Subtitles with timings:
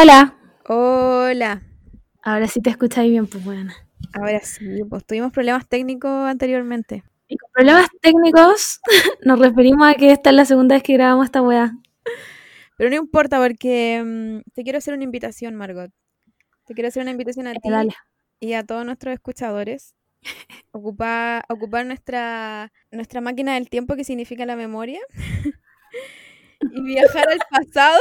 [0.00, 0.34] Hola.
[0.66, 1.62] Hola.
[2.22, 3.70] Ahora sí te escucháis bien, pues bueno.
[4.14, 7.04] Ahora sí, pues tuvimos problemas técnicos anteriormente.
[7.28, 8.80] Y con problemas técnicos
[9.26, 11.72] nos referimos a que esta es la segunda vez que grabamos esta weá.
[12.78, 15.90] Pero no importa porque mm, te quiero hacer una invitación, Margot.
[16.64, 17.92] Te quiero hacer una invitación a Eh, ti dale.
[18.40, 19.94] y a todos nuestros escuchadores.
[20.72, 25.00] Ocupar, ocupar nuestra, nuestra máquina del tiempo que significa la memoria
[26.60, 27.98] y viajar al pasado.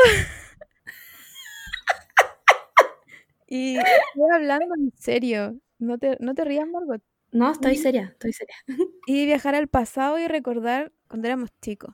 [3.49, 5.59] Y estoy hablando en serio.
[5.79, 7.01] No te, no te rías, Margot.
[7.31, 8.55] No, estoy seria, estoy seria.
[9.07, 11.93] Y viajar al pasado y recordar cuando éramos chicos.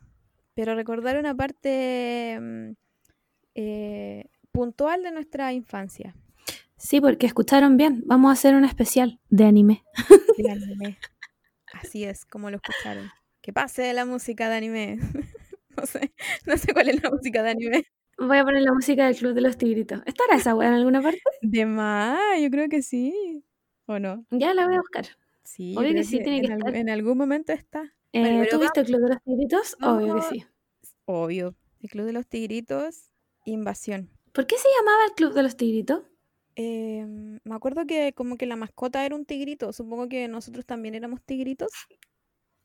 [0.53, 2.71] Pero recordar una parte mm,
[3.55, 6.15] eh, puntual de nuestra infancia.
[6.77, 8.03] Sí, porque escucharon bien.
[8.05, 9.83] Vamos a hacer un especial de anime.
[10.37, 10.99] de anime.
[11.73, 13.09] Así es, como lo escucharon.
[13.41, 14.99] Que pase la música de anime.
[15.77, 16.13] no sé,
[16.45, 17.85] no sé cuál es la música de anime.
[18.17, 20.01] Voy a poner la música del Club de los Tigritos.
[20.05, 21.21] ¿Estará esa weá en alguna parte?
[21.41, 23.43] De más, yo creo que sí.
[23.87, 24.25] ¿O no?
[24.31, 25.05] Ya la voy a buscar.
[25.43, 26.81] Sí, Obvio que sí, tiene en, que algún- estar.
[26.81, 27.93] en algún momento está.
[28.13, 29.77] Eh, ¿Tú viste el Club de los Tigritos?
[29.81, 30.45] Obvio que sí.
[31.05, 31.55] Obvio.
[31.81, 33.11] El Club de los Tigritos,
[33.45, 34.09] Invasión.
[34.31, 36.03] ¿Por qué se llamaba el Club de los Tigritos?
[36.55, 37.05] Eh,
[37.43, 39.73] me acuerdo que como que la mascota era un tigrito.
[39.73, 41.69] Supongo que nosotros también éramos tigritos.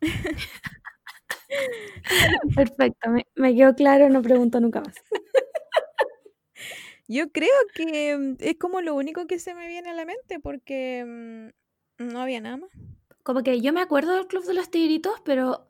[2.54, 4.94] Perfecto, me, me quedó claro, no pregunto nunca más.
[7.10, 10.38] Yo creo que mm, es como lo único que se me viene a la mente
[10.38, 11.04] porque
[11.98, 12.70] mm, no había nada más.
[13.24, 15.66] Como que yo me acuerdo del Club de los Tigritos, pero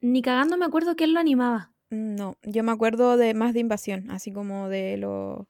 [0.00, 1.72] ni cagando me acuerdo quién lo animaba.
[1.90, 5.48] Mm, No, yo me acuerdo de más de invasión, así como de lo-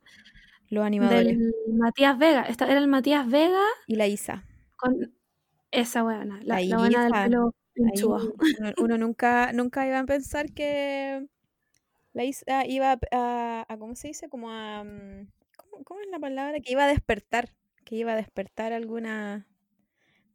[0.71, 1.37] los animadores.
[1.39, 2.43] Del Matías Vega.
[2.45, 4.45] Esta, era el Matías Vega Y la Isa.
[4.77, 5.15] con
[5.71, 8.33] esa buena, la, La la buena del pelo Ahí uno,
[8.79, 11.27] uno nunca, nunca iba a pensar que
[12.13, 14.29] la Isa iba a, a- ¿cómo se dice?
[14.29, 16.61] Como a, mm, ¿cómo, cómo es la palabra?
[16.61, 17.51] Que iba a despertar,
[17.85, 19.45] que iba a despertar algunas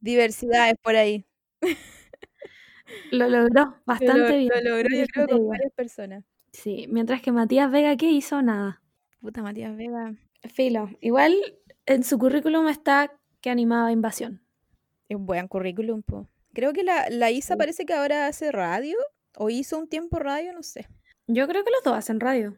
[0.00, 1.26] diversidades por ahí.
[3.10, 4.48] Lo logró Lo, bastante bien.
[4.48, 6.24] lo logró ¿qué yo creo con varias personas.
[6.52, 8.40] Sí, mientras que Matías Vega, ¿qué hizo?
[8.42, 8.82] Nada.
[9.20, 10.14] Puta Matías Vega.
[10.54, 10.88] Filo.
[11.00, 11.34] Igual
[11.86, 14.42] en su currículum está que animaba Invasión.
[15.08, 16.28] Es un buen currículum, po.
[16.54, 17.58] Creo que la, la Isa Sí.
[17.58, 18.96] parece que ahora hace radio,
[19.36, 20.86] o hizo un tiempo radio, no sé.
[21.26, 22.56] Yo creo que los dos hacen radio.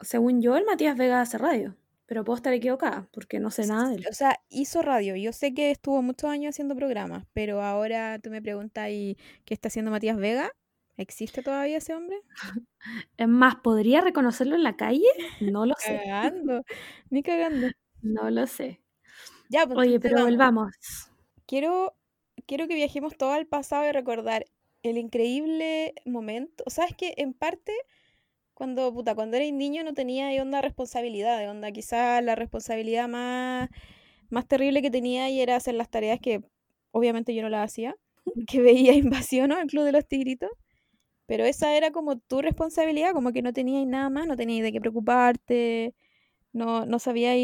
[0.00, 1.76] Según yo, el Matías Vega hace radio.
[2.06, 4.06] Pero puedo estar equivocada, porque no sé nada de él.
[4.08, 5.16] O sea, hizo radio.
[5.16, 9.54] Yo sé que estuvo muchos años haciendo programas, pero ahora tú me preguntas, ¿y qué
[9.54, 10.52] está haciendo Matías Vega?
[10.96, 12.18] ¿Existe todavía ese hombre?
[13.16, 15.08] Es más, ¿podría reconocerlo en la calle?
[15.40, 16.00] No lo sé.
[16.04, 16.62] Cagando,
[17.10, 17.68] ni cagando.
[18.02, 18.80] No lo sé.
[19.48, 20.30] Ya, pues Oye, pero vamos.
[20.30, 20.72] volvamos.
[21.46, 21.94] Quiero,
[22.46, 24.46] quiero que viajemos todo al pasado y recordar
[24.82, 26.64] el increíble momento.
[26.66, 27.72] O sea, es que en parte,
[28.56, 33.68] cuando, puta, cuando eres niño no tenía de onda responsabilidad, onda quizás la responsabilidad más,
[34.30, 36.42] más terrible que tenía y era hacer las tareas que
[36.90, 37.96] obviamente yo no las hacía,
[38.48, 39.60] que veía Invasión, ¿no?
[39.60, 40.50] El Club de los Tigritos.
[41.26, 44.72] Pero esa era como tu responsabilidad, como que no tenías nada más, no tenías de
[44.72, 45.94] qué preocuparte,
[46.54, 47.36] no, no sabías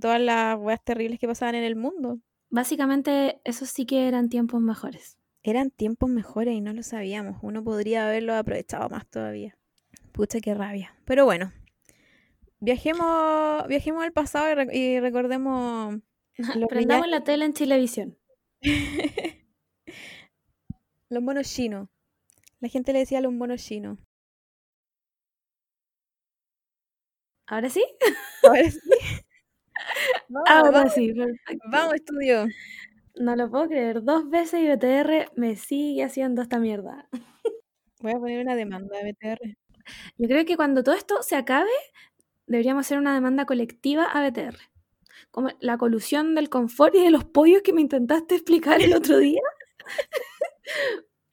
[0.00, 2.20] todas las weas terribles que pasaban en el mundo.
[2.50, 5.18] Básicamente, esos sí que eran tiempos mejores.
[5.42, 7.38] Eran tiempos mejores y no lo sabíamos.
[7.42, 9.58] Uno podría haberlo aprovechado más todavía.
[10.14, 10.94] Pucha, qué rabia.
[11.04, 11.52] Pero bueno,
[12.60, 15.96] viajemos, viajemos al pasado y, re- y recordemos
[16.68, 18.18] Prendamos la tele en Chilevisión.
[18.60, 18.62] villa-
[21.10, 21.88] los monos chinos.
[22.60, 23.98] La gente le decía los monos chinos.
[27.46, 27.84] ¿Ahora sí?
[28.42, 28.80] Ahora sí.
[30.28, 31.64] Vamos, Ahora vamos, sí, perfecto.
[31.70, 32.46] vamos, estudio.
[33.16, 34.02] No lo puedo creer.
[34.02, 37.08] Dos veces y BTR me sigue haciendo esta mierda.
[38.00, 39.56] Voy a poner una demanda de BTR.
[40.18, 41.70] Yo creo que cuando todo esto se acabe,
[42.46, 44.56] deberíamos hacer una demanda colectiva a BTR.
[45.30, 49.18] Como la colusión del confort y de los pollos que me intentaste explicar el otro
[49.18, 49.42] día.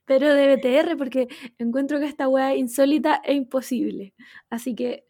[0.05, 1.27] Pero de BTR, porque
[1.57, 4.13] encuentro que esta weá es insólita e imposible.
[4.49, 5.05] Así que,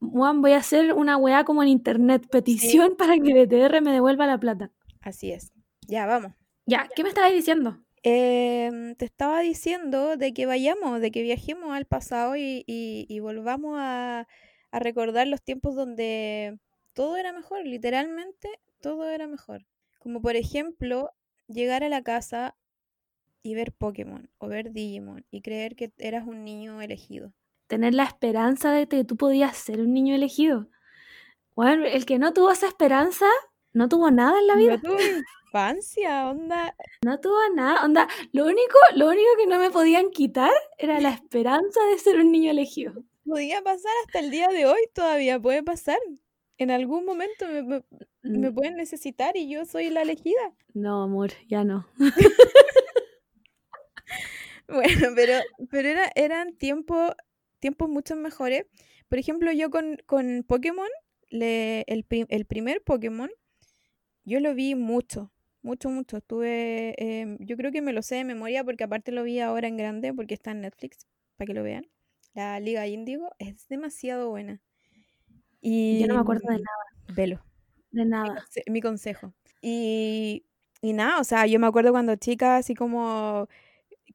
[0.00, 4.26] Juan, voy a hacer una weá como en internet, petición para que BTR me devuelva
[4.26, 4.70] la plata.
[5.00, 5.52] Así es.
[5.86, 6.32] Ya, vamos.
[6.66, 7.82] Ya, ¿qué me estabas diciendo?
[8.02, 13.20] Em, te estaba diciendo de que vayamos, de que viajemos al pasado y, y- y
[13.20, 14.26] volvamos a,
[14.70, 16.58] a recordar los tiempos donde
[16.94, 18.48] todo era mejor, literalmente
[18.80, 19.66] todo era mejor.
[19.98, 21.10] Como por ejemplo,
[21.48, 22.56] llegar a la casa
[23.42, 27.32] y ver Pokémon o ver Digimon y creer que eras un niño elegido.
[27.66, 30.68] Tener la esperanza de que tú podías ser un niño elegido.
[31.54, 33.26] Bueno, el que no tuvo esa esperanza,
[33.72, 34.76] no tuvo nada en la vida.
[34.76, 36.74] No tuve infancia, onda.
[37.04, 37.84] No tuvo nada.
[37.84, 42.16] Onda, lo único, lo único que no me podían quitar era la esperanza de ser
[42.20, 43.02] un niño elegido.
[43.24, 45.98] Podía pasar hasta el día de hoy todavía, puede pasar.
[46.60, 47.84] en algún momento me, me-
[48.22, 50.52] me Mm, pueden necesitar y yo soy la elegida.
[50.74, 51.86] No, amor, ya no.
[54.66, 55.32] Bueno, pero,
[55.70, 57.12] pero era, eran tiempos
[57.58, 58.66] tiempos mucho mejores.
[59.08, 60.88] Por ejemplo, yo con, con Pokémon,
[61.30, 63.30] le, el, el primer Pokémon,
[64.24, 65.32] yo lo vi mucho,
[65.68, 66.16] mucho, mucho.
[66.18, 69.68] Estuve, em, yo creo que me lo sé de memoria porque aparte lo vi ahora
[69.68, 71.06] en grande porque está en Netflix,
[71.36, 71.86] para que lo vean.
[72.34, 74.62] La Liga Índigo es demasiado buena.
[75.90, 77.44] Yo Y no me acuerdo de nada, velo,
[77.90, 78.34] de mi, nada.
[78.34, 79.34] conse- mi consejo.
[79.62, 80.46] Y,
[80.82, 83.48] y nada, o sea, yo me acuerdo cuando chica, así como,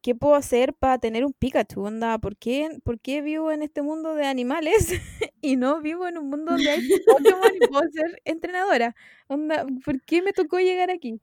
[0.02, 1.84] ¿qué puedo hacer para tener un Pikachu?
[1.84, 4.90] Onda, ¿por qué, por qué vivo en este mundo de animales
[5.42, 8.96] y no vivo en un mundo donde hay Pokémon y puedo ser entrenadora?
[9.30, 11.22] Onda, ¿por qué me tocó llegar aquí?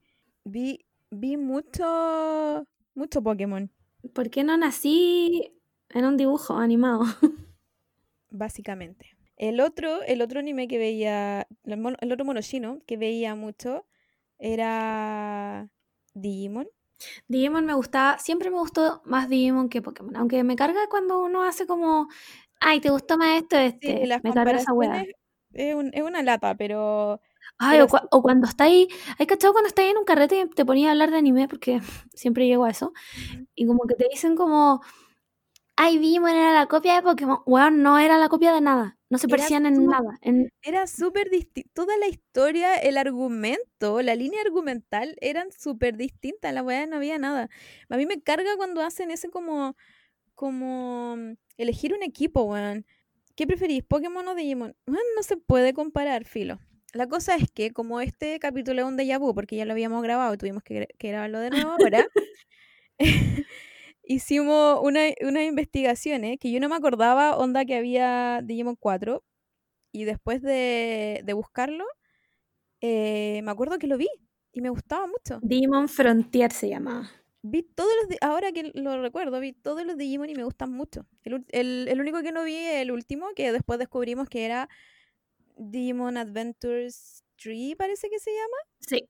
[0.54, 0.64] Vi,
[1.10, 3.70] vi mucho, mucho Pokémon,
[4.14, 5.52] ¿Por qué no nací
[5.90, 7.02] en un dibujo animado?
[8.30, 9.16] básicamente.
[9.36, 13.34] El otro, el otro anime que veía, el, mono- el otro mono chino que veía
[13.34, 13.86] mucho
[14.38, 15.68] era
[16.14, 16.68] Digimon.
[17.28, 20.16] Digimon me gustaba, siempre me gustó más Digimon que Pokémon.
[20.16, 22.08] Aunque me carga cuando uno hace como,
[22.60, 23.56] ay, ¿te gustó más esto?
[23.80, 25.08] Sí, Este, las me carga esa comparaciones
[25.52, 27.20] es, un- es una lata, pero,
[27.58, 28.04] Ay, pero o, sí.
[28.10, 28.88] o cuando está ahí,
[29.18, 31.48] ¿hay cachado cuando está ahí en un carrete y te ponía a hablar de anime?
[31.48, 31.80] Porque
[32.14, 32.92] siempre llego a eso.
[33.54, 34.80] Y como que te dicen como,
[35.76, 37.40] ay, Digimon era la copia de Pokémon.
[37.46, 38.98] Weón, no era la copia de nada.
[39.08, 40.18] No se parecían en nada.
[40.20, 41.70] En, Era súper distinto.
[41.72, 46.54] Toda la historia, el argumento, la línea argumental eran súper distintas.
[46.54, 47.48] La weá no había nada.
[47.88, 49.74] A mí me carga cuando hacen ese como,
[50.34, 52.86] como mm, elegir un equipo, weón.
[53.34, 54.76] ¿Qué preferís, Pokémon o Digimon?
[54.86, 56.60] Weón, no se puede comparar, filo.
[56.92, 60.02] La cosa es que, como este capítulo es un déjà vu, porque ya lo habíamos
[60.02, 62.04] grabado y tuvimos que, gra- que grabarlo de nuevo ahora,
[64.04, 69.24] hicimos una, unas investigaciones que yo no me acordaba, onda que había Digimon 4,
[69.92, 71.84] y después de, de buscarlo,
[72.80, 74.08] eh, me acuerdo que lo vi
[74.52, 75.38] y me gustaba mucho.
[75.42, 77.10] Digimon Frontier se llamaba.
[77.42, 81.06] Vi todos los, ahora que lo recuerdo, vi todos los Digimon y me gustan mucho.
[81.24, 84.68] El- el único que no vi es el último, que después descubrimos que era
[85.60, 88.56] Digimon Adventures 3, parece que se llama.
[88.80, 89.08] Sí,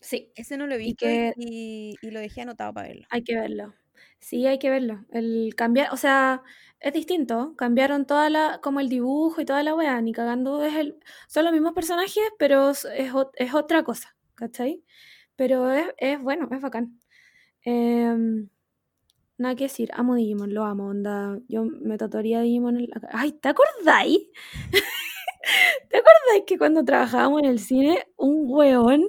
[0.00, 3.06] sí, Ese no lo he Y que- y- y lo dejé anotado para verlo.
[3.10, 3.74] hay que verlo.
[4.20, 5.04] Sí, hay que verlo.
[5.10, 6.42] El cambiar, o sea,
[6.80, 7.54] es distinto.
[7.56, 10.98] Cambiaron toda la, como el dibujo y toda la weá, ni cagando es el,
[11.28, 14.84] son los mismos personajes, pero es, es ot- es otra cosa, ¿cachai?
[15.36, 17.00] Pero es, es bueno, es bacán.
[17.64, 18.48] Em,
[19.38, 21.38] nada que decir, amo Digimon, lo amo, onda.
[21.48, 23.02] Yo me tatuaría Digimon en la.
[23.12, 24.20] Ay, ¿te acordáis?
[25.88, 29.08] ¿Te acordáis que cuando trabajábamos en el cine, un weón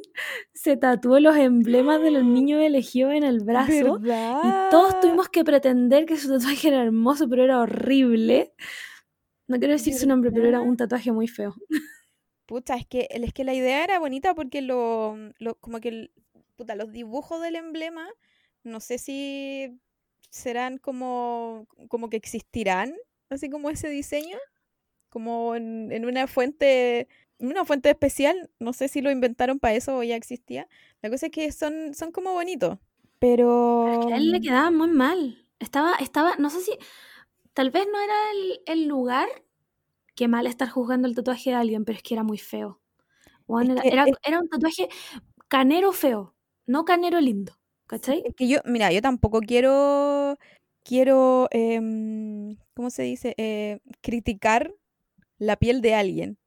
[0.53, 4.00] se tatuó los emblemas de los niños elegidos en el brazo?
[4.44, 8.53] Y todos tuvimos que pretender que su tatuaje era hermoso, pero era horrible.
[9.47, 11.53] No quiero decir su nombre, pero era un tatuaje muy feo.
[12.45, 16.12] Pucha, es que, es que la idea era bonita porque lo, lo- como que el-
[16.56, 18.07] puta, los dibujos del emblema,
[18.63, 19.80] no sé si
[20.30, 22.94] serán como, como que existirán,
[23.30, 24.37] así como ese diseño,
[25.13, 29.75] como en, en una fuente, en una fuente especial, no sé si lo inventaron para
[29.75, 30.67] eso o ya existía.
[31.03, 32.79] La cosa es que son, son como bonitos,
[33.19, 34.07] pero...
[34.07, 35.45] Que a él le quedaba muy mal.
[35.59, 36.71] Estaba, estaba, no sé si,
[37.53, 39.29] tal vez no era el, el lugar.
[40.15, 42.81] Qué mal estar juzgando el tatuaje de alguien, pero es que era muy feo.
[43.61, 44.89] Es era, que- era- es- era un tatuaje
[45.47, 47.53] canero feo, no canero lindo.
[47.87, 48.23] ¿Cachai?
[48.25, 50.37] Es que yo, mira, yo tampoco quiero,
[50.83, 53.35] quiero, em, ¿cómo se dice?
[53.37, 54.73] Eh, criticar
[55.37, 56.40] la piel de alguien,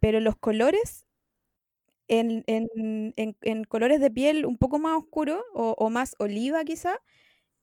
[0.00, 1.06] pero los colores,
[2.08, 2.68] en, en,
[3.16, 6.98] en- en colores de piel un poco más oscuros o, o más oliva quizá,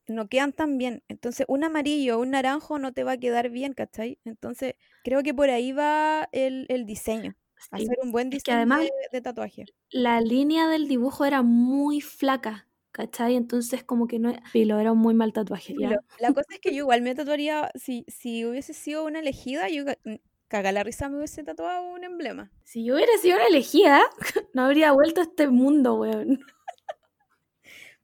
[0.07, 1.03] no quedan tan bien.
[1.09, 4.19] Entonces, un amarillo o un naranjo no te va a quedar bien, ¿cachai?
[4.25, 7.71] Entonces, creo que por ahí va el, el diseño, Sí.
[7.71, 9.69] hacer un buen Es que diseño además de, de tatuaje.
[9.91, 13.35] la línea del dibujo era muy flaca, ¿cachai?
[13.35, 15.99] Entonces como que no filo, era un muy mal tatuaje, ya.
[16.19, 19.83] La cosa es que yo igual me tatuaría, si, si hubiese sido una elegida, yo
[20.05, 20.15] mm,
[20.47, 22.51] caga la risa me hubiese tatuado un emblema.
[22.63, 24.01] Si yo hubiera sido una elegida,
[24.53, 26.39] no habría vuelto a este mundo, weón.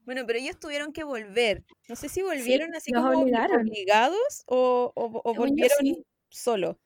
[0.04, 1.62] Bueno, pero ellos tuvieron que volver.
[1.88, 3.60] No sé si volvieron así como obligaron.
[3.68, 6.04] obligados o, o- volvieron sí.
[6.30, 6.80] solo.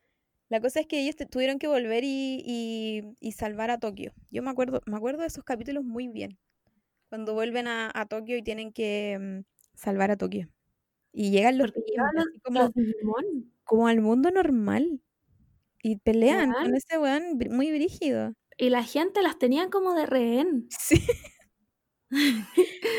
[0.51, 4.13] La cosa es que ellos te- tuvieron que volver y, y- y salvar a Tokio.
[4.31, 6.39] Yo me acuerdo, me acuerdo de esos capítulos muy bien.
[7.15, 9.45] Cuando vuelven a, a Tokio y tienen que mm,
[9.77, 10.49] salvar a Tokio.
[11.13, 11.71] Y llegan los
[12.43, 12.71] como, Los
[13.63, 15.01] como al mundo normal.
[15.81, 18.35] Y pelean con ese weón muy brígido.
[18.59, 20.67] Y la gente las tenía como de rehén.
[20.77, 20.97] Sí.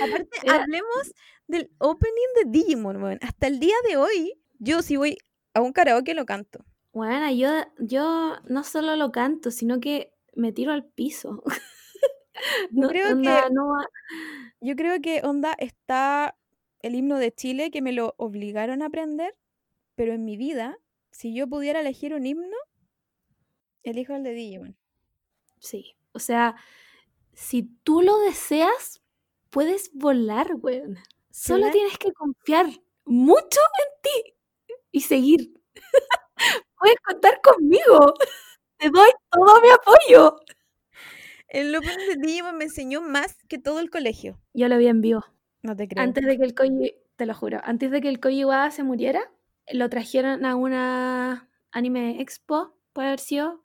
[0.01, 1.11] Aparte, Era- hablemos
[1.47, 3.19] del opening de Digimon, weón.
[3.21, 5.17] Hasta el día de hoy, yo si voy
[5.53, 6.63] a un karaoke lo canto.
[6.93, 11.43] Bueno, yo, yo no solo lo canto, sino que me tiro al piso.
[12.71, 13.87] Yo No, creo que, no va-
[14.61, 16.37] yo creo que onda está
[16.81, 19.35] el himno de Chile que me lo obligaron a aprender,
[19.95, 20.77] pero en mi vida,
[21.11, 22.57] si yo pudiera elegir un himno,
[23.83, 24.77] elijo el de Digimon.
[25.59, 25.95] Sí.
[26.13, 26.55] O sea,
[27.33, 29.01] si tú lo deseas,
[29.49, 30.97] puedes volar, weón.
[31.31, 31.73] Solo ¿Verdad?
[31.73, 32.67] tienes que confiar
[33.05, 34.35] mucho en ti
[34.91, 35.53] y seguir.
[36.79, 38.13] Puedes contar conmigo.
[38.77, 40.37] Te doy todo mi apoyo.
[41.47, 44.39] El opening de Digimon me enseñó más que todo el colegio.
[44.53, 45.23] Yo lo vi en vivo.
[45.61, 46.03] No te creo.
[46.03, 48.83] Antes de que el Koji, te lo juro, antes de que el Koji Iwata se
[48.83, 49.31] muriera,
[49.71, 53.61] lo trajeron a una anime expo, puede haber sido,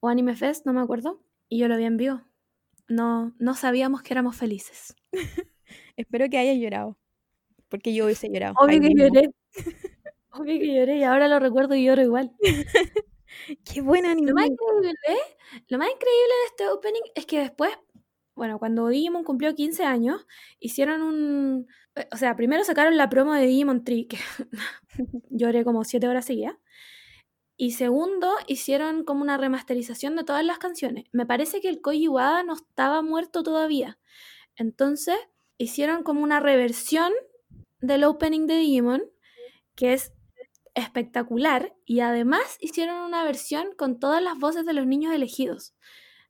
[0.00, 2.22] o anime fest, no me acuerdo, y yo lo vi en vivo.
[2.88, 4.94] No, no sabíamos que éramos felices.
[5.96, 6.98] Espero que hayas llorado.
[7.68, 8.54] Porque yo hubiese llorado.
[8.58, 9.30] Obvio que lloré.
[10.30, 12.32] Obvio que lloré y ahora lo recuerdo y lloro igual.
[13.64, 14.28] Qué buen anime.
[14.30, 14.94] Lo más increíble,
[15.68, 17.70] lo más increíble de este opening es que después,
[18.34, 20.26] bueno, cuando Digimon cumplió 15 años,
[20.60, 21.66] hicieron un...
[21.96, 24.18] eh, O sea, primero sacaron la promo de Digimon Tree, que
[25.30, 26.56] lloré como 7 horas seguidas.
[27.56, 31.04] Y segundo, hicieron como una remasterización de todas las canciones.
[31.12, 33.98] Me parece que el Koji Iwata no estaba muerto todavía.
[34.56, 35.16] Entonces,
[35.58, 37.12] hicieron como una reversión
[37.80, 39.02] del opening de Digimon,
[39.76, 40.12] que es
[40.74, 41.74] espectacular.
[41.84, 45.74] Y además hicieron una versión con todas las voces de los niños elegidos.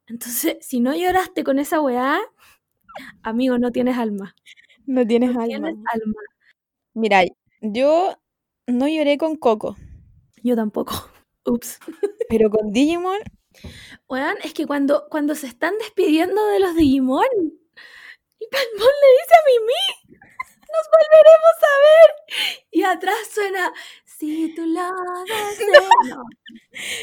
[0.06, 2.20] Entonces, si no lloraste con esa weá,
[3.22, 4.34] amigo, no tienes alma.
[4.86, 5.46] No tienes No alma.
[5.48, 6.20] tienes alma.
[6.94, 7.22] Mira,
[7.60, 8.16] yo
[8.66, 9.76] no lloré con Coco,
[10.42, 10.94] Yo tampoco.
[11.46, 11.78] Ups.
[12.28, 13.18] pero con Digimon,
[14.08, 17.24] Weón, es que cuando, cuando se están despidiendo de los Digimon,
[18.38, 20.18] y Palmón le dice a Mimi,
[20.72, 22.64] nos volveremos a ver.
[22.72, 23.72] Y atrás suena,
[24.18, 24.62] si tú.
[26.06, 26.25] No,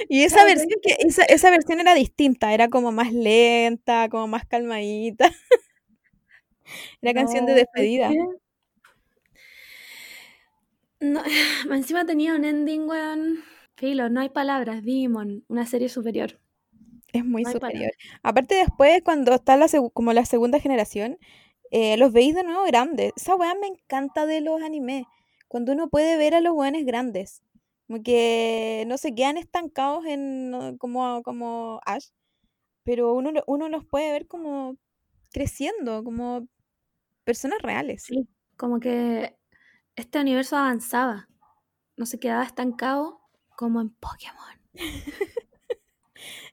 [0.09, 4.45] y esa versión que esa, esa versión era distinta, era como más lenta, como más
[4.45, 5.31] calmadita.
[7.01, 8.07] Era canción de no, ¿sabes despedida.
[8.07, 8.17] qué?
[11.01, 11.21] No,
[11.67, 13.43] más encima tenía un ending, weón.
[13.75, 16.39] Filo, no hay palabras, Digimon, una serie superior.
[17.13, 17.91] Es muy No superior.
[18.23, 21.17] Aparte después, cuando está la como la segunda generación,
[21.71, 23.13] eh, los veis de nuevo grandes.
[23.15, 25.05] Esa weá me encanta de los animes.
[25.51, 27.43] Cuando uno puede ver a los weones grandes.
[27.85, 32.07] Como que no se quedan estancados en como, como Ash.
[32.85, 34.77] Pero uno, uno los puede ver como
[35.33, 36.47] creciendo, como
[37.25, 38.03] personas reales.
[38.03, 39.35] Sí, como que
[39.97, 41.27] este universo avanzaba,
[41.97, 43.19] no se quedaba estancado
[43.57, 44.55] como en Pokémon.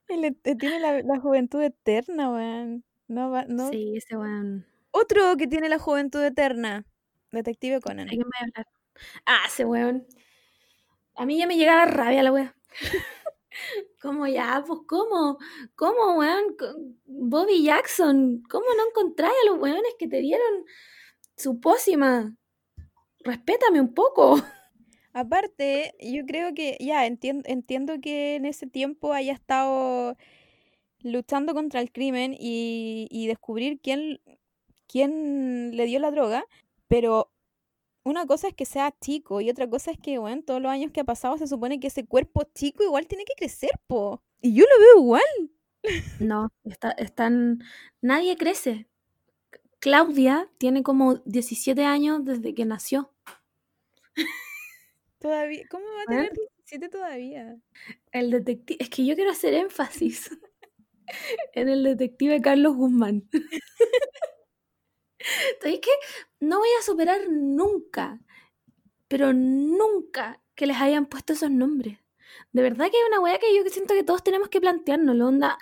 [0.09, 2.83] Él e- eh, tiene la, la juventud eterna, weón.
[3.07, 4.65] No va- no- Sí, ese weón.
[4.91, 6.85] Otro que tiene la juventud eterna.
[7.31, 8.07] Detective Conan.
[8.07, 8.67] ¿De quién voy a hablar?
[9.25, 10.07] Ah, ese weón.
[11.15, 12.55] A mí ya me llega la rabia la wea.
[14.01, 14.63] ¿Cómo ya?
[14.65, 15.37] Pues ¿cómo?
[15.75, 16.55] ¿Cómo, weón?
[17.05, 20.65] Bobby Jackson, ¿cómo no encontráis a los weones que te dieron
[21.35, 22.35] su pócima?
[23.19, 24.35] Respétame un poco.
[25.13, 30.15] Aparte, yo creo que ya entiendo, entiendo que en ese tiempo haya estado
[31.01, 34.21] luchando contra el crimen y, y descubrir quién,
[34.87, 36.45] quién le dio la droga,
[36.87, 37.31] pero
[38.03, 40.91] una cosa es que sea chico y otra cosa es que, bueno, todos los años
[40.91, 44.23] que ha pasado se supone que ese cuerpo chico igual tiene que crecer, po.
[44.41, 45.51] Y yo lo veo igual.
[46.19, 47.59] No, está, están.
[48.01, 48.87] Nadie crece.
[49.79, 53.13] Claudia tiene como 17 años desde que nació.
[55.19, 57.57] Todavía, ¿cómo va a tener 17 todavía?
[58.11, 58.81] El detective.
[58.81, 60.29] Es que yo quiero hacer énfasis
[61.53, 63.29] en el detective Carlos Guzmán.
[65.61, 65.91] ¿Sabéis que
[66.39, 68.19] no voy a superar nunca,
[69.07, 71.99] pero nunca que les hayan puesto esos nombres?
[72.51, 75.19] De verdad que hay una weá que yo siento que todos tenemos que plantearnos.
[75.19, 75.57] Onda,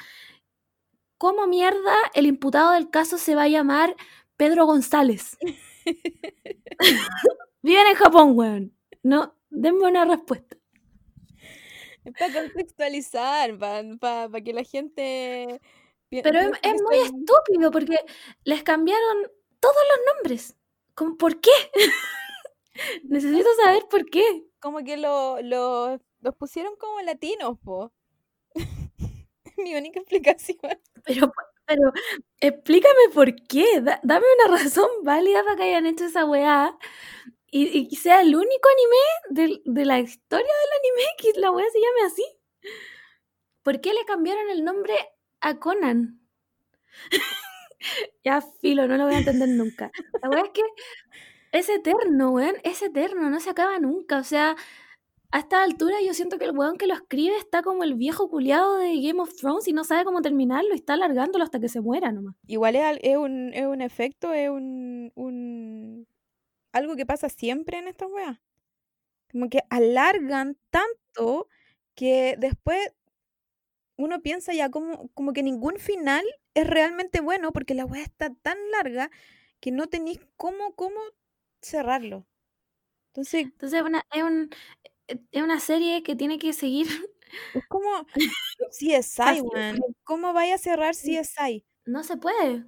[1.17, 3.95] ¿cómo mierda el imputado del caso se va a llamar
[4.37, 5.37] Pedro González?
[7.61, 8.73] Viven en Japón, weón.
[9.03, 10.57] No, denme una respuesta.
[12.03, 15.61] Es para contextualizar, para que la gente...
[16.09, 17.99] Pero es, muy estúpido porque
[18.45, 20.55] les cambiaron todos los nombres.
[20.95, 21.51] ¿Cómo- ¿Por qué?
[23.03, 24.43] Necesito saber por qué.
[24.59, 27.93] como que lo, lo- los pusieron como latinos, po.
[29.57, 30.59] Mi única explicación.
[31.05, 31.31] Pero,
[31.65, 31.91] pero
[32.41, 33.81] explícame por qué.
[33.81, 36.77] Da- dame una razón válida para que hayan hecho esa weá.
[37.51, 41.79] Y, sea el único anime del- de, la historia del anime que la weá se
[41.79, 42.25] llame así.
[43.61, 44.95] ¿Por qué le cambiaron el nombre
[45.41, 46.21] a Conan?
[48.23, 49.91] ya, filo, no lo voy a entender nunca.
[50.21, 50.61] La weá es que
[51.51, 52.55] es eterno, weón.
[52.63, 54.17] Es eterno, no se acaba nunca.
[54.19, 54.55] O sea,
[55.31, 58.29] a esta altura yo siento que el weón que lo escribe está como el viejo
[58.29, 61.69] culiado de Game of Thrones y no sabe cómo terminarlo y está alargándolo hasta que
[61.69, 62.35] se muera nomás.
[62.47, 66.07] Igual es, es, un, es un efecto, es un, un...
[66.71, 68.39] algo que pasa siempre en estas weas.
[69.31, 71.49] Como que alargan tanto
[71.95, 72.93] que después
[73.97, 76.23] uno piensa ya como, como que ningún final
[76.61, 79.11] es realmente bueno porque la wea está tan larga
[79.59, 80.99] que no tenéis cómo, cómo
[81.61, 82.27] cerrarlo.
[83.13, 84.49] Entonces, Entonces una, es, un,
[85.07, 86.87] es una serie que tiene que seguir.
[87.53, 87.89] Es como
[88.71, 89.85] CSI, weón.
[90.03, 91.65] ¿Cómo vaya a cerrar CSI?
[91.85, 92.65] No se puede.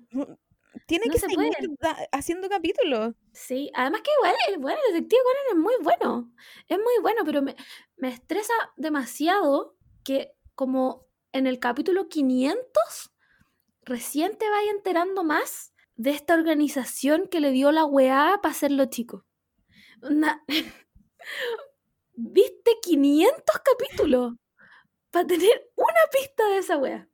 [0.88, 1.72] Tiene No que se seguir puede.
[2.12, 3.16] haciendo capítulos.
[3.34, 6.34] Sí, además que igual, el, bueno, el detective Conan es muy bueno.
[6.68, 7.56] Es muy bueno, pero me,
[7.96, 13.12] me estresa demasiado que como en el capítulo 500
[13.90, 18.86] recién te vaya enterando más de esta organización que le dio la weá para hacerlo
[18.86, 19.26] chico.
[22.14, 24.34] Viste 500 capítulos
[25.12, 27.10] para tener una pista de esa weá.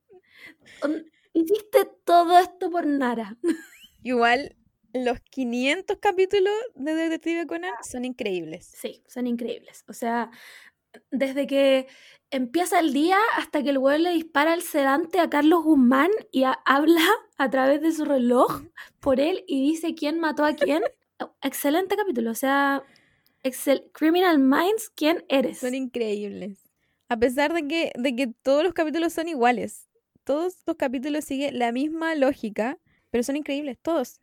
[1.34, 3.38] Hiciste todo esto por nada.
[4.04, 4.56] Igual,
[4.94, 8.68] los 500 capítulos de Detective Conan son increíbles.
[8.68, 9.84] Sí, son increíbles.
[9.88, 10.30] O sea,
[11.12, 11.88] desde que
[12.36, 16.44] empieza el día hasta que el weón le dispara el sedante a Carlos Guzmán y
[16.44, 17.02] a- habla
[17.38, 18.64] a través de su reloj
[19.00, 20.84] por él y dice quién mató a quién.
[21.42, 22.32] Excelente capítulo.
[22.32, 22.84] O sea,
[23.44, 25.60] excel- Criminal Minds, ¿quién eres?
[25.60, 26.60] Son increíbles.
[27.10, 29.88] A pesar de que, de que todos los capítulos son iguales.
[30.24, 32.80] Todos los capítulos siguen la misma lógica,
[33.12, 34.20] pero son increíbles, todos.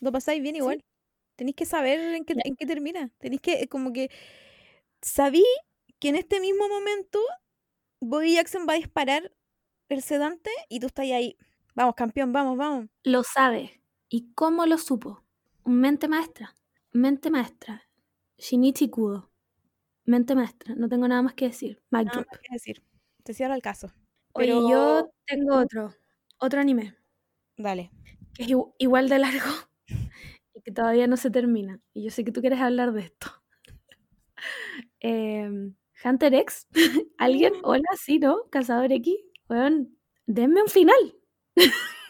[0.00, 0.58] Lo pasáis bien Sí.
[0.60, 0.84] igual.
[1.36, 3.10] Tenéis que saber en qué, en qué termina.
[3.18, 4.10] Tenéis que, como que,
[5.00, 5.44] sabí
[6.02, 7.20] que en este mismo momento
[8.00, 9.32] Bobby Jackson va a disparar
[9.88, 11.36] el sedante y tú estás ahí.
[11.76, 12.88] Vamos, campeón, vamos, vamos.
[13.04, 13.80] Lo sabe.
[14.08, 15.24] ¿Y cómo lo supo?
[15.64, 16.56] Mente maestra.
[16.90, 17.88] Mente maestra.
[18.36, 19.30] Shinichi Kudo.
[20.04, 20.74] Mente maestra.
[20.74, 21.80] No tengo nada más que decir.
[21.90, 22.26] Mic Nada drop.
[22.32, 22.82] más que decir.
[23.22, 23.86] Te cierro el caso.
[24.32, 25.94] Oye, Pero, yo tengo otro.
[26.38, 26.96] Otro anime.
[27.56, 27.92] dale.
[28.34, 29.52] que es igu- igual de largo
[30.54, 31.80] y que todavía no se termina.
[31.94, 33.28] Y yo sé que tú quieres hablar de esto.
[35.00, 35.74] Em,
[36.04, 36.66] Hunter X,
[37.18, 37.54] ¿alguien?
[37.62, 38.44] Hola, sí, ¿no?
[38.50, 39.14] Cazador X.
[39.48, 41.16] Weón, denme un final.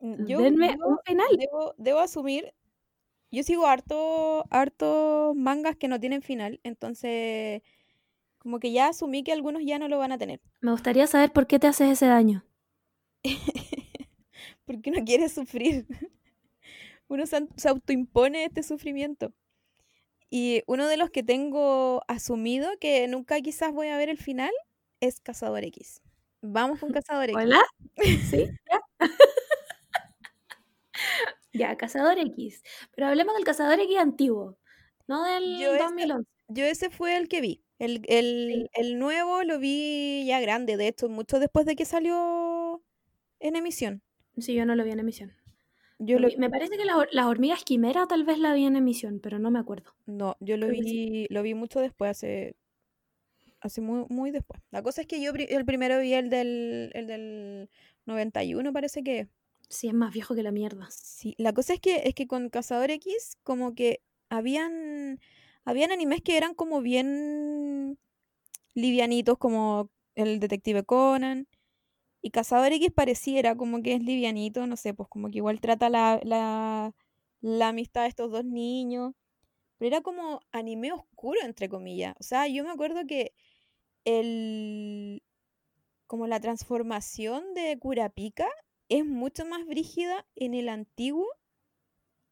[0.00, 1.26] Yo, denme un final.
[1.36, 2.54] debo, debo asumir,
[3.32, 7.62] yo sigo harto, harto mangas que no tienen final, entonces
[8.38, 10.40] como que ya asumí que algunos ya no lo van a tener.
[10.60, 12.44] Me gustaría saber por qué te haces ese daño.
[14.64, 15.86] Porque uno quiere sufrir.
[17.08, 19.32] Uno se autoimpone este sufrimiento.
[20.30, 24.50] Y uno de los que tengo asumido que nunca quizás voy a ver el final
[25.00, 26.02] es Cazador X.
[26.42, 27.36] Vamos con Cazador X.
[27.36, 27.62] ¿Hola?
[28.30, 28.46] ¿Sí?
[28.70, 28.80] ¿Ya?
[31.52, 32.62] ya, Cazador X.
[32.94, 34.58] Pero hablemos del Cazador X antiguo,
[35.06, 36.30] no del Yo ese- 2011.
[36.50, 37.62] Yo ese fue el que vi.
[37.78, 42.82] El, el, el nuevo lo vi ya grande, de hecho, mucho después de que salió
[43.38, 44.02] en emisión.
[44.38, 45.32] Sí, yo no lo vi en emisión.
[45.98, 48.76] Yo Lo Me parece que las hor- las hormigas quimera tal vez la vi en
[48.76, 49.92] emisión, pero no me acuerdo.
[50.06, 52.56] no, yo lo creo vi, lo vi mucho después, hace,
[53.60, 54.60] hace muy, muy después.
[54.70, 57.70] La cosa es que yo el primero vi el del, el del
[58.06, 59.28] 91, parece que.
[59.70, 60.92] Sí, es más viejo que la mierda.
[60.92, 65.20] Sí, la cosa es que es que con Cazador X como que habían
[65.64, 67.98] habían animes que eran como bien
[68.74, 71.48] livianitos como el Detective Conan
[72.22, 75.88] y Cazador X pareciera como que es livianito, no sé, pues como que igual trata
[75.90, 76.94] la, la,
[77.40, 79.14] la amistad de estos dos niños,
[79.78, 82.14] pero era como anime oscuro entre comillas.
[82.20, 83.34] O sea, yo me acuerdo que
[84.04, 85.22] el
[86.06, 88.48] como la transformación de Kurapika
[88.88, 91.26] es mucho más brígida en el antiguo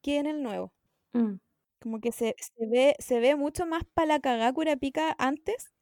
[0.03, 0.73] que en el nuevo.
[1.15, 1.37] Mm.
[1.81, 5.73] Como que se, se ve, se ve mucho más para la cagá Kurapika antes,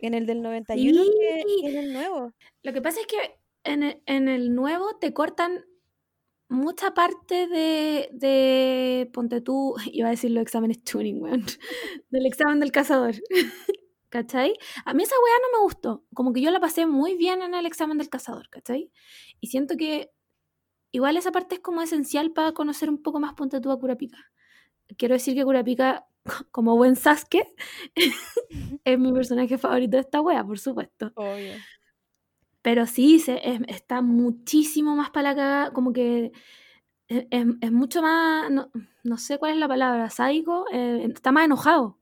[0.00, 1.60] en el del 91, que, Sí.
[1.62, 2.32] que en el nuevo.
[2.62, 3.16] Lo que pasa es que
[3.64, 5.64] en el, en el nuevo te cortan
[6.48, 11.44] mucha parte de, de ponte tú, iba a decir los exámenes tuning, weón,
[12.10, 13.14] del examen del cazador.
[14.10, 14.54] ¿Cachai?
[14.86, 16.02] A mí esa weá no me gustó.
[16.14, 18.90] Como que yo la pasé muy bien en el examen del cazador, ¿cachai?
[19.38, 20.10] Y siento que
[20.92, 24.16] igual esa parte es como esencial para conocer un poco más ponte tú a Kurapika.
[24.96, 26.07] Quiero decir que Kurapika,
[26.50, 27.46] como buen Sasuke,
[28.84, 31.12] es mi personaje favorito de esta wea, por supuesto.
[31.16, 31.54] Obvio.
[32.62, 36.32] Pero sí, se, es- está muchísimo más para la cagada, como que
[37.08, 38.70] es, es- es mucho más, no,
[39.04, 41.98] no sé cuál es la palabra, sádico, eh, está más enojado.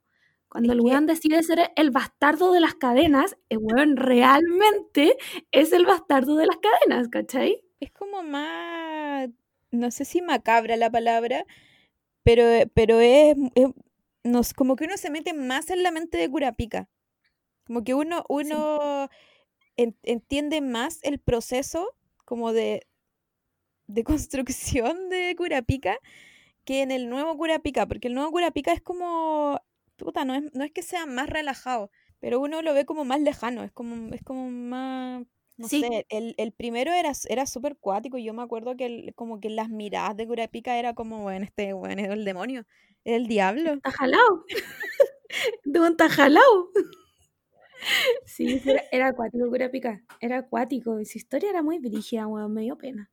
[0.48, 5.16] Cuando el weón decide ser el bastardo de las cadenas, el weón realmente
[5.52, 7.62] es el bastardo de las cadenas, ¿cachai?
[7.80, 9.28] Es como más,
[9.72, 11.44] no sé si macabra la palabra,
[12.24, 13.68] pero, pero es, es-
[14.26, 16.88] no sé, como que uno se mete más en la mente de Kurapika.
[17.66, 19.08] Como que uno, uno
[19.76, 22.86] entiende más el proceso como de,
[23.86, 25.98] de construcción de Curapica
[26.64, 29.62] que en el nuevo Curapica, porque el nuevo Curapica es como,
[29.96, 33.20] puta, no es, no es que sea más relajado, pero uno lo ve como más
[33.20, 35.24] lejano, es como, es como más,
[35.56, 39.48] no sé, el, el, primero era, era súper cuático, yo me acuerdo que como que
[39.48, 42.66] las miradas de Curapica era como, bueno, este, bueno, es el demonio,
[43.04, 43.74] es el diablo.
[43.74, 44.44] Está jalado.
[45.64, 46.70] de está jalado.
[48.24, 52.62] Sí, era, era acuático Curapica, era acuático, y su historia era muy brígida, weón, me
[52.62, 53.10] dio pena.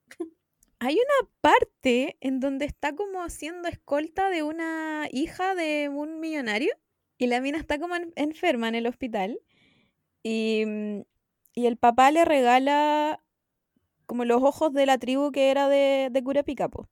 [0.78, 6.74] Hay una parte en donde está como siendo escolta de una hija de un millonario
[7.18, 9.38] y la mina está como enferma en el hospital
[10.22, 11.02] y, mm,
[11.54, 13.22] y, el papá le regala
[14.06, 16.88] como los ojos de la tribu que era de, de Curapica, po.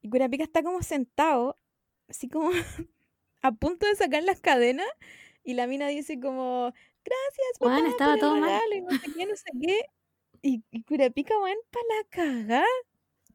[0.00, 1.56] Y Curapica está como sentado,
[2.08, 2.50] así como
[3.42, 4.86] a punto de sacar las cadenas
[5.44, 6.72] y la mina dice como,
[7.04, 8.60] gracias, papá, bueno, estaba todo mal.
[8.74, 9.80] Y no sé qué, no sé qué.
[10.42, 12.66] Y, y Curapica, bueno, para la cagada.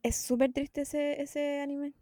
[0.03, 1.93] Es súper triste ese, ese anime.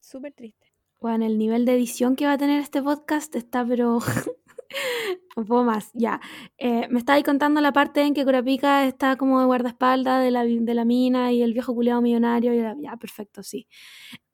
[0.00, 0.72] Súper triste.
[1.00, 3.98] Bueno, el nivel de edición que va a tener este podcast está, pero.
[5.36, 6.20] un poco más, ya.
[6.58, 10.44] Eh, me ahí contando la parte en que Kurapika está como de guardaespaldas de la,
[10.44, 12.54] de la mina y el viejo culiado millonario.
[12.54, 13.66] Y ya, perfecto, sí.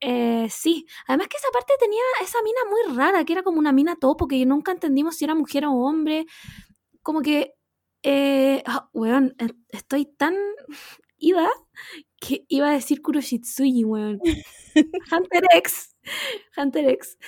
[0.01, 3.73] Eh, sí, además que esa parte tenía esa mina muy rara, que era como una
[3.73, 6.27] mina topo, que nunca entendimos si era mujer o hombre.
[7.03, 7.55] Como que.
[8.03, 9.37] Eh, ah, weón,
[9.71, 10.35] estoy tan
[11.19, 11.49] ida
[12.21, 14.21] que iba a decir Kuroshitsuji, weón.
[15.13, 15.97] Hunter X.
[16.57, 17.19] Hunter X.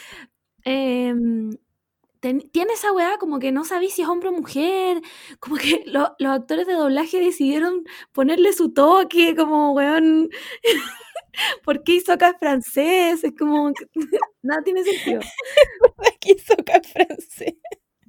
[2.23, 5.03] Tiene esa weá como que no sabéis si es hombre o mujer,
[5.41, 7.83] como que los actores de doblaje decidieron
[8.13, 10.31] ponerle su toque, como weón,
[11.65, 13.25] ¿por qué hizo acá francés?
[13.25, 13.73] Es como,
[14.43, 15.21] nada tiene sentido.
[15.97, 17.57] ¿Por qué francés?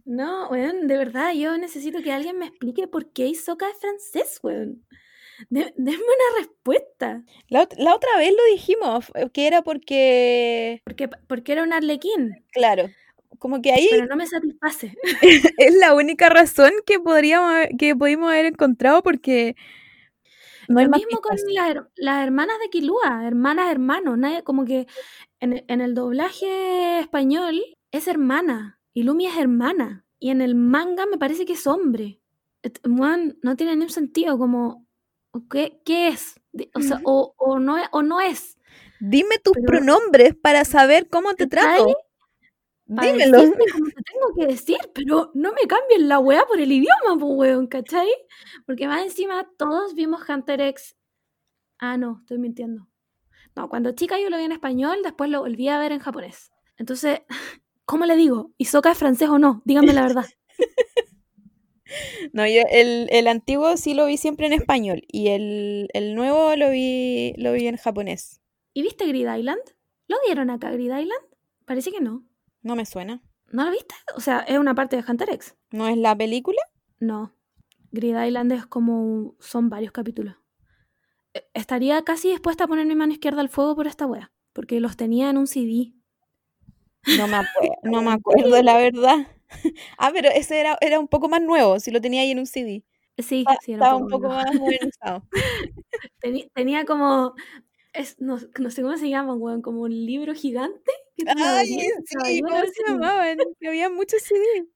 [0.06, 4.40] No, weón, de verdad, yo necesito que alguien me explique por qué Isoka es francés,
[4.44, 4.86] weón.
[5.50, 7.24] Denme una respuesta.
[7.48, 10.82] La, otra vez lo dijimos, eh, que era porque...
[10.86, 11.10] porque...
[11.28, 12.46] Porque era un arlequín.
[12.52, 12.90] Claro.
[13.40, 13.88] Como que ahí...
[13.92, 14.96] Pero no me satisface.
[15.58, 19.56] es la única razón que podríamos que pudimos haber encontrado porque...
[20.70, 21.36] No Lo mismo con
[21.96, 24.18] las, hermanas de Kilua, hermanas, hermanos.
[24.18, 24.88] Nadie, como que
[25.42, 28.80] en, en, el doblaje español es hermana.
[28.94, 30.06] Y Lumi es hermana.
[30.20, 32.22] Y en el manga me parece que es hombre.
[32.86, 34.38] no tiene ningún sentido.
[34.38, 34.88] Como
[35.50, 36.36] ¿Qué, qué es?
[36.74, 38.58] O, sea, o, o, no, o no es.
[39.00, 41.88] Dime tus pronombres para saber cómo te trato.
[42.86, 43.38] Dímelo.
[43.38, 47.32] como te tengo que decir, pero no me cambien la weá por el idioma, pues
[47.36, 48.10] weón, ¿cachai?
[48.66, 50.96] Porque más encima todos vimos Hunter X.
[51.80, 52.88] Ah, no, estoy mintiendo.
[53.56, 56.52] No, cuando chica yo lo vi en español, después lo volví a ver en japonés.
[56.78, 57.22] Entonces,
[57.86, 58.52] ¿cómo le digo?
[58.58, 59.62] ¿Isoka es francés o no?
[59.66, 60.26] Díganme la verdad.
[62.32, 67.34] No, yo el, antiguo sí lo vi siempre en español y el, nuevo lo vi,
[67.38, 68.42] lo vi en japonés.
[68.74, 69.62] ¿Y viste Grid Island?
[70.08, 71.22] ¿Lo dieron acá Grid Island?
[71.66, 72.26] Parece que no.
[72.64, 73.22] No me suena.
[73.52, 73.94] ¿No lo viste?
[74.16, 75.56] O sea, es una parte de Hunter X.
[75.72, 76.62] ¿No es la película?
[77.00, 77.36] No.
[77.92, 79.36] Grid Island es como...
[79.40, 80.36] son varios capítulos.
[81.34, 84.80] E, estaría casi dispuesta a poner mi mano izquierda al fuego por esta wea, porque
[84.80, 85.94] los tenía en un CD.
[87.18, 89.28] No me, acuerdo, no me acuerdo, la verdad.
[89.98, 92.48] ah, pero ese era, era un poco más nuevo, si lo tenía ahí en un
[92.48, 92.84] CD.
[93.18, 95.24] Sí, sí, era estaba un poco, más modernizado.
[96.56, 97.36] tenía, como,
[97.94, 100.92] es, no, no, sé cómo se llama, weón, como un libro gigante.
[101.38, 103.38] Ay, sí, ¿cómo se llamaban?
[103.66, 104.68] Había muchos CD.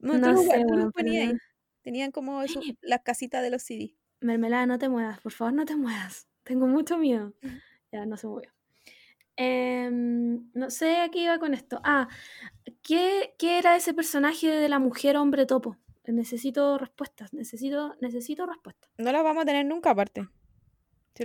[0.00, 1.36] No, no sé, weón, ponía ahí.
[1.82, 2.42] Tenían como
[2.80, 3.94] las casitas de los CD.
[4.20, 6.28] Mermelada, no te muevas, por favor, no te muevas.
[6.44, 7.34] Tengo mucho miedo.
[7.92, 8.50] Ya, no se movió.
[9.36, 11.80] Em, no sé a qué iba con esto.
[11.84, 12.08] Ah,
[12.82, 15.76] ¿qué, ¿qué, era ese personaje de la mujer hombre topo?
[16.06, 18.90] Necesito respuestas, necesito, necesito respuestas.
[18.98, 20.28] No las vamos a tener nunca aparte.
[21.14, 21.22] Si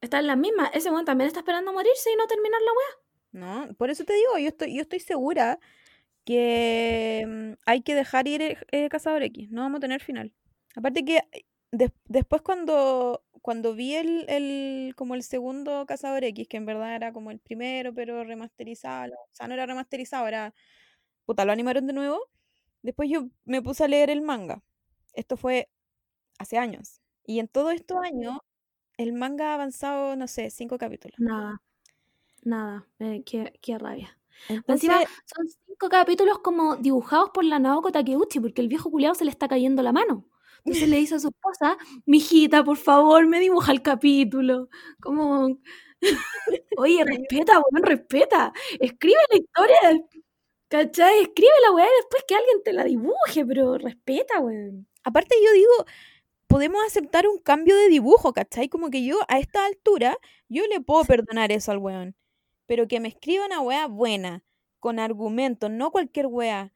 [0.00, 0.68] está, en la misma.
[0.68, 3.66] Ese weón también está esperando morirse y no terminar la weá.
[3.66, 5.58] No, por eso te digo, yo estoy, yo estoy segura
[6.24, 9.50] que mm, hay que dejar ir el, eh, Cazador X.
[9.50, 10.32] No vamos a tener final.
[10.74, 16.56] Aparte que eh, después cuando cuando vi el, el, como el segundo Cazador X, que
[16.58, 20.54] en verdad era como el primero, pero remasterizado, o sea, no era remasterizado, era,
[21.24, 22.20] puta, lo animaron de nuevo.
[22.82, 24.62] Después yo me puse a leer el manga.
[25.14, 25.70] Esto fue
[26.38, 27.00] hace años.
[27.28, 28.38] Y en todos estos años,
[28.96, 31.14] el manga ha avanzado, no sé, cinco capítulos.
[31.18, 31.60] Nada,
[32.42, 34.18] nada, eh, qué, qué, rabia.
[34.66, 39.26] Encima, son cinco capítulos como dibujados por la Naoko Takeuchi, porque el viejo culiado se
[39.26, 40.26] le está cayendo la mano.
[40.64, 44.70] Entonces le dice a su esposa, mijita, por favor, me dibuja el capítulo.
[44.98, 45.58] Como,
[46.78, 48.54] oye, respeta, weón, respeta.
[48.80, 50.06] Escribe la historia.
[50.68, 51.20] ¿Cachai?
[51.20, 54.88] Escribe la weá después que alguien te la dibuje, pero respeta, weón.
[55.04, 55.84] Aparte yo digo,
[56.48, 58.68] podemos aceptar un cambio de dibujo, ¿cachai?
[58.68, 60.16] Como que yo a esta altura,
[60.48, 62.16] yo le puedo perdonar eso al weón.
[62.66, 64.44] Pero que me escriba una weá buena,
[64.80, 66.72] con argumentos, no cualquier weá.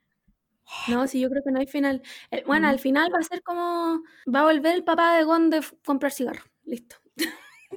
[0.89, 2.03] No, sí, yo creo que no hay final.
[2.47, 4.03] bueno, al final va a ser como.
[4.33, 6.45] Va a volver el papá de Gon de comprar cigarros.
[6.65, 6.97] Listo.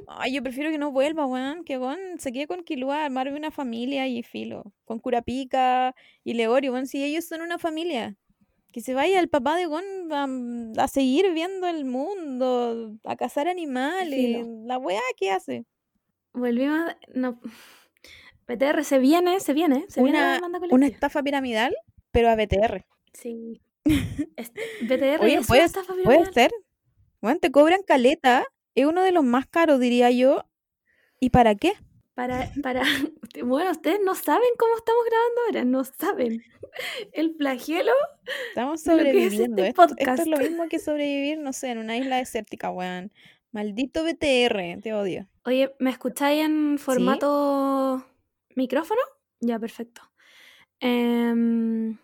[0.07, 1.63] Ay, yo prefiero que no vuelva, weón.
[1.63, 4.73] Que Gon se quede con Kilua, armarme una familia y filo.
[4.85, 6.87] Con Curapica y Leorio, weón.
[6.87, 8.17] Si ellos son una familia.
[8.75, 14.45] Que se vaya el papá de Gon a, seguir viendo el mundo, a cazar animales.
[14.65, 15.63] La weá, ¿qué hace?
[16.33, 16.93] Volvimos.
[17.13, 17.39] No.
[18.45, 19.85] BTR se viene, se viene.
[19.87, 21.73] Se una, viene una estafa piramidal,
[22.11, 22.85] pero a BTR.
[23.13, 23.61] Sí.
[23.85, 26.33] BTR Oye, es puede, una estafa puede piramidal.
[26.33, 26.51] ser.
[27.21, 28.43] Bueno, te cobran caleta.
[28.73, 30.43] Es uno de los más caros, diría yo.
[31.21, 31.75] ¿Y para qué?
[32.15, 32.81] Para, para,
[33.43, 36.43] bueno, ustedes no saben cómo estamos grabando ahora, no saben.
[37.11, 37.91] El flagelo.
[38.49, 39.63] Estamos que es sobreviviendo.
[39.63, 43.11] este esto, esto es lo mismo que sobrevivir, no sé, en una isla desértica, weón.
[43.51, 45.27] Maldito BTR, te odio.
[45.45, 48.05] Oye, ¿me escucháis en formato
[48.55, 49.01] micrófono?
[49.41, 50.01] Ya, perfecto.
[50.79, 51.97] Em,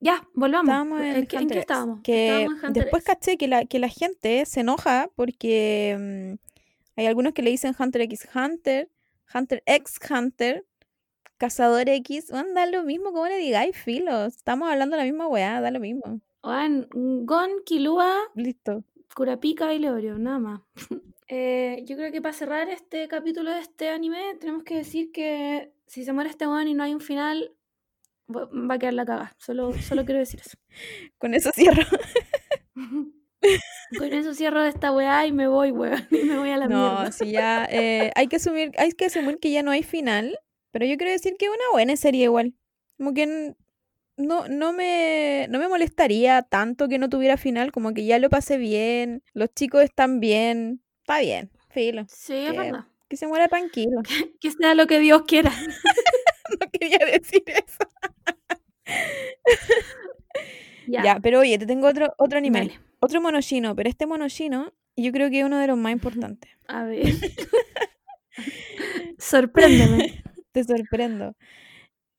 [0.00, 0.68] ya, volvamos.
[0.70, 2.00] Estábamos en, ¿En, qué- en estábamos?
[2.02, 5.96] Que Estábamos en Hunter después caché que la, que la gente se enoja porque
[6.38, 8.88] mm, hay algunos que le dicen Hunter X Hunter,
[9.32, 10.64] Hunter X Hunter,
[11.36, 12.30] Cazador X.
[12.30, 14.26] Weón, da lo mismo, como le digáis, filo.
[14.26, 16.20] Estamos hablando de la misma weá, da lo mismo.
[16.40, 18.84] Oigan, Gon, Kilua, Listo.
[19.14, 20.60] Curapica y Leorio, nada más.
[21.30, 25.74] Eh, yo creo que para cerrar este capítulo de este anime, tenemos que decir que
[25.86, 27.52] si se muere este weón y no hay un final,
[28.34, 29.36] va va a quedar la caga.
[29.36, 30.56] Solo, solo quiero decir eso.
[31.18, 31.82] Con eso cierro.
[33.96, 36.06] Con eso cierro esta weá y me voy, weón.
[36.10, 37.12] Y me voy a la No, mierda.
[37.12, 37.66] sí, ya.
[37.70, 40.38] eh, hay, que asumir, hay que asumir que ya no hay final.
[40.70, 42.54] Pero yo quiero decir que es una buena serie igual.
[42.98, 43.54] Como que
[44.16, 47.72] no, no, me, no me molestaría tanto que no tuviera final.
[47.72, 49.22] Como que ya lo pasé bien.
[49.32, 50.82] Los chicos están bien.
[51.00, 51.50] Está bien.
[51.70, 52.04] Filo.
[52.08, 52.84] Sí, es que- verdad.
[53.08, 54.02] Que se muera tranquilo.
[54.38, 55.50] Que sea lo que Dios quiera.
[56.60, 57.78] no quería decir eso.
[60.86, 62.58] Ya, Ya, pero oye, te tengo otro, otro anime.
[62.60, 62.80] dale.
[63.00, 63.74] Otro monoshino.
[63.76, 66.50] Pero este monoshino yo creo que es uno de los más importantes.
[66.68, 67.14] A ver.
[69.18, 70.22] Sorpréndeme.
[70.52, 71.34] Te sorprendo.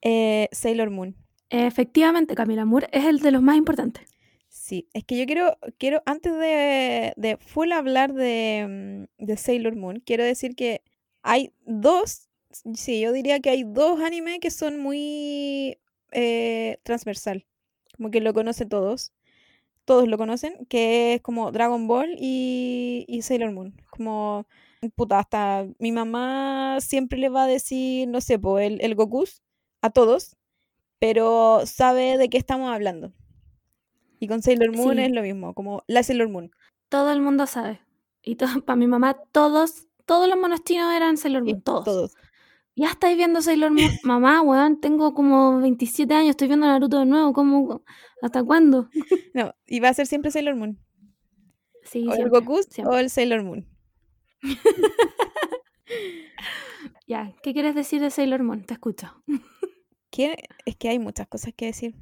[0.01, 1.15] Eh, Sailor Moon.
[1.49, 4.05] Efectivamente, Camila Moore es el de los más importantes.
[4.49, 9.75] Sí, es que yo quiero, quiero antes de, de full hablar de, mm, de Sailor
[9.75, 10.81] Moon, quiero decir que
[11.23, 12.29] hay dos,
[12.75, 15.77] sí, yo diría que hay dos animes que son muy
[16.11, 17.45] eh, transversal,
[17.95, 19.11] como que lo conocen todos,
[19.89, 24.45] todos lo conocen, que es como Dragon Ball y, y Sailor Moon, como,
[24.95, 29.41] puta, hasta mi mamá siempre le va a decir, no sé, po, el, el Gokus
[29.81, 30.37] a todos,
[30.99, 33.13] pero sabe de qué estamos hablando.
[34.19, 35.03] Y con Sailor Moon Sí.
[35.05, 36.51] es lo mismo, como la Sailor Moon.
[36.89, 37.81] Todo el mundo sabe.
[38.21, 38.35] Y
[38.67, 41.61] para mi mamá, todos, todos los monos chinos eran Sailor Sí, Moon.
[41.63, 41.83] Todos.
[41.85, 42.13] todos.
[42.75, 43.89] Ya estáis viendo Sailor Moon.
[44.03, 47.33] Mamá, weón, tengo como 27 años, estoy viendo Naruto de nuevo.
[47.33, 47.81] ¿Cómo?
[48.21, 48.89] ¿Hasta cuándo?
[49.33, 50.79] No, y va a ser siempre Sailor Moon.
[51.83, 52.95] Sí, o el siempre, Goku siempre.
[52.95, 53.67] o el Sailor Moon.
[57.07, 58.63] Ya, ¿qué quieres decir de Sailor Moon?
[58.63, 59.07] Te escucho.
[60.11, 60.37] ¿Qué?
[60.65, 61.95] Es que hay muchas cosas que decir.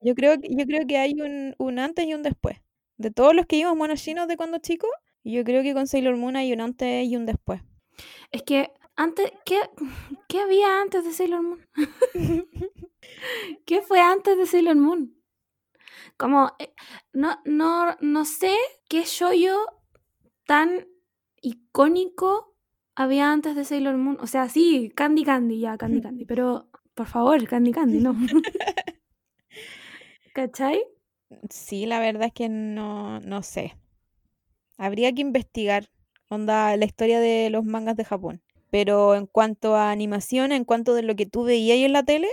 [0.00, 2.58] Yo creo, que- yo creo que hay un, un antes y un después.
[2.96, 4.90] De todos los que vimos monos chinos de cuando chicos,
[5.24, 7.60] yo creo que con Sailor Moon hay un antes y un después.
[8.30, 9.58] Es que antes, ¿qué,
[10.28, 11.60] qué había antes de Sailor Moon?
[13.66, 15.15] ¿Qué fue antes de Sailor Moon?
[16.16, 16.72] Como, eh,
[17.12, 18.54] no, no, no sé
[18.88, 19.66] qué yo
[20.46, 20.86] tan
[21.42, 22.54] icónico
[22.94, 24.18] había antes de Sailor Moon.
[24.20, 26.24] O sea, sí, Candy Candy, ya, Candy Candy.
[26.26, 28.14] Pero, por favor, Candy Candy, no.
[30.34, 30.82] ¿Cachai?
[31.50, 33.76] Sí, la verdad es que no, no sé.
[34.78, 35.88] Habría que investigar,
[36.28, 38.42] onda, la historia de los mangas de Japón.
[38.70, 42.28] Pero en cuanto a animación, en cuanto de lo que tú veías en la tele,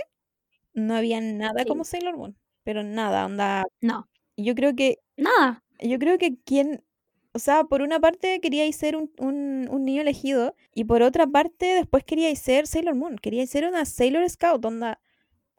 [0.74, 1.68] no había nada Sí.
[1.68, 2.38] como Sailor Moon.
[2.64, 3.62] Pero nada, onda.
[3.80, 5.62] No, Yo creo que, nada.
[5.80, 6.82] yo creo que quien,
[7.32, 11.26] o sea, por una parte queríais ser un, un, un niño elegido, y por otra
[11.26, 15.00] parte después queríais ser Sailor Moon, queríais ser una Sailor Scout, onda.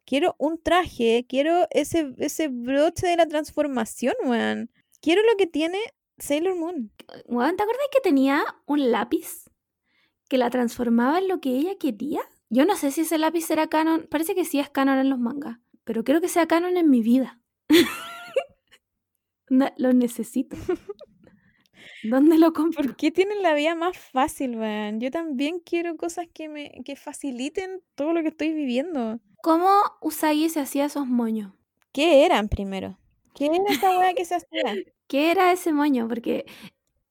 [0.05, 4.69] Quiero un traje, quiero ese, ese broche de la transformación, weón.
[5.01, 5.79] Quiero lo que tiene
[6.19, 6.91] Sailor Moon.
[7.27, 9.49] Weón, ¿te acuerdas que tenía un lápiz
[10.29, 12.21] que la transformaba en lo que ella quería?
[12.49, 15.17] Yo no sé si ese lápiz era canon, parece que sí es canon en los
[15.19, 17.41] mangas, pero quiero que sea canon en mi vida.
[19.49, 20.55] No, lo necesito.
[22.01, 22.83] ¿Dónde lo compro?
[22.83, 24.99] ¿Por qué tienen la vida más fácil, weón?
[24.99, 29.19] Yo también quiero cosas que me que faciliten todo lo que estoy viviendo.
[29.41, 29.69] cómo
[30.01, 31.53] Usagi se hacía esos moños.
[31.93, 32.99] ¿Qué eran primero?
[33.33, 34.63] ¿Qué era esa weá que se hacía?
[35.07, 36.07] ¿Qué era ese moño?
[36.07, 36.45] Porque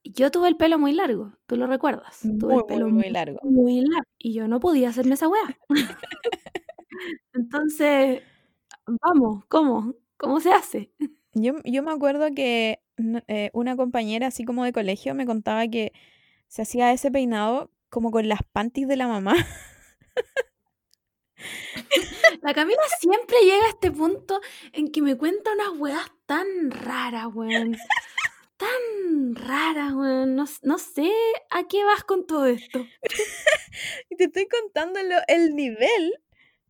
[0.05, 2.31] yo tuve el pelo muy largo, tú lo recuerdas.
[2.39, 3.41] tuve Muy, el pelo muy, muy largo.
[3.43, 5.59] muy largo y yo no podía hacerme esa weá.
[7.33, 8.23] Entonces,
[8.87, 9.95] vamos, ¿cómo?
[10.17, 10.93] ¿Cómo se hace?
[11.33, 12.81] Yo, yo me acuerdo que
[13.29, 15.93] eh, una compañera así como de colegio me contaba que
[16.49, 19.35] se hacía ese peinado como con las panties de la mamá.
[22.43, 24.41] La Camila siempre llega a este punto
[24.73, 27.77] en que me cuenta unas weas tan raras, weón.
[28.57, 30.37] Tan raras, weón.
[30.37, 31.11] No, no sé
[31.51, 32.85] a qué vas con todo esto.
[34.11, 36.15] Y te estoy contando el nivel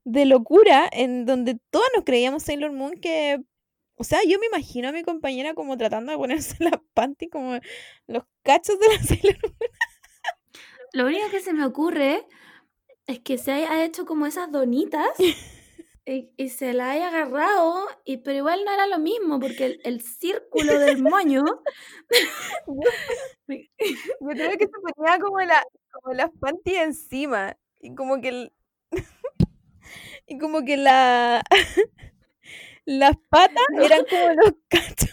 [0.04, 3.40] de locura en donde todos nos creíamos Sailor Moon que...
[3.96, 7.58] O sea, yo me imagino a mi compañera como tratando de ponerse las panties como
[8.06, 9.54] los cachos de la Sailor Moon.
[10.92, 12.26] Lo único que se me ocurre
[13.06, 15.08] es que se haya hecho como esas donitas
[16.06, 19.80] y, y se la haya agarrado, y, pero igual no era lo mismo, porque el,
[19.84, 21.42] el círculo del moño.
[23.46, 23.70] me-
[24.20, 25.62] Yo creo que se ponía como, la,
[25.92, 27.56] como las panties encima.
[27.80, 28.28] Y como que...
[28.28, 28.52] el-
[30.26, 31.42] y como que la...
[32.86, 33.82] las patas No.
[33.82, 35.10] eran como los cachos.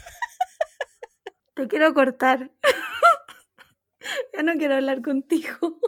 [1.56, 2.52] Te quiero cortar.
[4.34, 5.80] ya no quiero hablar contigo.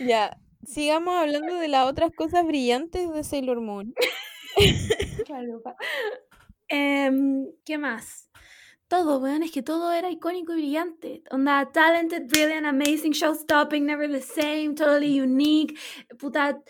[0.00, 3.94] Ya, sigamos hablando de las otras cosas brillantes de Sailor Moon.
[5.26, 5.62] Claro,
[6.68, 8.30] Em, ¿Qué más?
[8.92, 11.22] Todo, weón, es que todo era icónico y brillante.
[11.30, 15.78] Onda, talented, brilliant, amazing, show stopping, never the same, totally unique,
[16.18, 16.60] puta,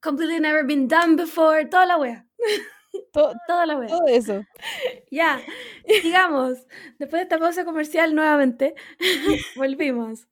[0.00, 2.26] completely never been done before, toda la wea,
[3.12, 4.42] Todo, toda la todo eso.
[5.10, 5.40] Ya,
[6.02, 6.66] sigamos.
[6.98, 8.74] Después de esta pausa comercial, nuevamente,
[9.56, 10.26] volvimos.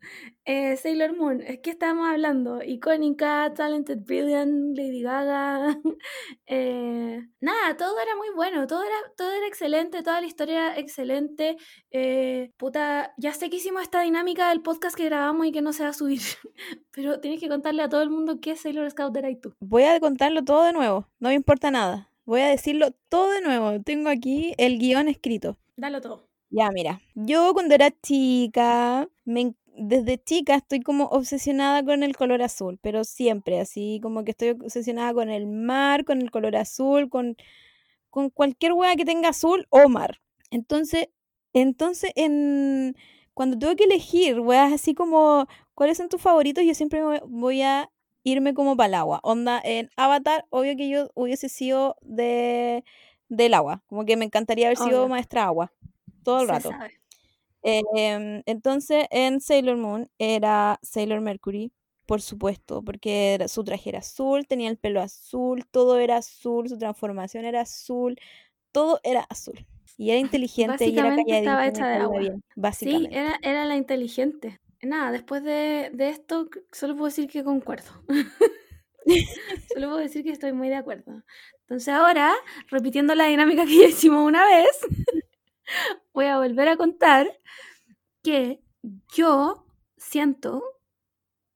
[0.45, 2.61] Eh, Sailor Moon, ¿es que estábamos hablando?
[2.65, 5.79] Icónica, Talented Brilliant, Lady Gaga.
[6.47, 10.79] eh, nada, todo era muy bueno, todo era, todo era excelente, toda la historia era
[10.81, 11.57] excelente.
[11.93, 15.73] Eh, puta, ya sé que hicimos esta dinámica del podcast que grabamos y que no
[15.73, 16.21] se va a subir,
[16.91, 19.55] pero tienes que contarle a todo el mundo qué es Sailor Scout era y tú.
[19.61, 22.12] Voy a contarlo todo de nuevo, no me importa nada.
[22.25, 23.81] Voy a decirlo todo de nuevo.
[23.83, 25.59] Tengo aquí el guion escrito.
[25.77, 26.29] Dalo todo.
[26.51, 27.01] Ya, mira.
[27.15, 33.05] Yo cuando era chica, me desde chica estoy como obsesionada con el color azul, pero
[33.05, 37.37] siempre, así como que estoy obsesionada con el mar, con el color azul, con,
[38.11, 40.21] con cualquier hueá que tenga azul o mar.
[40.51, 41.09] Entonces,
[41.55, 42.97] entonces en,
[43.35, 47.91] cuando tuve que elegir weas así como cuáles son tus favoritos, yo siempre voy a
[48.25, 49.21] irme como para el agua.
[49.23, 52.85] Onda, en Avatar, obvio que yo hubiese sido de,
[53.29, 55.09] del agua, como que me encantaría haber sido Obvio.
[55.09, 55.73] maestra agua
[56.23, 56.71] todo el Se rato.
[57.65, 61.73] Em, entonces, en Sailor Moon era Sailor Mercury,
[62.07, 66.69] por supuesto, porque era- su traje era azul, tenía el pelo azul, todo era azul,
[66.69, 68.17] su transformación era azul,
[68.73, 69.67] todo era azul.
[69.97, 72.21] Y era inteligente y era estaba calladita me hecha de agua.
[72.21, 73.19] bien, Sí, básicamente.
[73.19, 74.59] era, era la inteligente.
[74.83, 78.05] Nada, después de, de esto, solo puedo decir que concuerdo.
[79.73, 81.23] solo puedo decir que estoy muy de acuerdo.
[81.61, 82.35] Entonces ahora,
[82.69, 84.79] repitiendo la dinámica que ya hicimos una vez,
[86.13, 87.27] voy a volver a contar
[88.23, 88.61] que
[89.15, 89.67] yo
[89.97, 90.63] siento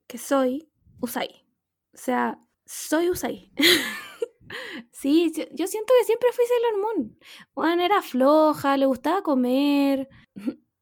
[0.06, 1.44] que soy Usai.
[1.92, 3.52] O sea, soy Usai.
[4.92, 7.18] sí, yo, siento que siempre fui Sailor Moon.
[7.54, 10.08] Bueno, era floja, le gustaba comer.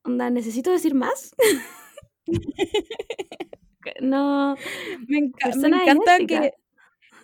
[0.02, 1.34] Onda, ¿necesito decir más?
[4.00, 4.56] no,
[5.08, 6.40] Me, enca- me persona encanta idéntica.
[6.42, 6.52] que,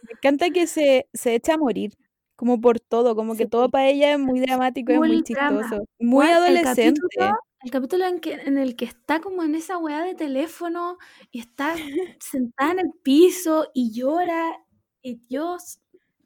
[0.02, 1.92] me encanta que se, se echa a morir,
[2.36, 5.62] como por todo, como que todo para ella es muy dramático, es muy Full drama.
[5.62, 7.00] chistoso, muy el adolescente.
[7.00, 10.98] capítulo, el capítulo en, que, en el que está como en esa weá de teléfono
[11.30, 11.74] y está
[12.20, 14.57] sentada en el piso y llora.
[15.03, 15.80] Y Dios,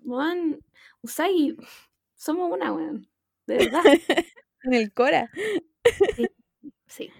[0.04, 0.60] weón,
[1.02, 1.56] Usagi,
[2.16, 3.08] somos una, weón.
[3.46, 3.82] De verdad.
[4.64, 5.30] En el Cora.
[6.16, 6.26] Sí.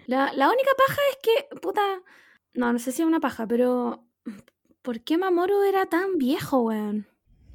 [0.06, 1.82] La, la única paja es que, puta,
[2.54, 4.04] no, no sé si es una paja, pero
[4.82, 7.06] ¿por qué Mamoru era tan viejo, weón?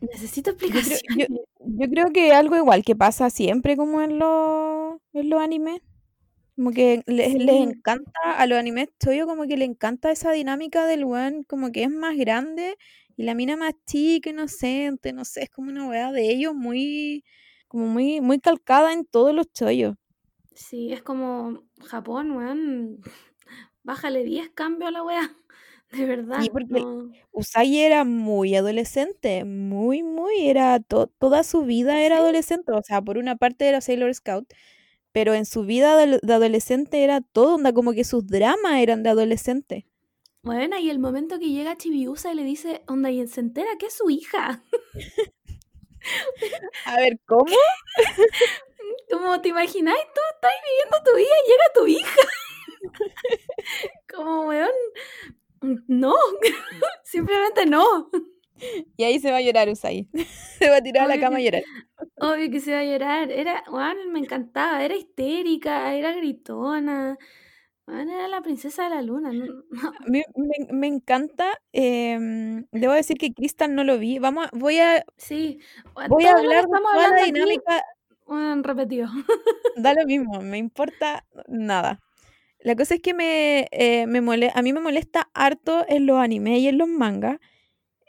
[0.01, 1.07] Necesito Yo creo, explicaciones.
[1.13, 1.25] yo,
[1.59, 5.81] yo creo que algo igual que pasa siempre como en los, en los animes.
[6.55, 7.61] Como que les, les Sí.
[7.61, 11.83] encanta, a los animes choyo como que le encanta esa dinámica del weón, como que
[11.83, 12.77] es más grande
[13.17, 17.25] y la mina más chica, inocente, no sé, es como una weá de ellos muy,
[17.67, 19.95] como muy, muy calcada en todos los chollos.
[20.59, 22.99] Sí, es como Japón, weón.
[23.83, 25.35] Bájale 10 cambios a la weá.
[25.91, 26.41] De verdad.
[26.41, 27.09] Sí, porque no.
[27.31, 32.17] Usagi era muy adolescente, muy, muy, era to- toda su vida era Sí.
[32.17, 34.53] adolescente, o sea, por una parte era Sailor Scout,
[35.13, 39.09] pero en su vida de, adolescente era todo, onda como que sus dramas eran de
[39.11, 39.85] adolescente.
[40.43, 43.87] Bueno, y el momento que llega Chibiusa y le dice, onda, y se entera que
[43.87, 44.63] es su hija.
[46.85, 47.45] A ver, ¿cómo?
[49.11, 52.21] Como te imagináis, tú estás viviendo tu vida y llega tu hija.
[54.13, 54.69] Como, weón,
[55.87, 56.13] no,
[57.03, 58.09] simplemente no.
[58.97, 60.07] Y ahí se va a llorar Usai.
[60.59, 61.63] Se va a tirar a la cama a llorar.
[62.17, 63.31] Obvio que se va a llorar.
[63.31, 63.63] Era,
[64.11, 64.83] me encantaba.
[64.83, 67.17] Era histérica, era gritona.
[67.87, 69.31] Era la princesa de la luna.
[69.31, 69.93] no- no.
[70.05, 70.25] Me,
[70.73, 71.57] me encanta.
[71.71, 74.19] em, debo decir que Crystal no lo vi.
[74.19, 75.59] Vamos a- voy a, Sí,
[76.09, 77.31] voy a hablar de toda la aquí,
[78.29, 79.07] weón, repetido.
[79.75, 81.99] Da lo mismo, me importa nada.
[82.59, 86.19] La cosa es que me, eh, me mole- a mí me molesta harto en los
[86.19, 87.39] animes y en los mangas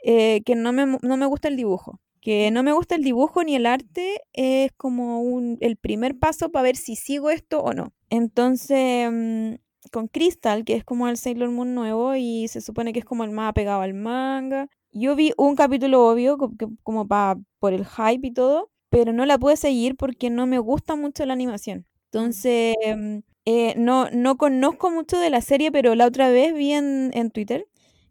[0.05, 2.01] eh, que no me, no me gusta el dibujo.
[2.21, 6.51] Que no me gusta el dibujo ni el arte es como un, el primer paso
[6.51, 7.93] para ver si sigo esto o no.
[8.11, 9.55] Entonces, mm,
[9.93, 13.25] con Crystal, que es como el Sailor Moon nuevo y se supone que es como
[13.25, 14.68] el más apegado al manga.
[14.93, 16.39] Yo vi un capítulo obvio,
[16.83, 20.59] como pa, por el hype y todo, pero no la pude seguir porque no me
[20.59, 21.86] gusta mucho la animación.
[22.12, 26.72] Entonces, mm, eh, no, no conozco mucho de la serie, pero la otra vez vi
[26.72, 27.66] en, en Twitter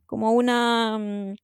[0.06, 1.36] como una, mm,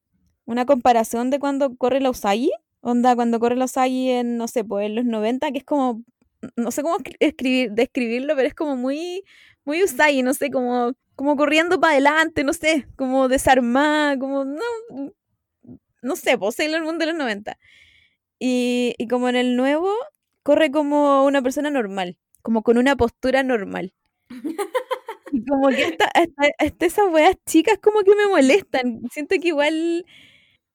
[0.46, 2.52] una comparación de cuando corre la Usagi.
[2.82, 6.04] Onda, cuando corre la Usagi en, no sé, pues en los 90, que es como,
[6.56, 9.24] no sé cómo escri- escribir, describirlo, pero es como muy,
[9.66, 14.62] muy Usagi, no sé, como, como corriendo para adelante, no sé, como desarmada, como, no,
[16.02, 17.58] no sé, pues Sailor Moon de los 90.
[18.48, 19.92] Y, y como en el nuevo,
[20.44, 23.92] corre como una persona normal, como con una postura normal.
[25.32, 29.02] Y como que hasta, hasta, hasta esas weas chicas como que me molestan.
[29.12, 30.06] Siento que igual,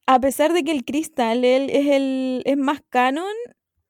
[0.06, 3.32] a pesar de que el Crystal él es el es más canon,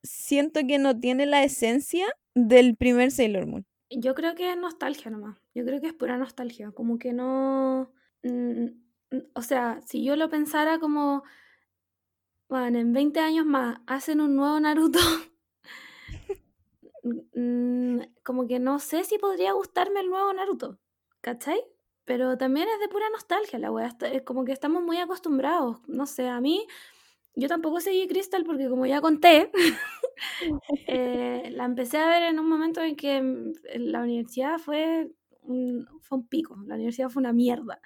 [0.02, 3.64] siento que no tiene la esencia del primer Sailor Moon.
[3.90, 5.38] Yo creo que es nostalgia nomás.
[5.54, 6.70] Yo creo que es pura nostalgia.
[6.72, 7.90] Como que no.
[8.22, 8.64] mm,
[9.10, 11.24] mm, o sea, si yo lo pensara como.
[12.50, 14.98] Bueno, en 20 años más hacen un nuevo Naruto.
[17.34, 20.78] mm, como que no sé si podría gustarme el nuevo Naruto.
[21.20, 21.60] ¿Cachai?
[22.04, 23.90] Pero también es de pura nostalgia la wea.
[24.12, 25.78] Es como que estamos muy acostumbrados.
[25.86, 26.66] No sé, a mí.
[27.36, 29.50] Yo tampoco seguí Crystal porque, como ya conté,
[30.88, 35.10] eh, la empecé a ver en un momento en que mm, la universidad fue
[35.42, 37.80] un, fue un pico, la universidad fue una mierda.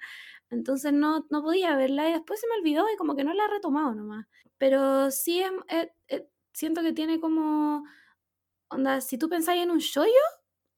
[0.49, 3.45] Entonces no, no podía verla y después se me olvidó y como que no la
[3.45, 4.27] he retomado nomás.
[4.57, 7.83] Pero sí es, es- es- siento que tiene como,
[8.69, 10.11] onda, si tú pensáis en un shoyo,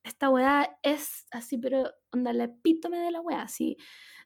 [0.03, 3.77] esta weá es así, pero onda, la epítome de la weá, así.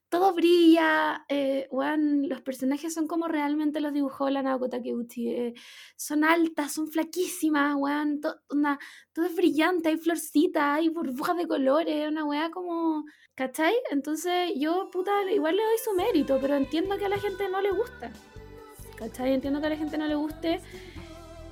[0.09, 5.29] Todo brilla, eh, weón, los personajes son como realmente los dibujó la Naoko Takeuchi.
[5.29, 5.53] eh,
[5.95, 8.19] son altas, son flaquísimas, weón.
[8.21, 8.77] to- onda,
[9.13, 13.05] todo es brillante, hay florcitas, hay burbujas de colores, una weá como.
[13.35, 13.73] ¿Cachai?
[13.91, 17.61] Entonces yo, puta, igual le doy su mérito, pero entiendo que a la gente no
[17.61, 18.11] le gusta.
[19.01, 19.33] ¿Cachai?
[19.33, 20.59] Entiendo que a la gente no le guste.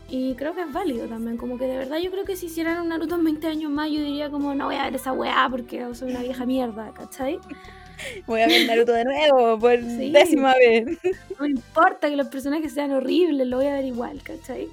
[0.08, 1.36] Y creo que es válido también.
[1.36, 3.90] Como que de verdad yo creo que si hicieran un Naruto en 20 años más,
[3.90, 7.40] yo diría como no voy a ver esa weá porque soy una vieja mierda, ¿cachai?
[8.28, 10.12] Voy a ver Naruto de nuevo por Sí.
[10.12, 10.86] décima vez.
[11.38, 14.70] No me importa que los personajes sean horribles, lo voy a ver igual, ¿cachai?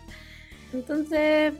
[0.72, 1.54] Entonces,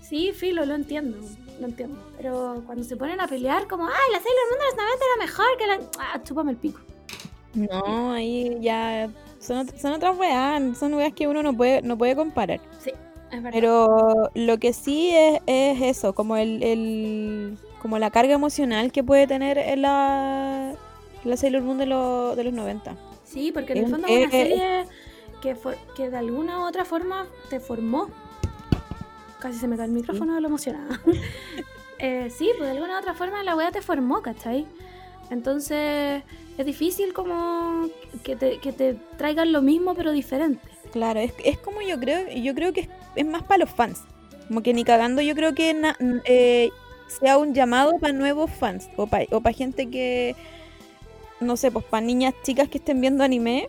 [0.00, 1.18] sí, filo, lo entiendo,
[1.60, 2.02] lo entiendo.
[2.16, 5.26] Pero cuando se ponen a pelear como, ay, la Sailor Moon de los 90 era
[5.26, 5.90] mejor que la...
[5.98, 6.80] Ah, chúpame el pico.
[7.54, 9.10] No, ahí ya
[9.40, 12.60] son, son otras weas, son weas que uno no puede, no puede comparar.
[12.78, 12.92] Sí,
[13.32, 13.50] es verdad.
[13.52, 19.02] Pero lo que sí es, es eso, como el, el- como la carga emocional que
[19.02, 20.74] puede tener en la,
[21.24, 22.94] la Sailor Moon de, lo- de los 90.
[23.24, 24.84] Sí, porque en el fondo es una serie
[25.40, 28.08] que, for- que de alguna u otra forma te formó.
[29.38, 31.00] Casi se me cae el micrófono de lo emocionada.
[32.02, 34.66] Eh, sí, pues de alguna u otra forma la wea te formó, ¿cachai?
[35.30, 36.22] Entonces
[36.58, 37.88] es difícil como
[38.22, 40.60] que te, que te traigan lo mismo pero diferente.
[40.92, 44.00] Claro, es, es como yo creo, yo creo que es, es más para los fans.
[44.48, 46.70] Como que ni cagando yo creo que na- eh,
[47.20, 50.34] sea un llamado para nuevos fans o para gente que,
[51.40, 53.68] no sé, pues para niñas chicas que estén viendo anime.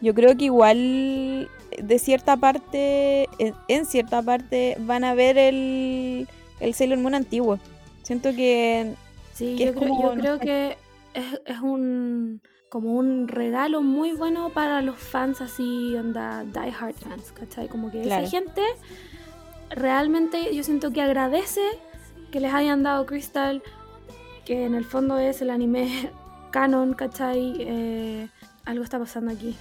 [0.00, 6.26] Yo creo que igual de cierta parte, en, en cierta parte van a ver el,
[6.58, 7.58] el Sailor Moon antiguo.
[8.02, 8.94] Siento que
[9.34, 10.44] Sí, Que yo es creo, como, yo no creo sé.
[10.44, 10.76] que
[11.14, 16.94] es, es un como un regalo muy bueno para los fans así, onda, die hard
[16.94, 17.68] fans, ¿cachai?
[17.68, 18.22] Como que Claro.
[18.24, 18.62] esa gente
[19.70, 21.62] realmente yo siento que agradece
[22.30, 23.60] que les hayan dado Crystal,
[24.44, 26.10] que en el fondo es el anime
[26.52, 27.56] canon, ¿cachai?
[27.58, 28.28] Eh,
[28.64, 29.56] algo está pasando aquí.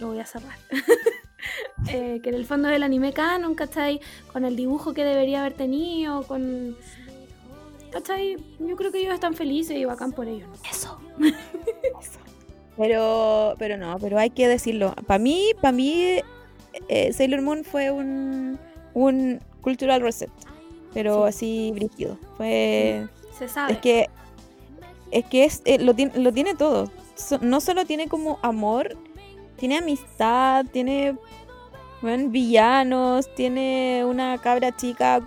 [0.00, 0.56] Lo voy a cerrar.
[1.88, 4.00] Eh, que en el fondo es el anime canon, ¿cachai?
[4.32, 6.76] Con el dibujo que debería haber tenido, con...
[7.92, 8.36] ¿Cachai?
[8.58, 10.48] Yo creo que ellos están felices y bacán por ellos.
[10.48, 10.70] ¿no?
[10.70, 10.98] Eso.
[12.76, 14.94] Pero, pero no, pero hay que decirlo.
[15.06, 16.20] Para mí, para mí,
[16.88, 18.58] eh, Sailor Moon fue un,
[18.94, 20.30] un cultural reset.
[20.94, 22.16] Pero así brígido.
[22.38, 23.06] Fue.
[23.38, 23.74] Se sabe.
[23.74, 24.08] Es que.
[25.10, 26.90] Es que es, eh, lo, tiene, lo tiene todo.
[27.14, 28.96] So- no solo tiene como amor,
[29.56, 31.16] tiene amistad, tiene
[32.00, 35.20] bueno, villanos, tiene una cabra chica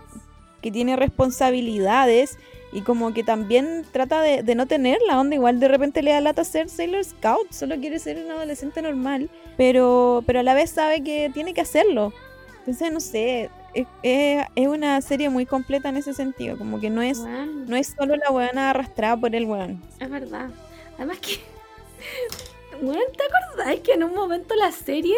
[0.62, 2.40] que tiene responsabilidades
[2.76, 6.20] y como que también trata de, de no tenerla, onda igual de repente le da
[6.22, 10.72] lata ser Sailor Scout, solo quiere ser un adolescente normal, pero, pero a la vez
[10.72, 12.12] sabe que tiene que hacerlo.
[12.60, 16.90] Entonces, no sé, es, es- es una serie muy completa en ese sentido, como que
[16.90, 19.82] no es, no es solo la weona arrastrada por el weón.
[20.00, 20.50] Es verdad.
[20.98, 21.40] Además que.
[22.82, 25.16] Weón, ¿te acordáis que en un momento la serie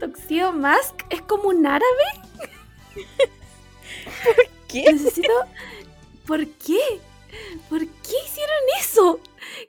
[0.00, 1.84] Tuxedo Mask es como un árabe?
[4.68, 4.84] ¿Qué?
[4.92, 5.32] Necesito.
[6.28, 6.78] ¿Por qué?
[7.70, 9.20] ¿Por qué hicieron eso?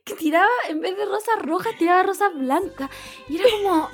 [0.04, 2.90] Que tiraba, en vez de rosas rojas, tiraba rosas blancas.
[3.30, 3.88] Y era como.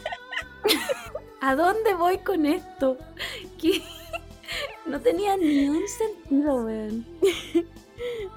[1.41, 2.97] ¿A dónde voy con esto?
[3.61, 3.83] Que
[4.87, 7.05] no tenía ni un sentido, weón.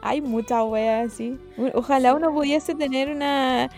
[0.03, 1.39] Hay muchas weas así.
[1.72, 3.70] Ojalá uno pudiese tener una.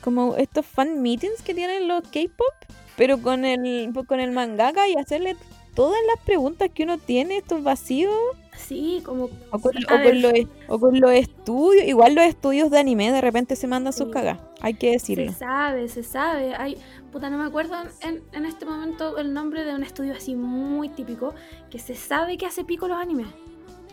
[0.00, 2.54] como estos fan meetings que tienen los K-pop,
[2.96, 5.36] pero con el, con el mangaka y hacerle
[5.74, 8.14] todas las preguntas que uno tiene, estos vacíos.
[8.60, 9.24] Sí, como.
[9.50, 10.32] O con, o con los,
[10.68, 11.84] o con los estudios.
[11.86, 14.12] Igual los estudios de anime de repente se mandan sus Sí.
[14.12, 14.38] cagas.
[14.60, 15.32] Hay que decirlo.
[15.32, 16.54] Se sabe, se sabe.
[16.54, 16.76] Hay,
[17.10, 20.88] puta, no me acuerdo en, en este momento el nombre de un estudio así muy
[20.90, 21.34] típico
[21.70, 23.26] que se sabe que hace pico los animes.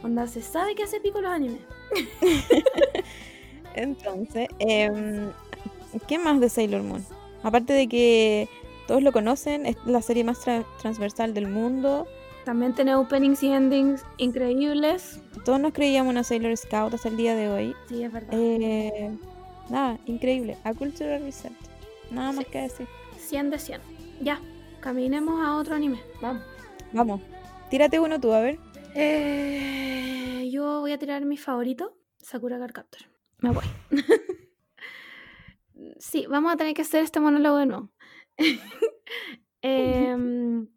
[0.04, 1.62] Onda, se sabe que hace pico los animes.
[3.76, 5.30] Entonces, em,
[6.08, 7.06] ¿qué más de Sailor Moon?
[7.44, 8.50] Aparte de que
[8.88, 12.08] todos lo conocen, es la serie más tra- transversal del mundo.
[12.48, 15.20] También tiene openings y endings increíbles.
[15.44, 17.76] Todos nos creíamos una Sailor Scout hasta el día de hoy.
[17.90, 18.30] Sí, es verdad.
[18.32, 19.18] Eh,
[19.70, 20.58] nada, increíble.
[20.64, 21.52] A Cultural Reset.
[22.10, 22.52] Nada más Sí.
[22.52, 22.88] que decir.
[23.20, 23.82] 100 de 100.
[24.22, 24.40] Ya,
[24.80, 26.00] caminemos a otro anime.
[26.22, 26.42] Vamos.
[26.94, 27.22] Vamos.
[27.70, 28.60] Tírate uno tú, a ver.
[28.96, 33.02] Eh, yo voy a tirar mi favorito, Sakura Card Captor.
[33.40, 33.66] Me voy.
[36.00, 37.90] sí, vamos a tener que hacer este monólogo de nuevo.
[39.62, 40.68] Em,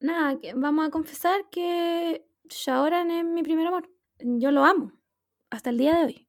[0.00, 3.88] nada, que- vamos a confesar que Shaoran es mi primer amor.
[4.18, 4.92] Yo lo amo.
[5.50, 6.28] Hasta el día de hoy.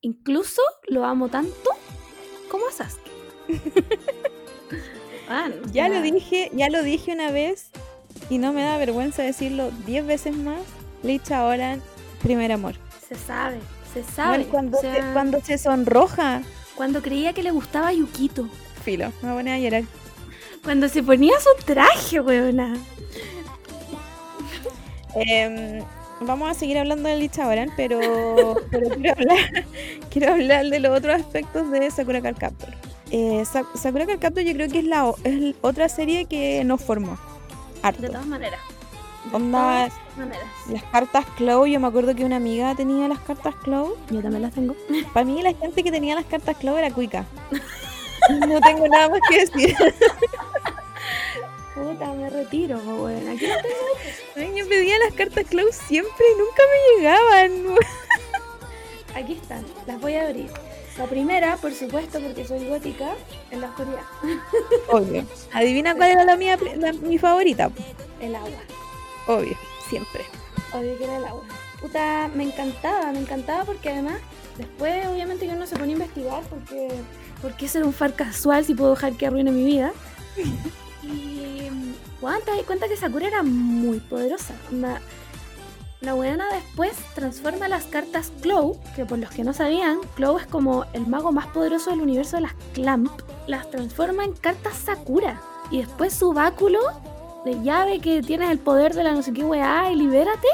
[0.00, 1.70] Incluso lo amo tanto
[2.50, 3.10] como a Sasuke.
[5.28, 7.70] Ah, no, Ya lo dije, ya lo dije una vez
[8.30, 10.60] y no me da vergüenza decirlo diez veces más.
[11.02, 11.78] Licha ahora,
[12.22, 12.76] primer amor.
[13.08, 13.58] Se sabe,
[13.92, 14.44] se Bueno, sabe.
[14.46, 16.42] cuando, o sea, se, cuando se sonroja.
[16.76, 18.48] cuando creía que le gustaba Yukito.
[18.84, 19.82] Filo, me voy a poner a llorar.
[20.64, 22.76] Cuando se ponía su traje, weona.
[25.14, 25.82] Em,
[26.20, 29.64] vamos a seguir hablando de Licha Oran, pero, pero quiero, hablar,
[30.10, 32.70] quiero hablar de los otros aspectos de Sakura Card Captor.
[33.10, 36.82] Eh, Sa- Sakura Card Captor yo creo que es la es otra serie que nos
[36.82, 37.16] formó.
[37.82, 38.02] Harto.
[38.02, 38.60] De todas maneras.
[39.30, 40.44] De Onda, todas maneras.
[40.70, 43.96] las cartas Clow, yo me acuerdo que una amiga tenía las cartas Clow.
[44.10, 44.74] Yo también las tengo.
[45.14, 47.24] Para mí la gente que tenía las cartas Clow era cuica.
[48.48, 49.76] No tengo nada más que decir.
[51.74, 53.32] Puta, me retiro, po, weona.
[53.32, 53.74] Aquí las tengo.
[54.36, 57.76] Ay, Yo pedía las cartas Clow siempre y nunca me llegaban.
[59.14, 59.64] Aquí están.
[59.86, 60.48] Las voy a abrir.
[60.96, 63.10] La primera, por supuesto, porque soy gótica,
[63.50, 64.00] en la oscuridad.
[64.88, 65.24] Obvio.
[65.52, 67.70] Adivina cuál era la mía, la- mi favorita.
[68.20, 68.58] El agua.
[69.26, 69.56] Obvio,
[69.90, 70.24] siempre.
[70.72, 71.44] Obvio que era el agua.
[71.82, 74.16] Puta, me encantaba, me encantaba porque además,
[74.56, 76.88] después obviamente que uno se pone a investigar porque,
[77.42, 79.92] ¿por qué ser un far casual si puedo dejar que arruine mi vida?
[81.02, 81.70] y,
[82.20, 84.54] Juan, te das cuenta que Sakura era muy poderosa.
[86.00, 90.46] La weona después transforma las cartas Clow, que por los que no sabían, Clow es
[90.46, 93.10] como el mago más poderoso del universo de las Clamp,
[93.46, 95.40] las transforma en cartas Sakura.
[95.70, 96.80] Y después su báculo
[97.44, 100.48] de llave que tienes el poder de la no sé qué weá y libérate.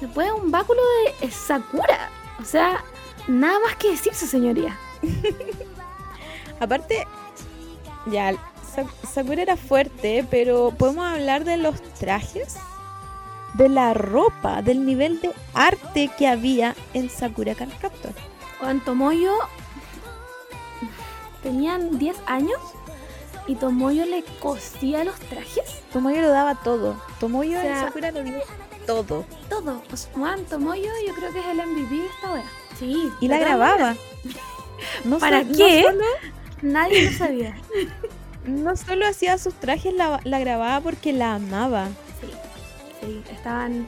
[0.00, 0.80] Después un báculo
[1.20, 2.10] de Sakura.
[2.40, 2.84] O sea,
[3.26, 4.76] nada más que decir su señoría.
[6.60, 7.06] Aparte,
[8.06, 8.32] ya,
[8.74, 12.56] Sa- Sakura era fuerte, pero podemos hablar de los trajes,
[13.54, 18.12] de la ropa, del nivel de arte que había en Sakura Card Captor.
[18.60, 19.32] Juan Tomoyo
[21.42, 22.58] tenían 10 años
[23.46, 25.82] y Tomoyo le cosía los trajes.
[25.92, 27.00] Tomoyo lo daba todo.
[27.20, 28.38] Tomoyo O sea, en Sakura lo dio
[28.86, 29.24] todo.
[29.48, 29.82] Todo.
[30.14, 32.44] Juan Tomoyo yo creo que es el MVP de esta wea.
[32.78, 33.10] Sí.
[33.20, 33.94] Y la grababa.
[35.04, 35.82] No ¿Para no qué?
[35.84, 36.04] solo-
[36.62, 37.56] Nadie lo sabía.
[38.46, 41.88] No solo hacía sus trajes, la, la grababa porque la amaba.
[42.18, 42.30] Sí,
[43.00, 43.86] sí, estaban.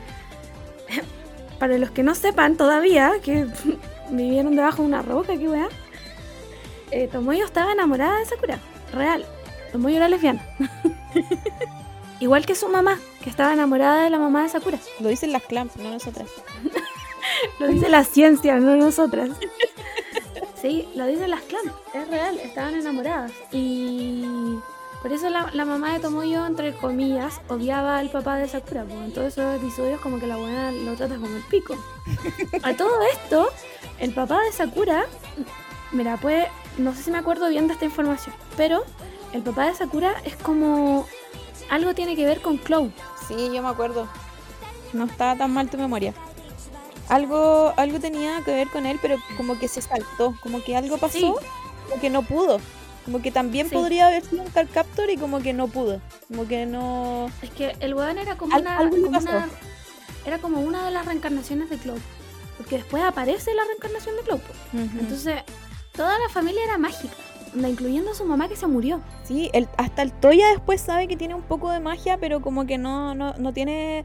[1.58, 3.46] Para los que no sepan todavía, que
[4.10, 5.68] vivieron debajo de una roca, qué weá.
[6.90, 8.58] eh, Tomoyo estaba enamorada de Sakura.
[8.92, 9.24] Real.
[9.72, 10.44] Tomoyo era lesbiana.
[12.18, 14.78] Igual que su mamá, que estaba enamorada de la mamá de Sakura.
[14.98, 16.28] Lo dicen las clamps, no nosotras.
[17.58, 19.30] Lo dice la ciencia, no nosotras.
[20.60, 23.32] Sí, lo dicen las clans, es real, estaban enamoradas.
[23.50, 24.56] Y
[25.00, 28.84] por eso la, la mamá de Tomoyo, entre comillas, odiaba al papá de Sakura.
[28.84, 31.76] Porque en todos esos episodios como que la buena lo trata como el pico.
[32.62, 33.48] A todo esto,
[33.98, 35.06] el papá de Sakura,
[35.92, 36.46] mira, pues,
[36.76, 38.84] no sé si me acuerdo bien de esta información, pero
[39.32, 41.06] el papá de Sakura es como...
[41.70, 42.90] Algo tiene que ver con Cloud.
[43.28, 44.08] Sí, yo me acuerdo.
[44.92, 46.12] No estaba tan mal tu memoria.
[47.10, 50.96] Algo, algo tenía que ver con él, pero como que se saltó, como que algo
[50.96, 51.32] pasó, Sí.
[51.88, 52.58] como que no pudo.
[53.04, 53.74] Como que también Sí.
[53.74, 56.00] podría haber sido un Captor y como que no pudo.
[56.28, 57.30] Como que no.
[57.42, 59.44] Es que el weón era como Al- una, como
[60.26, 61.98] Era como una de las reencarnaciones de Cloud.
[62.58, 64.40] Porque después aparece la reencarnación de Cloud.
[64.74, 65.42] Entonces, Entonces,
[65.92, 67.14] toda la familia era mágica.
[67.56, 69.00] Incluyendo a su mamá que se murió.
[69.24, 72.64] sí, el, hasta el Toya después sabe que tiene un poco de magia, pero como
[72.66, 74.04] que no, no, no tiene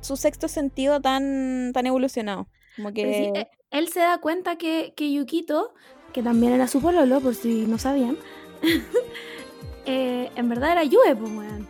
[0.00, 2.46] su sexto sentido tan, tan evolucionado.
[2.76, 3.28] Como sí, que.
[3.34, 5.74] eh, él se da cuenta que, que Yukito,
[6.12, 8.16] que también era su pololo, por si no sabían,
[9.86, 11.68] eh, en verdad era Yue, pues, weón.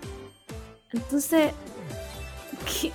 [0.93, 1.53] Entonces,
[2.81, 2.93] ¿qué?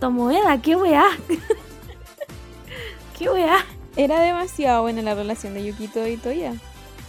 [0.00, 1.08] Tomoeda, qué weá.
[3.18, 3.64] qué weá.
[3.96, 6.54] Era demasiado buena la relación de Yukito y Toya.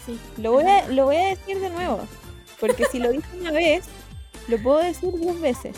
[0.05, 0.19] Sí.
[0.37, 2.01] Lo voy, a, lo voy a decir de nuevo.
[2.59, 3.85] Porque si lo dije una vez,
[4.47, 5.75] lo puedo decir dos veces.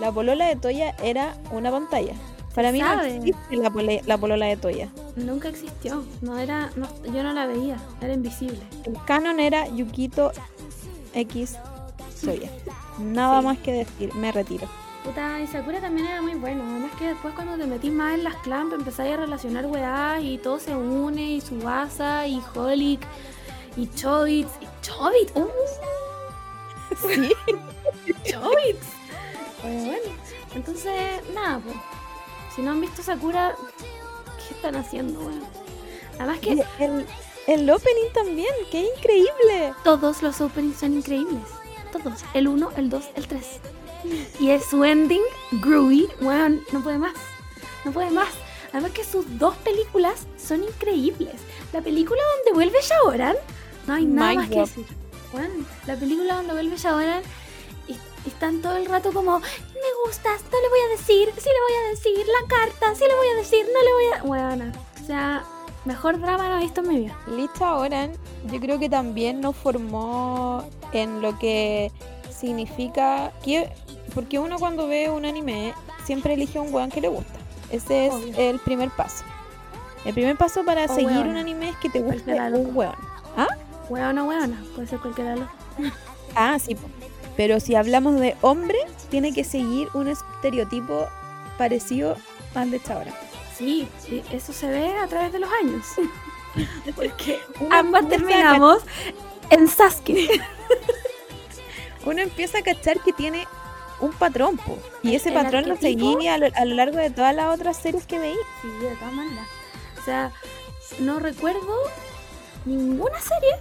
[0.00, 2.14] La polola de Toya era una pantalla.
[2.54, 4.88] Para mí no existe la, pole- la polola de Toya.
[5.16, 6.04] Nunca existió.
[6.20, 7.76] No era, no- yo no la veía.
[8.00, 8.58] Era invisible.
[8.84, 10.32] El canon era Yukito
[11.14, 11.56] X
[12.24, 12.50] Toya.
[12.98, 13.46] Nada Sí.
[13.46, 14.66] más que decir, me retiro.
[15.04, 16.62] Puta, y Sakura también era muy bueno.
[16.68, 20.36] Además que después cuando te metís más en las clamps empezáis a relacionar weás y
[20.38, 23.00] todo se une, y Subasa, y Holic,
[23.76, 25.46] y Chobits, y Chobits, ¡uh!
[27.08, 27.32] Sí.
[28.30, 28.89] Chobits.
[29.62, 30.16] Bueno, bueno.
[30.54, 31.76] Entonces, nada, pues.
[32.54, 33.54] Si no han visto Sakura,
[34.48, 35.44] ¿qué están haciendo, weón?
[36.18, 37.06] Además que el,
[37.46, 39.72] el opening también, qué increíble.
[39.84, 41.42] todos los openings son increíbles.
[41.92, 42.24] Todos.
[42.34, 43.60] El 1, el 2, el 3.
[44.38, 47.14] Y es su ending, Groovy, weón, no puede más.
[47.84, 48.28] No puede más.
[48.72, 51.34] Además que sus dos películas son increíbles.
[51.72, 53.36] La película donde vuelve Shaoran,
[53.86, 54.86] no hay nada más que decir.
[55.32, 57.22] Weón, la película donde vuelve Shaoran
[58.26, 61.86] están todo el rato como, me gustas, no le voy a decir, sí le voy
[61.86, 64.22] a decir, la carta, sí le voy a decir, no le voy a...
[64.24, 65.44] Weona, o sea,
[65.84, 67.18] mejor drama no he visto en mi vida.
[67.28, 68.12] Lisa Oran,
[68.50, 71.90] yo creo que también nos formó en lo que
[72.30, 73.70] significa que
[74.14, 77.38] porque uno cuando ve un anime siempre elige a un weón que le gusta.
[77.70, 78.34] Ese es Obvio.
[78.36, 79.24] el primer paso.
[80.04, 82.60] El primer paso para O seguir un anime es que te guste Cualquiera de los
[82.60, 82.94] un weón.
[83.88, 85.48] Weona, weona, puede ser cualquiera de los
[86.34, 86.76] Ah, sí.
[87.40, 88.76] Pero si hablamos de hombre,
[89.08, 91.08] tiene que seguir un estereotipo
[91.56, 92.18] parecido
[92.54, 93.14] al de Chabra.
[93.56, 95.86] Sí, sí, eso se ve a través de los años.
[96.94, 98.82] Porque ambas terminamos
[99.48, 100.38] en Sasuke.
[102.04, 103.46] uno empieza a cachar que tiene
[104.00, 104.76] un patrón, po.
[105.02, 106.12] y ese patrón lo arquetipo.
[106.12, 108.36] seguí a lo, a lo largo de todas las otras series que veí.
[108.60, 109.48] Sí, de todas maneras.
[109.98, 110.30] O sea,
[110.98, 111.74] no recuerdo
[112.66, 113.56] ninguna serie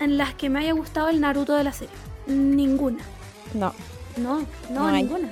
[0.00, 2.07] en las que me haya gustado el Naruto de la serie.
[2.28, 3.02] Ninguna.
[3.54, 3.72] No,
[4.16, 5.28] No, no, ninguna.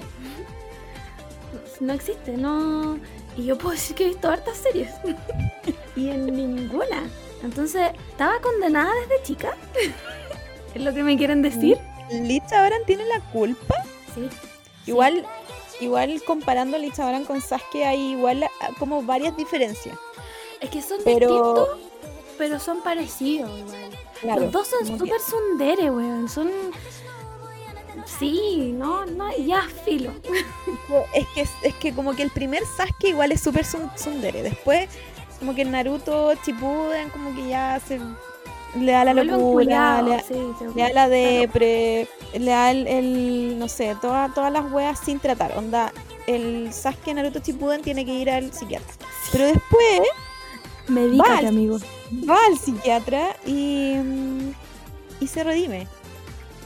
[1.81, 2.99] No existe, no.
[3.37, 4.91] Y yo puedo decir que he visto hartas series.
[5.97, 7.09] y en ninguna.
[7.43, 9.55] Entonces, ¿estaba condenada desde chica?
[10.75, 11.79] ¿Es lo que me quieren decir?
[12.11, 13.75] Licha Oran tiene la culpa.
[14.15, 14.29] Sí.
[14.87, 15.27] Igual,
[15.81, 19.99] igual comparando a Licha Oran con Sasuke hay igual ah, como varias diferencias.
[20.61, 21.69] Es que son Pero- distintos,
[22.39, 23.91] pero son parecidos igual.
[24.23, 26.29] Los dos son súper sundere, weón.
[26.29, 26.51] Son.
[28.19, 30.13] Sí, no, no, ya filo.
[31.15, 34.43] Es que, es que como que el primer Sasuke igual es súper sun- tsundere.
[34.43, 34.89] Después,
[35.39, 37.99] como que Naruto, Shippuden, como que ya se
[38.79, 40.35] le da la locura, le, da- sí,
[40.75, 45.19] le da la depre, le da el, el- no sé, toda- todas las weas sin
[45.19, 45.57] tratar.
[45.57, 45.93] Onda,
[46.27, 48.93] el Sasuke Naruto Shippuden tiene que ir al psiquiatra.
[49.33, 50.01] Pero después
[50.89, 51.49] Medícate, Vale.
[51.49, 51.79] amigo.
[52.29, 53.97] va al psiquiatra y,
[55.21, 55.87] y se redime.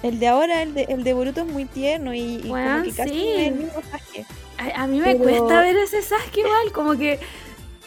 [0.02, 2.92] El de ahora, el de, el de Boruto es muy tierno y, y como que
[2.92, 3.28] casi sí.
[3.36, 4.26] es el mismo Sasuke.
[4.58, 7.18] A, a mí me Pero- cuesta ver ese Sasuke igual, como que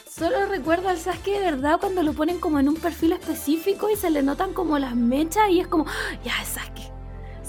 [0.10, 3.96] solo recuerdo al Sasuke de verdad cuando lo ponen como en un perfil específico y
[3.96, 6.92] se le notan como las mechas y es como, "Ah, ya es Sasuke.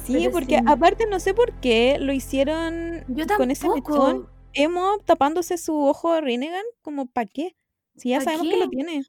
[0.06, 0.64] Sí, Pero porque sí.
[0.66, 6.12] aparte no sé por qué lo hicieron Yo con ese mechón emo tapándose su ojo
[6.14, 7.54] de Rinnegan, como ¿para qué?
[7.96, 8.52] Si ya ¿Pa sabemos qué?
[8.52, 9.04] que lo tiene.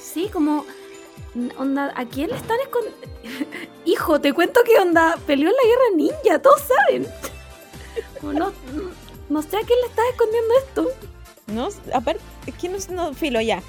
[0.00, 0.64] Sí, como
[1.56, 2.98] Onda, ¿a quién le están escondiendo?
[3.84, 7.06] Hijo, te cuento que onda peleó en la guerra ninja, todos saben.
[8.22, 8.52] no,
[9.28, 10.86] no, sé a quién le estás escondiendo esto.
[11.48, 13.62] No, aparte, es que no, no filo ya.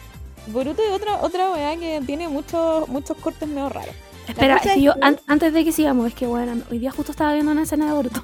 [0.47, 3.95] Boruto es otra, otra weá que tiene muchos, muchos cortes medio raros.
[4.27, 4.93] Espera, yo,
[5.27, 7.93] antes de que sigamos, es que bueno, hoy día justo estaba viendo una escena de
[7.93, 8.23] Boruto.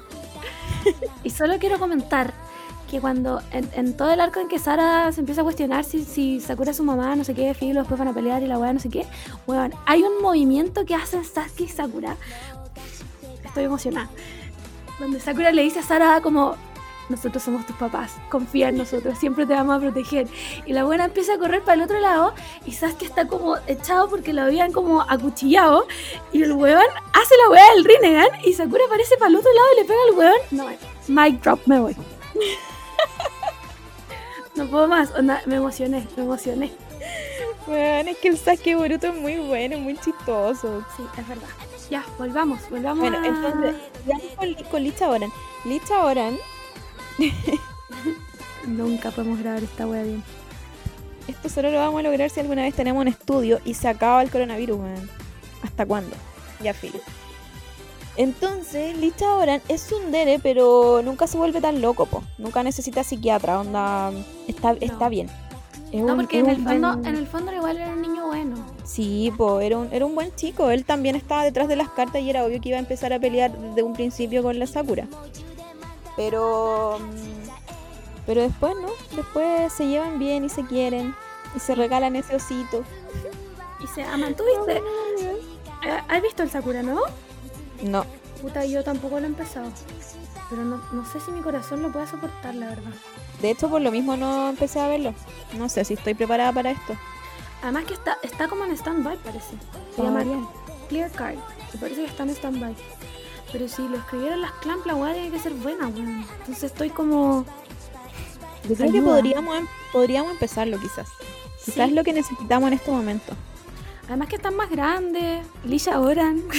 [1.24, 2.32] y solo quiero comentar
[2.90, 6.40] que cuando en, todo el arco en que Sara se empieza a cuestionar si, si
[6.40, 8.72] Sakura es su mamá, no sé qué, Filo, después van a pelear y la weá,
[8.72, 9.06] no sé qué,
[9.46, 12.16] bueno, hay un movimiento que hacen Sasuke y Sakura.
[13.44, 14.08] Estoy emocionada.
[15.00, 16.56] Donde Sakura le dice a Sara como,
[17.08, 20.28] nosotros somos tus papás, confía en nosotros, siempre te vamos a proteger.
[20.64, 22.34] Y la buena empieza a correr para el otro lado
[22.64, 25.86] y Sasuke está como echado porque lo habían como acuchillado
[26.32, 29.66] y el weón hace la weá del Rinnegan y Sakura aparece para el otro lado
[29.74, 30.40] y le pega al weón.
[30.52, 30.66] No,
[31.08, 31.96] mic drop, me voy.
[34.54, 35.12] no puedo más,
[35.46, 36.72] me emocioné, me emocioné.
[37.66, 40.84] Bueno, es que el Sasuke Boruto es muy bueno, muy chistoso.
[40.96, 41.48] Sí, es verdad.
[41.90, 43.00] Ya, volvamos, volvamos.
[43.00, 43.76] Bueno, entonces,
[44.06, 45.30] ya con, con Licha Oran.
[45.64, 46.36] Licha Oran
[48.66, 50.22] Nunca podemos grabar esta wea bien.
[51.28, 54.22] Esto solo lo vamos a lograr si alguna vez tenemos un estudio y se acaba
[54.22, 54.80] el coronavirus,
[55.62, 56.14] ¿Hasta cuándo?
[56.62, 57.00] Ya filo.
[58.16, 62.22] Entonces, Licha Oran es un dere, pero nunca se vuelve tan loco, po.
[62.38, 64.10] Nunca necesita psiquiatra, onda.
[64.48, 65.28] Está, está bien.
[65.92, 68.56] no, porque en el, fondo, en el fondo igual era un niño bueno.
[68.84, 70.70] Sí, po, era un, era un buen chico.
[70.70, 73.18] Él también estaba detrás de las cartas y era obvio que iba a empezar a
[73.18, 75.06] pelear desde un principio con la Sakura.
[76.16, 76.98] Pero.
[76.98, 77.50] Mm,
[78.24, 78.88] pero después, ¿no?
[79.14, 81.14] Después se llevan bien y se quieren.
[81.54, 82.82] Y se regalan ese osito.
[83.84, 84.34] Y se aman.
[84.34, 84.82] ¿Tú viste?
[85.84, 86.98] Eh, ¿Has visto el Sakura, no?
[87.82, 88.04] No.
[88.40, 89.70] Puta, yo tampoco lo he empezado.
[90.50, 92.92] Pero no, no sé si mi corazón lo puede soportar, la verdad.
[93.40, 95.14] De hecho, por lo mismo no empecé a verlo.
[95.58, 96.94] No sé si estoy preparada para esto.
[97.62, 99.54] Además que está, está como en stand-by, parece.
[99.94, 100.38] Se llamaría
[100.88, 101.36] Clear Card.
[101.72, 102.76] Me parece que está en stand-by.
[103.52, 106.24] Pero si lo escribieron las clamp, la weá tiene que ser buena, weón.
[106.40, 107.44] Entonces estoy como.
[108.68, 111.08] Yo creo que podríamos, em, podríamos empezarlo quizás.
[111.64, 113.32] Quizás es lo que necesitamos en este momento.
[114.06, 115.44] Además que están más grandes.
[115.64, 116.42] Lisa Oran.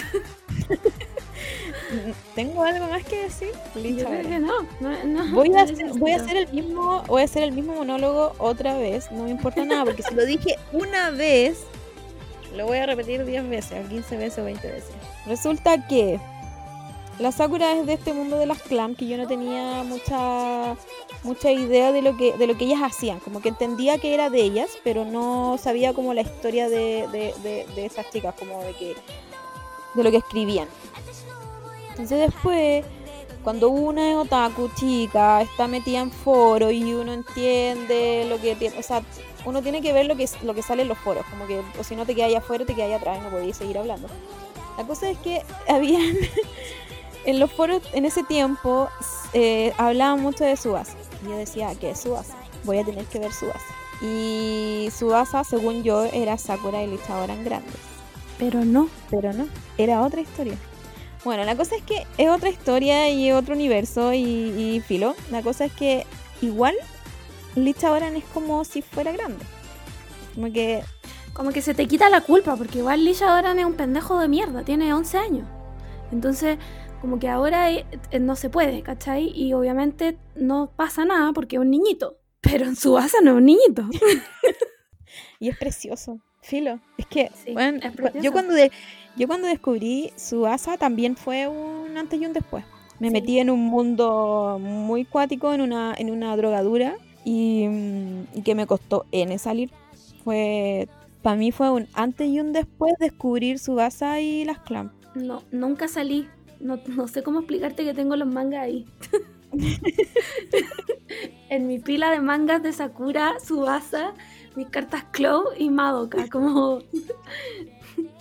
[2.36, 3.52] ¿Tengo algo más que decir?
[3.76, 5.32] Lisa no.
[5.34, 8.78] voy, a hacer, voy a hacer el mismo, voy a hacer el mismo monólogo otra
[8.78, 9.10] vez.
[9.12, 11.64] No me importa nada, porque si lo dije una vez,
[12.56, 14.92] lo voy a repetir 10 veces, o 15 veces o 20 veces.
[15.26, 16.20] Resulta que
[17.20, 20.76] la Sakura es de este mundo de las clam que yo no tenía mucha
[21.28, 24.30] mucha idea de lo que de lo que ellas hacían, como que entendía que era
[24.30, 28.74] de ellas, pero no sabía como la historia de, de, de, esas chicas, como de
[28.74, 28.96] que
[29.94, 30.68] de lo que escribían.
[31.90, 32.86] Entonces después,
[33.44, 38.78] cuando una es otaku chica, está metida en foro y uno entiende lo que tiene,
[38.80, 39.04] o sea,
[39.46, 41.84] uno tiene que ver lo que lo que sale en los foros, como que o
[41.84, 44.08] si no te quedas afuera te quedas atrás y no podías seguir hablando.
[44.78, 46.16] La cosa es que habían
[47.26, 48.88] en los foros en ese tiempo
[49.34, 50.96] eh, hablaban mucho de Subasa.
[51.24, 52.36] Y yo decía, ¿qué es Subasa?
[52.64, 53.74] Voy a tener que ver Subasa.
[54.02, 57.76] Y Subasa, según yo, era Sakura y Licha eran grandes.
[58.38, 58.90] Pero no.
[59.10, 59.48] Pero no.
[59.78, 60.58] Era otra historia.
[61.24, 65.16] Bueno, la cosa es que es otra historia y otro universo y, filo.
[65.32, 66.06] La cosa es que
[66.42, 66.76] igual
[67.56, 69.44] Licha Oran es como si fuera grande.
[70.36, 70.84] Como que...
[71.34, 74.28] Como que se te quita la culpa, porque igual Licha Oran es un pendejo de
[74.28, 75.48] mierda, tiene 11 años.
[76.12, 76.58] Entonces,
[77.02, 79.32] como que ahora eh, eh, no se puede, ¿cachai?
[79.36, 83.38] Y obviamente no pasa nada porque es un niñito, pero en su base no es
[83.38, 83.84] un niñito.
[85.40, 86.80] y es precioso, filo.
[86.98, 87.80] Es que, bueno,
[88.22, 88.72] yo cuando, de,
[89.16, 92.64] yo cuando descubrí su asa también fue un antes y un después.
[93.00, 97.68] Me metí en un mundo muy cuático, en una, en una drogadura y,
[98.34, 99.72] y que me costó N salir.
[100.24, 100.90] Fue,
[101.22, 104.96] para mí fue un antes y un después descubrir su asa y las clamps.
[105.14, 106.28] No, nunca salí
[106.60, 108.86] no, no sé cómo explicarte que tengo los mangas ahí.
[111.50, 114.14] en mi pila de mangas de Sakura, Subasa,
[114.56, 116.28] mis cartas Claw y Madoka.
[116.30, 116.80] Como...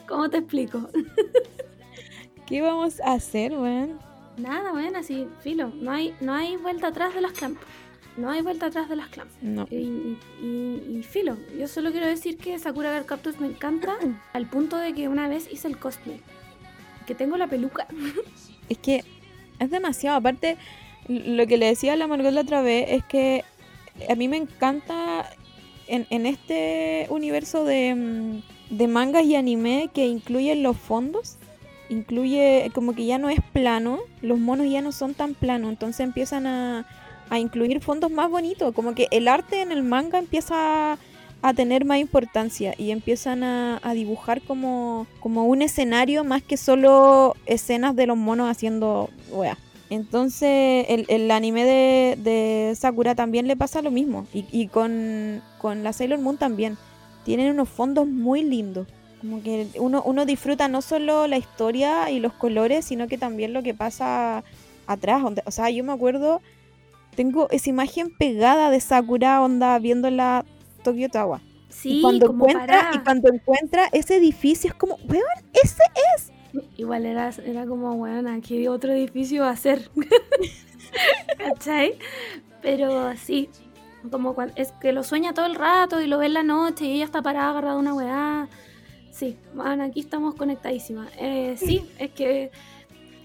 [0.09, 0.89] ¿Cómo te explico?
[2.47, 3.99] ¿Qué vamos a hacer, weón?
[4.37, 5.73] Nada, weón, así, filo.
[5.75, 7.61] No hay, no hay vuelta atrás de las clamps.
[8.17, 9.35] No hay vuelta atrás de las clamps.
[9.43, 9.67] No.
[9.71, 11.37] Y, y, filo.
[11.59, 13.97] Yo solo quiero decir que Sakura Girl Captors me encanta
[14.33, 16.21] al punto de que una vez hice el cosplay
[17.07, 17.87] que tengo la peluca.
[18.69, 19.05] Es que
[19.61, 20.17] es demasiado.
[20.17, 20.57] Aparte,
[21.09, 23.45] lo que le decía a la Margot la otra vez es que
[24.09, 25.31] a mí me encanta
[25.87, 31.37] en, este universo de, mm, de, mangas y anime que incluyen los fondos.
[31.89, 36.01] Incluye como que ya no es plano, los monos ya no son tan planos, entonces
[36.01, 36.85] empiezan a,
[37.31, 40.99] a incluir fondos más bonitos, como que el arte en el manga empieza
[41.49, 46.57] a, tener más importancia y empiezan a, a dibujar como, como un escenario más que
[46.57, 49.57] solo escenas de los monos haciendo wea.
[49.89, 54.27] Entonces, el, el anime de, de Sakura también le pasa lo mismo.
[54.33, 56.77] Y, y con, con la Sailor Moon también.
[57.25, 58.89] Tienen unos fondos muy lindos.
[59.21, 63.53] Como que uno, uno disfruta no solo la historia y los colores, sino que también
[63.53, 64.45] lo que pasa
[64.87, 65.23] atrás.
[65.45, 66.41] O sea, yo me acuerdo,
[67.15, 70.45] tengo esa imagen pegada de Sakura, onda, viéndola
[70.91, 71.41] Tokyo Tower.
[71.69, 75.23] Sí, y cuando como encuentra, para- y cuando encuentra ese edificio es como, weón,
[75.53, 75.83] ese
[76.79, 79.91] Igual era, era como, bueno, ¿qué otro edificio va a ser?
[81.39, 81.99] ¿Cachai?
[82.63, 83.49] Pero sí,
[84.11, 86.85] como cuan- es que lo sueña todo el rato y lo ve en la noche
[86.87, 88.49] y ella está parada agarrada una weá.
[89.11, 91.11] Sí, man, aquí estamos conectadísimas.
[91.19, 92.51] Eh, sí, es que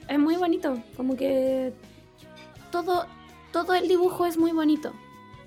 [0.08, 1.74] es muy bonito, como que
[2.72, 3.06] todo,
[3.52, 4.92] todo el dibujo es muy bonito,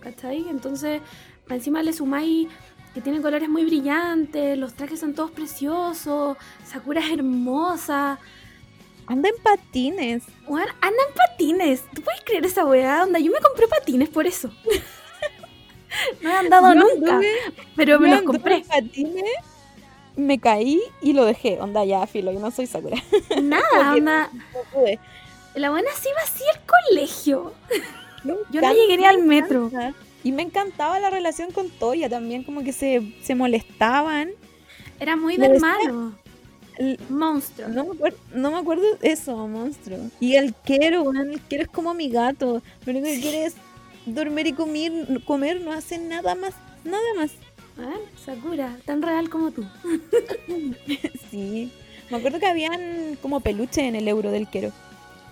[0.01, 0.47] ¿cachai?
[0.49, 1.01] Entonces,
[1.49, 2.49] encima le sumáis
[2.95, 8.19] que tiene colores muy brillantes, los trajes son todos preciosos, Sakura es hermosa.
[9.07, 10.23] anda en patines.
[10.47, 11.83] Weón, andan patines.
[11.95, 13.03] ¿Tú puedes creer esa weá?
[13.03, 14.51] Onda, yo me compré patines por eso.
[16.23, 18.57] no he andado Yo nunca, anduve- pero me yo los compré.
[18.57, 19.25] en patines,
[20.17, 21.61] me caí y lo dejé.
[21.61, 22.97] Onda, ya, filo, yo no soy Sakura.
[23.43, 24.31] Nada, onda.
[24.33, 24.99] No pude.
[25.57, 27.53] La buena sí va así al colegio.
[28.25, 29.67] Yo no ni al me metro.
[29.67, 29.99] encanta.
[30.25, 34.31] Y me encantaba la relación con Toya también, como que se, se molestaban.
[34.99, 36.13] Era muy Me del decía- malo.
[36.79, 37.69] L- Monstruo.
[37.69, 39.99] No me, acuerdo, no me acuerdo eso, monstruo.
[40.19, 42.63] Y el weón, el Kero es como mi gato.
[42.85, 43.55] Lo único que quiere es
[44.07, 44.93] dormir y comer,
[45.25, 46.53] comer, no hace nada más,
[46.85, 47.31] nada más.
[48.25, 49.65] Sakura, tan real como tú.
[51.31, 51.71] Sí.
[52.11, 54.73] Me acuerdo que habían como peluche en el euro del Kero.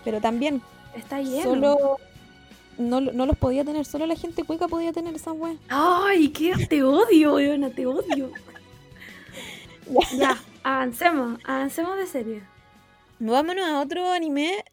[0.04, 0.62] Pero también
[0.96, 1.42] Está lleno.
[1.42, 1.98] solo
[2.78, 5.56] no, no los podía tener, solo la gente cuica podía tener esas weas.
[5.68, 8.30] Ay, qué te odio, weona, te odio.
[10.18, 12.42] ya, avancemos, avancemos de serie.
[13.18, 14.64] Vámonos a otro anime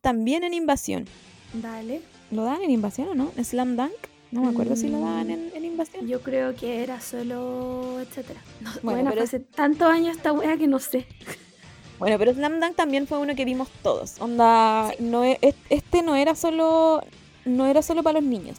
[0.00, 1.06] también en invasión.
[1.54, 2.02] Dale.
[2.30, 3.32] ¿Lo dan en invasión o no?
[3.42, 3.92] ¿Slam Dunk?
[4.30, 6.06] No me acuerdo si lo daban en, en invasión.
[6.08, 8.40] Yo creo que era solo, etcétera.
[8.60, 11.06] No, Bueno, pero hace tantos años esta wea que no sé.
[11.98, 14.18] Bueno, pero Slam Dunk también fue uno que vimos todos.
[14.20, 17.04] Onda, no e- es- este no era solo
[17.44, 18.56] no era solo para los niños.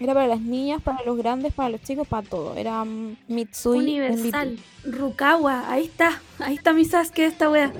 [0.00, 2.56] Era para las niñas, para los grandes, para los chicos, para todo.
[2.56, 4.58] Era mm, Mitsui Universal.
[4.84, 6.20] Rukawa, ahí está.
[6.40, 7.72] Ahí está mi Sasuke esta wea.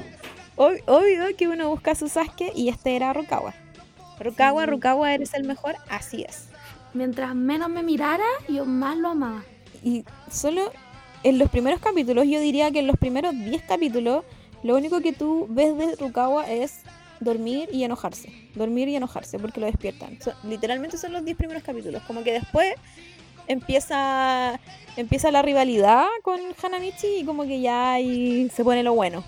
[0.57, 3.55] Ob- Obvio que uno busca a su Sasuke y este era Rukawa.
[4.21, 4.71] Rukawa, Sí.
[4.71, 6.47] Rukawa, eres el mejor, así es.
[6.95, 9.43] Mientras menos me mirara, yo más lo amaba.
[9.83, 10.71] Y solo
[11.25, 14.25] en los primeros capítulos, yo diría que en los primeros 10 capítulos,
[14.63, 16.81] lo único que tú ves de Rukawa es
[17.23, 18.33] dormir y enojarse.
[18.55, 20.19] Dormir y enojarse porque lo despiertan.
[20.23, 22.03] Son- literalmente son los 10 primeros capítulos.
[22.05, 22.75] Como que después
[23.49, 24.59] empieza
[24.97, 29.25] empieza la rivalidad con Hanamichi y como que ya ahí se pone lo bueno.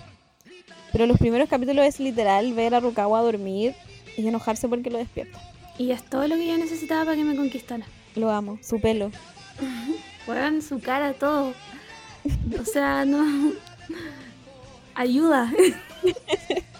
[0.91, 3.75] Pero los primeros capítulos es literal ver a Rukawa dormir
[4.17, 5.39] y enojarse porque lo despierta.
[5.77, 7.85] Y es todo lo que yo necesitaba para que me conquistara.
[8.15, 9.11] Lo amo, su pelo.
[10.25, 11.53] Juegan su cara, todo.
[12.59, 13.51] O sea, no.
[14.95, 15.51] Ayuda.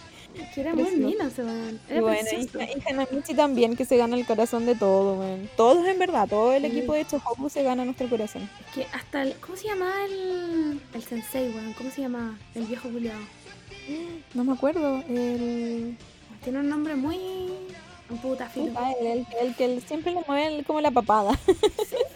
[0.55, 0.83] que era muy
[1.19, 1.79] ese weón.
[1.89, 5.49] Y bueno, y, Hanamichi también, que se gana el corazón de todo, weón.
[5.57, 6.69] Todos en verdad, todo el Sí.
[6.77, 8.49] equipo de Chohoku se gana nuestro corazón.
[8.73, 9.35] Que hasta el.
[9.39, 10.81] ¿Cómo se llamaba el.
[10.93, 11.73] El sensei, weón?
[11.73, 12.35] ¿Cómo se llamaba?
[12.55, 13.19] El viejo culiado.
[14.33, 15.95] No me acuerdo, el,
[16.43, 17.17] Tiene un nombre muy.
[18.21, 18.71] Puta filo.
[19.01, 21.37] el, el- que siempre le mueve como la papada.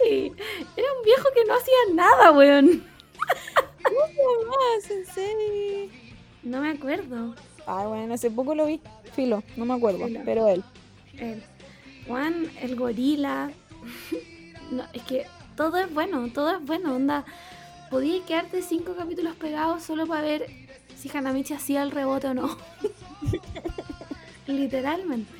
[0.02, 0.32] Sí.
[0.76, 2.84] Era un viejo que no hacía nada, weón.
[3.84, 5.90] Ah, sensei.
[6.42, 7.34] No me acuerdo.
[7.66, 8.80] Ah, bueno, hace poco lo vi.
[9.14, 10.20] Filo, no me acuerdo, Filo.
[10.24, 10.62] pero él.
[11.18, 11.42] El
[12.06, 13.50] Juan, el gorila.
[14.70, 16.94] No, es que todo es bueno, todo es bueno.
[16.94, 17.24] Onda,
[17.90, 20.46] podía quedarte cinco capítulos pegados solo para ver
[20.96, 22.56] si Hanamichi hacía el rebote o no.
[24.46, 25.32] Literalmente.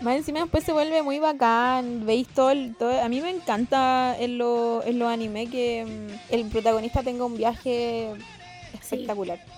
[0.00, 4.16] Más encima después se vuelve muy bacán, veis todo, el- todo- a mí me encanta
[4.18, 8.12] en los en los anime que mm, el protagonista tenga un viaje
[8.72, 9.38] espectacular.
[9.44, 9.52] Sí,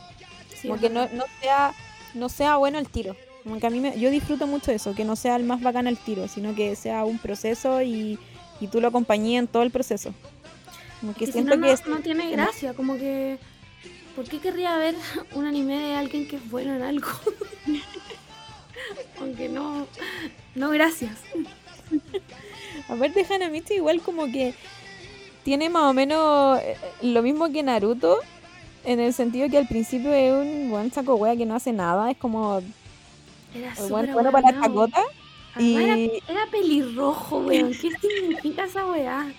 [0.63, 1.73] como que no, no sea
[2.15, 5.05] no sea bueno el tiro como que a mí me- yo disfruto mucho eso que
[5.05, 8.19] no sea el más bacán el tiro sino que sea un proceso y,
[8.61, 10.13] y tú lo acompañes en todo el proceso
[11.01, 13.39] como que Es que si siento no, que no, es- no tiene gracia, como que.
[14.15, 14.95] ¿Por qué querría ver
[15.35, 17.09] un anime de alguien que es bueno en algo?
[19.21, 19.87] Aunque no.
[20.55, 21.13] No, gracias.
[22.89, 24.55] aparte Hanamichi igual como que
[25.45, 28.19] tiene más o menos eh, lo mismo que Naruto
[28.85, 32.11] en el sentido que al principio es un buen saco wea que no hace nada
[32.11, 32.63] es como
[33.55, 35.03] Era buen- bueno para la chacota
[35.55, 37.73] Además, era- y Era pelirrojo, weón.
[37.81, 39.33] ¿Qué significa esa weá?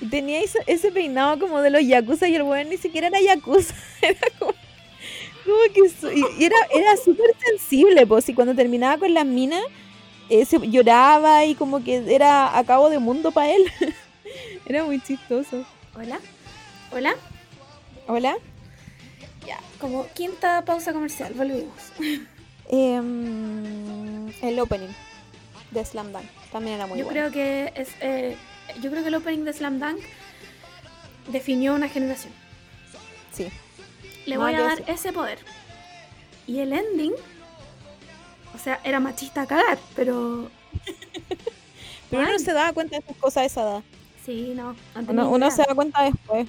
[0.00, 3.20] Y tenía ese, ese peinado como de los yakuza y el weón ni siquiera era
[3.20, 3.74] yakuza.
[4.02, 4.52] Era como,
[5.44, 5.80] como que
[6.16, 9.60] y y era, era súper sensible, pues, y cuando terminaba con las minas,
[10.30, 13.64] eh, se lloraba y como que era a cabo de mundo para él.
[14.66, 15.64] era muy chistoso.
[15.94, 16.18] Hola.
[16.90, 17.14] Hola.
[18.08, 18.36] Hola.
[19.46, 21.92] Ya, como quinta pausa comercial, volvimos.
[22.66, 24.88] Em, el opening
[25.70, 27.20] de Slam Dunk también era muy yo bueno.
[27.20, 28.38] creo que es eh,
[28.80, 30.00] yo creo que el opening de Slam Dunk
[31.28, 32.32] definió una generación.
[33.32, 33.48] Sí.
[34.24, 34.94] Le voy a dar decir.
[34.94, 35.38] ese poder.
[36.46, 37.12] Y el ending,
[38.54, 40.50] o sea, era machista a cagar, pero
[42.10, 43.82] Pero uno no se daba cuenta de esas cosas a esa edad.
[44.24, 44.74] sí, no.
[45.12, 46.48] no Uno, se da cuenta después.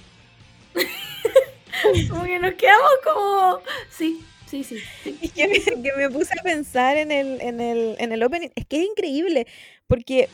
[2.10, 3.60] Como que nos quedamos como
[3.90, 4.78] sí, sí, sí.
[5.04, 5.18] sí.
[5.22, 8.50] Y que me, que me puse a pensar en el, en, el, en el opening.
[8.56, 9.48] Es que es increíble,
[9.88, 10.30] porque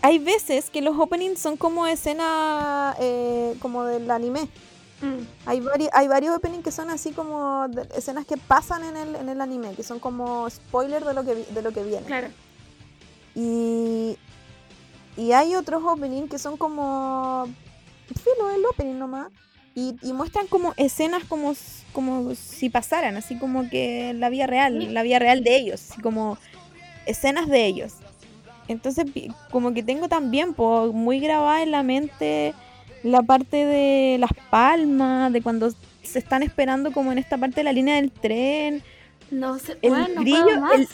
[0.00, 4.48] hay veces que los openings son como escena eh, como del anime.
[5.00, 8.96] Mm, Hay, vari- hay varios openings que son así como de- escenas que pasan en
[8.96, 12.06] el, en el anime, que son como spoiler de lo que, de lo que viene.
[12.06, 12.28] claro.
[13.34, 14.16] Y,
[15.16, 17.48] y hay otros openings que son como.
[18.14, 19.28] Filo, el opening nomás.
[19.74, 21.54] Y, y muestran como escenas como,
[21.92, 26.00] como si pasaran, así como que la vida real, la vida real de ellos, así
[26.02, 26.36] como
[27.06, 27.94] escenas de ellos.
[28.68, 29.06] Entonces,
[29.50, 32.54] como que tengo también po, muy grabada en la mente
[33.02, 37.64] la parte de las palmas, de cuando se están esperando como en esta parte de
[37.64, 38.82] la línea del tren,
[39.30, 40.74] No sé, El bueno, no brillo, puedo más.
[40.74, 40.88] el-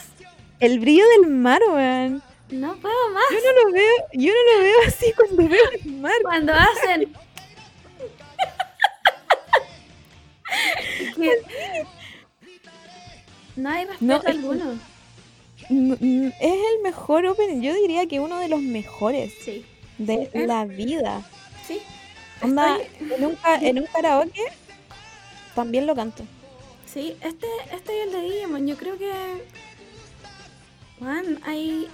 [0.61, 2.23] el brillo del mar, weón.
[2.51, 3.25] No puedo más.
[3.31, 6.13] Yo no lo veo, yo no lo veo así cuando veo el mar.
[6.23, 7.13] Cuando hacen.
[13.57, 14.79] No hay respeto No, es alguno.
[15.69, 19.65] Es el mejor opening, yo diría que uno de los mejores Sí,
[19.99, 21.23] de es- la vida.
[21.67, 21.81] sí.
[22.41, 24.45] Onda, Estoy- en un, en un karaoke
[25.57, 26.23] también lo canto.
[26.87, 29.13] Sí, este, este y el de Digimon, yo creo que.
[31.01, 31.89] Juan, hay.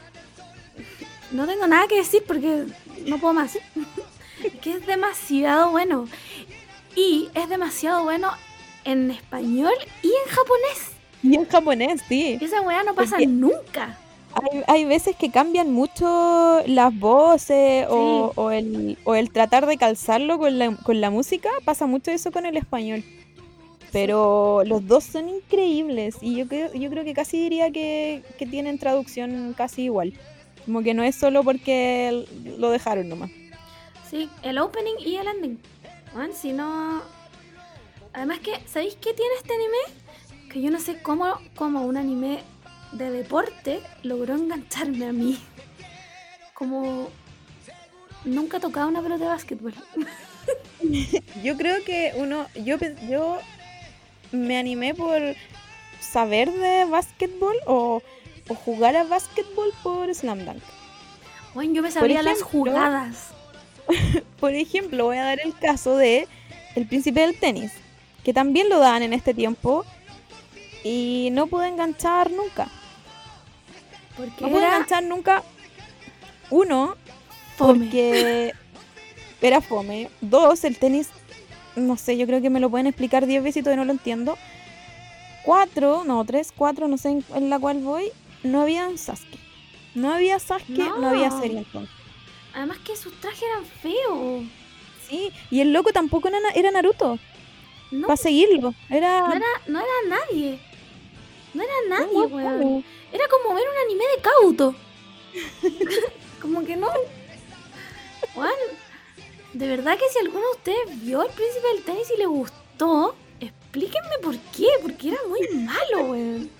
[1.32, 2.64] No tengo nada que decir porque
[3.06, 3.58] no puedo más.
[4.60, 6.06] Que es demasiado bueno.
[6.96, 8.30] Y es demasiado bueno
[8.84, 9.72] en español
[10.02, 10.90] y en japonés.
[11.22, 12.36] Y en japonés, sí.
[12.40, 13.98] Esa weá no pasa Porque- nunca.
[14.34, 19.78] Hay, hay veces que cambian mucho las voces o, o el, o el tratar de
[19.78, 21.48] calzarlo con la, con la música.
[21.64, 23.02] Pasa mucho eso con el español.
[23.92, 28.44] Pero los dos son increíbles y yo creo, yo creo que casi diría que, que
[28.46, 30.12] tienen traducción casi igual.
[30.64, 32.26] Como que no es solo porque
[32.58, 33.30] lo dejaron nomás.
[34.08, 35.58] Sí, el opening y el ending.
[36.12, 37.02] Juan, si no.
[38.12, 40.48] Además que, ¿sabéis qué tiene este anime?
[40.50, 42.40] Que yo no sé cómo, cómo un anime
[42.92, 45.38] de deporte logró engancharme a mí.
[46.54, 47.10] Como
[48.24, 49.74] nunca he tocado una pelota de básquetbol.
[51.42, 52.76] Yo creo que uno, yo,
[53.08, 53.38] yo
[54.32, 55.20] me animé por
[56.00, 58.02] saber de básquetbol o,
[58.48, 60.62] o jugar a básquetbol por Slam Dunk.
[61.54, 63.28] Bueno, yo me sabía las jugadas.
[64.40, 66.26] Por ejemplo, voy a dar el caso de
[66.74, 67.72] El Príncipe del Tenis,
[68.24, 69.84] que también lo daban en este tiempo
[70.82, 72.68] y no pude enganchar nunca.
[74.16, 75.42] Porque No pude enganchar nunca.
[76.50, 76.96] Uno,
[77.56, 77.78] fome.
[77.78, 78.52] porque
[79.40, 80.10] era fome.
[80.20, 81.08] Dos, el tenis,
[81.76, 83.92] no sé, yo creo que me lo pueden explicar diez veces y todavía no lo
[83.92, 84.36] entiendo.
[85.44, 88.10] Cuatro, no, tres, cuatro, no sé en, en la cual voy,
[88.44, 89.38] no había Sasuke.
[89.94, 91.42] No había Sasuke, no, había No.
[91.42, 91.90] entonces.
[92.54, 94.44] Además que sus trajes eran feos.
[95.08, 97.18] Sí, y el loco tampoco era, era Naruto,
[97.90, 98.74] No, para seguirlo.
[98.88, 99.20] Era...
[99.28, 100.58] no era, no era nadie.
[101.52, 102.36] No era un nadie, guapo.
[102.36, 102.84] weón.
[103.12, 104.74] Era como ver un anime de Kauto.
[106.40, 106.88] como que no.
[108.34, 108.50] Juan,
[109.52, 113.14] de verdad que si alguno de ustedes vio el príncipe del tenis y le gustó,
[113.40, 116.50] explíquenme por qué, porque era muy malo, weón.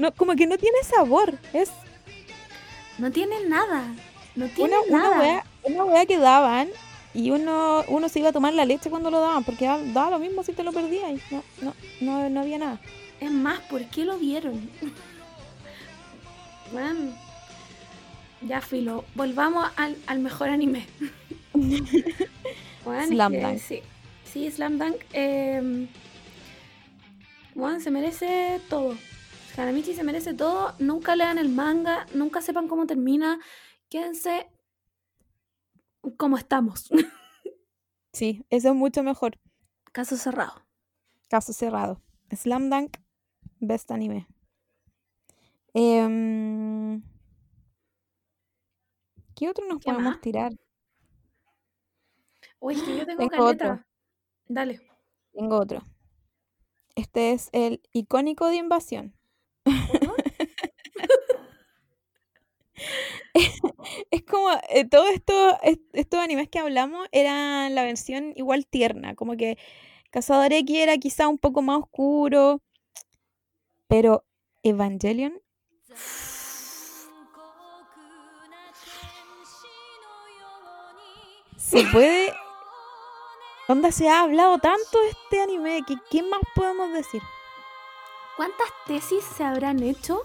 [0.00, 1.38] No, como que no tiene sabor.
[1.52, 1.70] Es
[2.96, 3.94] No tiene nada.
[4.34, 5.20] No tiene una, una, nada.
[5.20, 6.68] wea, una wea que daban
[7.12, 10.10] y uno, uno se iba a tomar la leche cuando lo daban, porque daba, daba
[10.12, 11.10] lo mismo si te lo perdías.
[11.10, 12.80] y No, no, no, no había nada.
[13.20, 14.70] Es más, ¿por qué lo vieron?
[16.72, 17.14] Weón.
[18.40, 19.04] Ya, filo.
[19.14, 20.86] Volvamos al, al mejor anime.
[23.02, 23.58] Es Slam Dunk.
[23.58, 23.82] Sí.
[24.24, 24.96] sí, Slam Dunk.
[25.12, 25.86] Eh,
[27.54, 28.96] weón, se merece todo.
[29.60, 30.74] Hanamichi se merece todo.
[30.78, 32.06] Nunca lean el manga.
[32.14, 33.38] Nunca sepan cómo termina.
[33.88, 34.48] Quédense
[36.16, 36.90] como estamos.
[38.12, 39.38] Sí, eso es mucho mejor.
[39.92, 40.66] Caso cerrado.
[41.28, 42.02] Caso cerrado.
[42.34, 42.96] Slam Dunk,
[43.60, 44.26] best anime.
[45.74, 47.00] Em,
[49.36, 50.20] ¿Qué otro nos ¿Qué podemos más?
[50.20, 50.52] tirar?
[52.58, 53.72] Uy, es que yo tengo, Tengo caleta.
[53.74, 53.84] otro.
[54.48, 54.80] Dale.
[55.32, 55.82] Tengo otro.
[56.96, 59.14] Este es el icónico de invasión.
[64.10, 65.32] Es como eh, todo esto,
[65.62, 69.58] est- estos animes que hablamos eran la versión igual tierna, como que
[70.10, 72.60] Cazador X era quizá un poco más oscuro,
[73.88, 74.24] pero
[74.62, 75.34] Evangelion
[81.56, 82.32] se puede...
[83.68, 87.22] Onda se ha hablado tanto de este anime ¿qué más podemos decir?
[88.36, 90.22] ¿Cuántas tesis se habrán hecho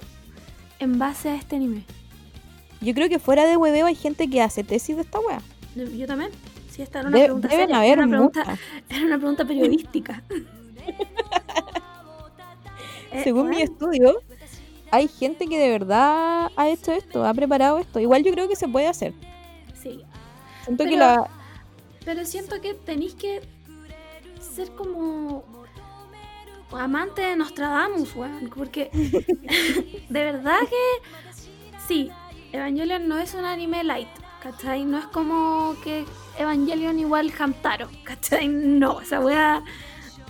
[0.79, 1.83] en base a este anime?
[2.81, 5.41] Yo creo que fuera de hueveo hay gente que hace tesis de esta wea.
[5.75, 6.31] Yo también.
[6.69, 8.57] Sí, esta era una De- pregunta deben seria, haber era una pregunta,
[8.89, 10.23] era una pregunta periodística.
[13.11, 14.19] Eh, Según mi estudio,
[14.91, 17.99] hay gente que de verdad ha hecho esto, ha preparado esto.
[18.01, 19.13] Igual yo creo que se puede hacer.
[19.81, 20.03] Sí,
[20.65, 21.29] Siento que Pero- la...
[22.03, 23.41] pero siento que tenéis que
[24.39, 25.43] ser como
[26.77, 28.49] amante de Nostradamus, weón.
[28.53, 28.89] Porque
[30.09, 32.09] de verdad que sí,
[32.51, 34.07] Evangelion no es un anime light,
[34.41, 34.85] ¿cachai?
[34.85, 36.05] No es como que
[36.37, 38.47] Evangelion igual Hamtaro, ¿cachai?
[38.75, 39.63] No, esa weá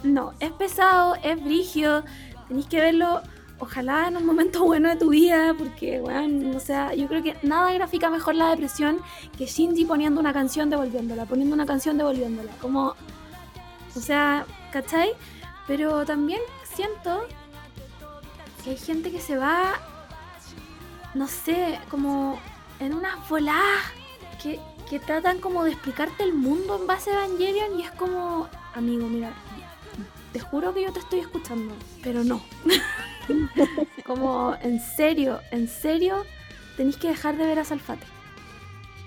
[0.04, 2.04] no, es pesado, es brigio,
[2.48, 3.22] tenéis que verlo.
[3.58, 7.36] Ojalá en un momento bueno de tu vida, porque, weón, o sea, yo creo que
[7.42, 8.98] nada grafica mejor la depresión
[9.38, 12.52] que Shinji poniendo una canción devolviéndola, poniendo una canción devolviéndola.
[12.62, 12.96] Como,
[13.96, 15.10] o sea, ¿cachai?
[15.68, 17.28] Pero también siento
[18.64, 19.80] que hay gente que se va,
[21.14, 22.40] no sé, como
[22.80, 23.84] en unas voladas
[24.42, 24.60] que,
[24.90, 29.08] que tratan como de explicarte el mundo en base a Evangelion y es como, amigo,
[29.08, 29.34] mira,
[30.34, 32.44] te juro que yo te estoy escuchando, pero no.
[34.06, 36.26] como, en serio, en serio,
[36.76, 38.06] tenéis que dejar de ver a Salfate.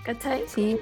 [0.05, 0.45] ¿Cachai?
[0.49, 0.79] Sí.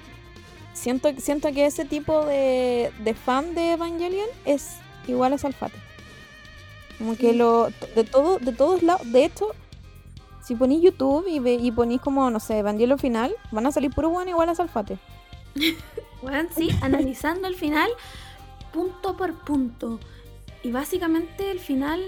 [0.72, 4.77] Siento, siento que ese tipo de, de fan de Evangelion es
[5.09, 5.79] igual a Salfate.
[6.99, 9.49] Como que lo, de, todo, de todos lados, de hecho,
[10.43, 13.91] si ponís YouTube y, ve, y ponís como, no sé, Evangelion final, van a salir
[13.91, 14.99] puro bueno igual a Salfate.
[16.23, 17.91] Bueno, sí, analizando el final
[18.73, 19.99] punto por punto.
[20.63, 22.03] Y básicamente el final,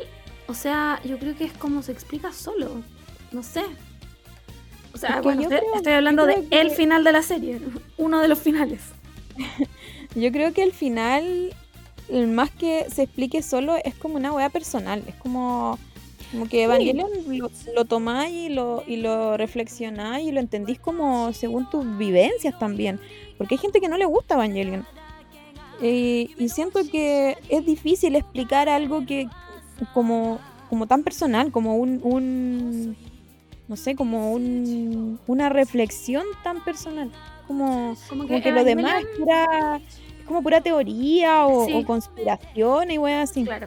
[0.46, 2.82] o sea, yo creo que es como se explica solo.
[3.30, 3.62] No sé.
[4.94, 7.22] O sea, Es que bueno, estoy, creo- estoy hablando de que- el final de la
[7.22, 7.60] serie,
[7.98, 8.80] uno de los finales.
[10.14, 11.54] Yo creo que el final,
[12.10, 15.02] más que se explique solo, es como una weá personal.
[15.06, 15.78] Es como,
[16.30, 21.32] como que Evangelion lo, lo tomáis y lo, y lo reflexionáis y lo entendís como
[21.32, 23.00] según tus vivencias también.
[23.36, 24.86] Porque hay gente que no le gusta Evangelion.
[25.80, 29.28] Eh, y siento que es difícil explicar algo que
[29.94, 32.96] como, como tan personal, como un, un
[33.68, 37.12] no sé, como un, una reflexión tan personal.
[37.46, 39.80] Como, Como como que lo demás es pura,
[40.28, 41.72] como pura teoría o, Sí.
[41.74, 43.44] o conspiración y weas así.
[43.44, 43.66] Claro.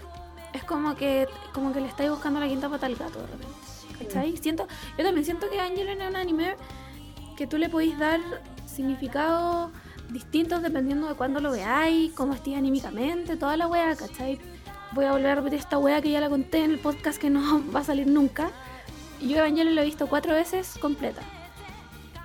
[0.54, 3.56] Es como que, como que le estáis buscando la quinta pata al gato de repente.
[4.00, 4.38] ¿Cachai?
[4.38, 4.68] Siento,
[4.98, 6.56] yo también siento que Evangelion es un anime
[7.38, 8.20] que tú le podéis dar
[8.66, 9.72] significados
[10.10, 14.40] distintos dependiendo de cuándo lo veáis, cómo estéis anímicamente, toda la wea, ¿cachai?
[14.94, 17.30] Voy a volver a repetir esta wea que ya la conté en el podcast que
[17.30, 18.52] no va a salir nunca.
[19.22, 21.22] Yo Evangelion lo he visto cuatro veces completa.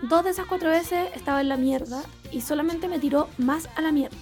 [0.03, 3.83] Dos de esas cuatro veces estaba en la mierda y solamente me tiró más a
[3.83, 4.17] la mierda,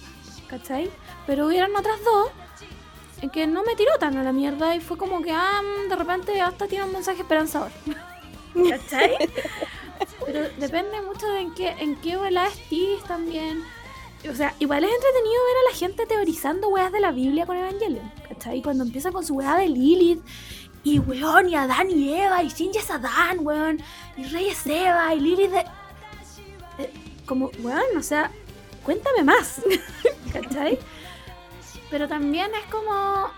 [0.47, 0.89] ¿cachai?
[1.27, 2.29] Pero hubieron otras dos
[3.21, 5.89] en que no me tiró tan a la mierda y fue como que, ah, mm,
[5.89, 7.71] de repente hasta tiene un mensaje esperanzador.
[8.69, 9.17] ¿Cachai?
[10.25, 13.63] Pero depende mucho de en qué, en qué estés también.
[14.29, 17.57] O sea, igual es entretenido ver a la gente teorizando weas de la Biblia con
[17.57, 18.11] Evangelion.
[18.27, 18.61] ¿Cachai?
[18.61, 20.23] Cuando empieza con su wea de Lilith.
[20.85, 23.81] Y weón, y Adán y Eva, y Shinji es Adán, weón.
[24.15, 25.65] Y Rey es Eva, y Lilith de...
[26.77, 26.93] eh,
[27.25, 28.29] como, weón, o sea,
[28.83, 29.63] cuéntame más.
[30.31, 30.77] ¿Cachai?
[31.89, 33.31] Pero también es como...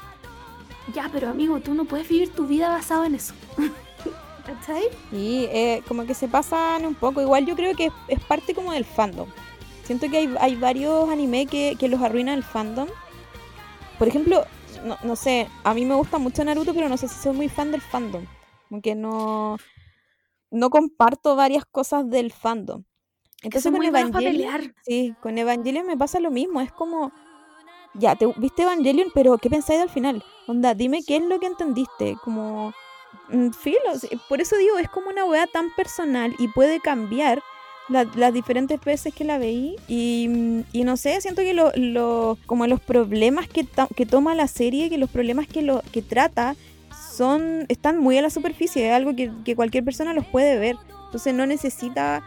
[0.94, 3.34] Ya, pero amigo, tú no puedes vivir tu vida basado en eso.
[4.46, 4.84] ¿Cachai?
[5.14, 7.22] Y eh, como que se pasan un poco.
[7.22, 9.30] Igual yo creo que es, es parte como del fandom.
[9.86, 12.90] Siento que hay, hay varios anime que, que los arruinan el fandom.
[13.98, 14.46] Por ejemplo,
[14.84, 17.50] no, no sé, a mí me gusta mucho Naruto, pero no sé si soy muy
[17.50, 18.26] fan del fandom.
[18.70, 19.58] Como que no,
[20.52, 22.84] no comparto varias cosas del fandom.
[23.44, 26.60] Entonces con Evangelion, sí, con Evangelion me pasa lo mismo.
[26.60, 27.12] Es como,
[27.94, 30.24] ya, te viste Evangelion, pero ¿qué pensáis al final?
[30.48, 32.16] Onda, dime qué es lo que entendiste.
[32.24, 32.74] Como,
[33.30, 33.80] mm, filo,
[34.28, 37.42] por eso digo, es como una weá tan personal y puede cambiar
[37.90, 39.76] la- las diferentes veces que la veí.
[39.88, 43.66] Y, y no sé, siento que lo, lo- como los problemas que,
[43.96, 46.56] que toma la serie, que los problemas que, lo, que trata,
[47.16, 50.76] son están muy a la superficie, es algo que, que cualquier persona los puede ver.
[51.06, 52.24] Entonces no necesita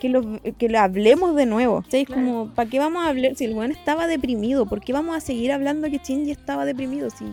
[0.00, 1.84] que lo, que lo hablemos de nuevo.
[1.90, 2.06] ¿sí?
[2.06, 2.22] Claro.
[2.22, 3.34] Como, ¿para qué vamos a hablar?
[3.36, 7.10] Si el weón estaba deprimido, ¿por qué vamos a seguir hablando que Shinji estaba deprimido?
[7.10, 7.26] Si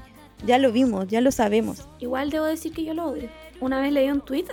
[0.45, 1.87] ya lo vimos, ya lo sabemos.
[1.99, 3.29] Igual debo decir que yo lo odio.
[3.61, 4.45] Una vez leí un tweet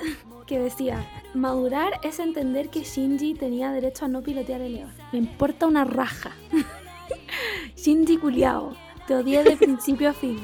[0.46, 4.92] que decía, madurar es entender que Shinji tenía derecho a no pilotear el Eva.
[5.12, 6.32] Me importa una raja.
[7.76, 8.76] Shinji culiao,
[9.06, 10.38] te odié de principio a fin.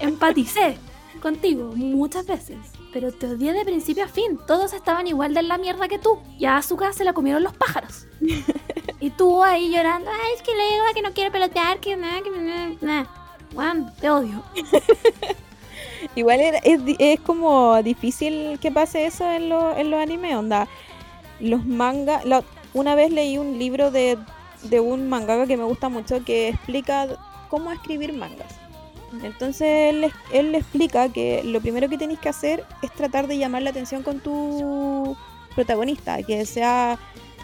[0.00, 0.76] Empaticé
[1.20, 2.58] contigo muchas veces,
[2.92, 4.38] pero te odié de principio a fin.
[4.46, 6.18] Todos estaban igual de en la mierda que tú.
[6.38, 8.06] Y a Asuka se la comieron los pájaros.
[9.00, 12.20] y tú ahí llorando, ay, es que le Eva que no quiere pelotear, que nada,
[12.22, 13.10] que nada.
[13.54, 14.42] Juan, te odio.
[16.16, 20.68] Igual es, di- es como difícil que pase eso en, lo- en los animes, onda.
[21.40, 22.22] Los mangas.
[22.72, 24.16] una vez leí un libro de,
[24.64, 27.08] de un mangaka que me gusta mucho que explica
[27.48, 28.54] cómo escribir mangas.
[29.22, 33.26] Entonces él, es- él le explica que lo primero que tienes que hacer es tratar
[33.26, 35.16] de llamar la atención con tu
[35.54, 36.98] protagonista, que sea,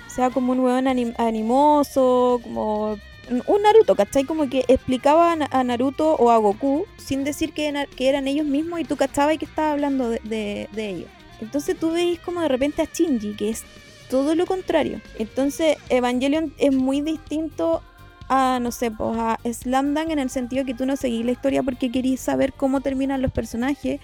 [0.09, 2.97] sea como un hueón anim- animoso, como
[3.31, 4.25] un Naruto, ¿cachai?
[4.25, 8.47] Como que explicaba a Na- a Naruto o a Goku sin decir que, eran ellos
[8.47, 11.09] mismos y tú cachabas que estaba hablando de, ellos.
[11.41, 13.65] Entonces tú veis como de repente a Shinji, que es
[14.09, 15.01] todo lo contrario.
[15.19, 17.83] Entonces Evangelion es muy distinto
[18.29, 21.63] a, no sé, pues a Slam en el sentido que tú no seguís la historia
[21.63, 24.01] porque querís saber cómo terminan los personajes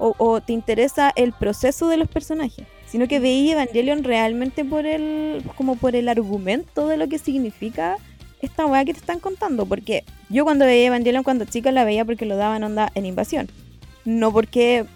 [0.00, 2.66] o, te interesa el proceso de los personajes.
[2.86, 7.98] Sino que veí Evangelion realmente por el, como por el argumento de lo que significa
[8.40, 9.66] esta weá que te están contando.
[9.66, 13.48] Porque yo cuando veía Evangelion cuando chica la veía porque lo daban onda en invasión.
[14.04, 14.86] No porque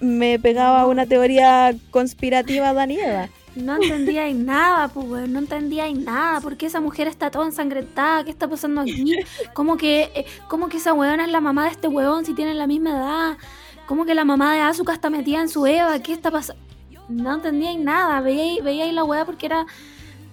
[0.00, 3.28] me pegaba una teoría conspirativa Dani Eva.
[3.56, 6.40] No entendía nada, pues, no entendía nada.
[6.40, 8.24] ¿Por qué esa mujer está toda ensangrentada?
[8.24, 9.16] ¿Qué está pasando aquí?
[9.54, 12.58] ¿Cómo que, eh, cómo que esa weona es la mamá de este weón si tienen
[12.58, 13.38] la misma edad?
[13.86, 15.98] ¿Cómo que la mamá de Asuka está metida en su Eva?
[15.98, 16.62] ¿Qué está pasando?
[17.08, 18.20] No entendía nada.
[18.20, 19.66] Veía, veía ahí la weá porque era.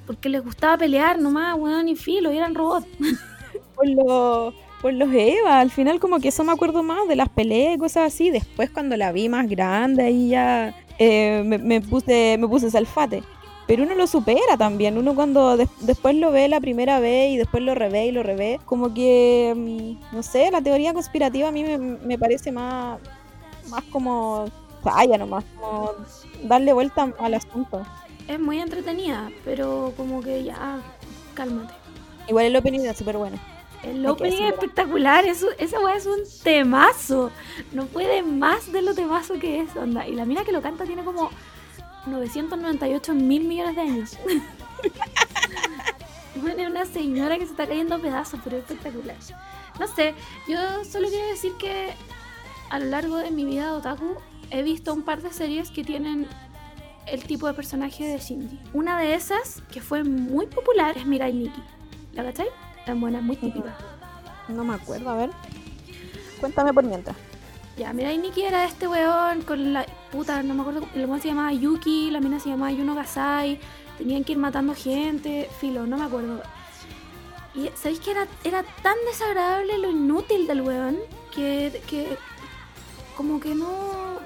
[0.07, 2.87] Porque les gustaba pelear nomás, weón, y filo, y eran robots.
[3.75, 7.29] Por los, por los Eva, al final como que eso me acuerdo más de las
[7.29, 8.31] peleas y cosas así.
[8.31, 13.23] Después cuando la vi más grande ahí ya eh, me, puse, me puse salfate.
[13.67, 17.37] Pero uno lo supera también, uno cuando des- después lo ve la primera vez y
[17.37, 21.51] después lo revé y lo revé, como que, mm, no sé, la teoría conspirativa a
[21.51, 22.99] mí me, me parece más,
[23.69, 24.45] más como
[24.83, 25.91] falla nomás, como
[26.43, 27.87] darle vuelta al asunto.
[28.27, 30.81] Es muy entretenida, pero como que ya.
[31.33, 31.73] Cálmate.
[32.27, 33.37] Igual el opening es súper bueno.
[33.83, 37.31] El opening es espectacular, eso, esa weá es un temazo.
[37.71, 40.07] No puede más de lo temazo que es, onda.
[40.07, 41.29] Y la mina que lo canta tiene como
[42.07, 44.17] 998 mil millones de años.
[46.41, 49.15] Bueno, es una señora que se está cayendo a pedazos, pero es espectacular.
[49.79, 50.13] No sé,
[50.47, 51.93] yo solo quiero decir que
[52.69, 54.15] a lo largo de mi vida de otaku
[54.49, 56.27] he visto un par de series que tienen
[57.09, 58.59] el tipo de personaje de Shinji.
[58.73, 61.61] Una de esas, que fue muy popular, es Mirai Nikki.
[62.13, 62.47] ¿La cachai?
[62.85, 63.75] Tan buena, muy típica.
[64.49, 65.29] No me acuerdo, a ver.
[66.39, 67.15] Cuéntame por mientras.
[67.77, 71.27] Ya, Mirai Nikki era este weón con la puta, no me acuerdo, el weón se
[71.27, 73.59] llamaba Yuki, la mina se llamaba Yuno Gasai,
[73.99, 76.41] tenían que ir matando gente, filo, no me acuerdo.
[77.53, 80.97] Y ¿sabéis que era, era tan desagradable lo inútil del weón
[81.33, 82.17] que, que
[83.15, 84.19] como que no...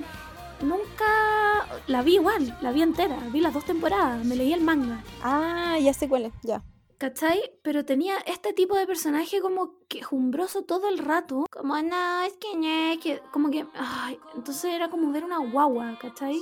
[0.64, 5.04] Nunca la vi igual, la vi entera, vi las dos temporadas, me leí el manga.
[5.24, 6.64] Ah, ya sé cuál es, ya.
[7.02, 7.54] ¿Cachai?
[7.64, 11.46] Pero tenía este tipo de personaje como quejumbroso todo el rato.
[11.50, 13.20] Como, no, es que que.
[13.32, 13.66] Como que.
[13.74, 16.40] Ay, entonces era como ver una guagua, ¿cachai?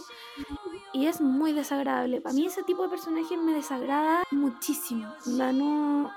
[0.92, 2.20] Y es muy desagradable.
[2.20, 5.08] Para mí ese tipo de personaje me desagrada muchísimo.
[5.26, 6.12] Onda, no.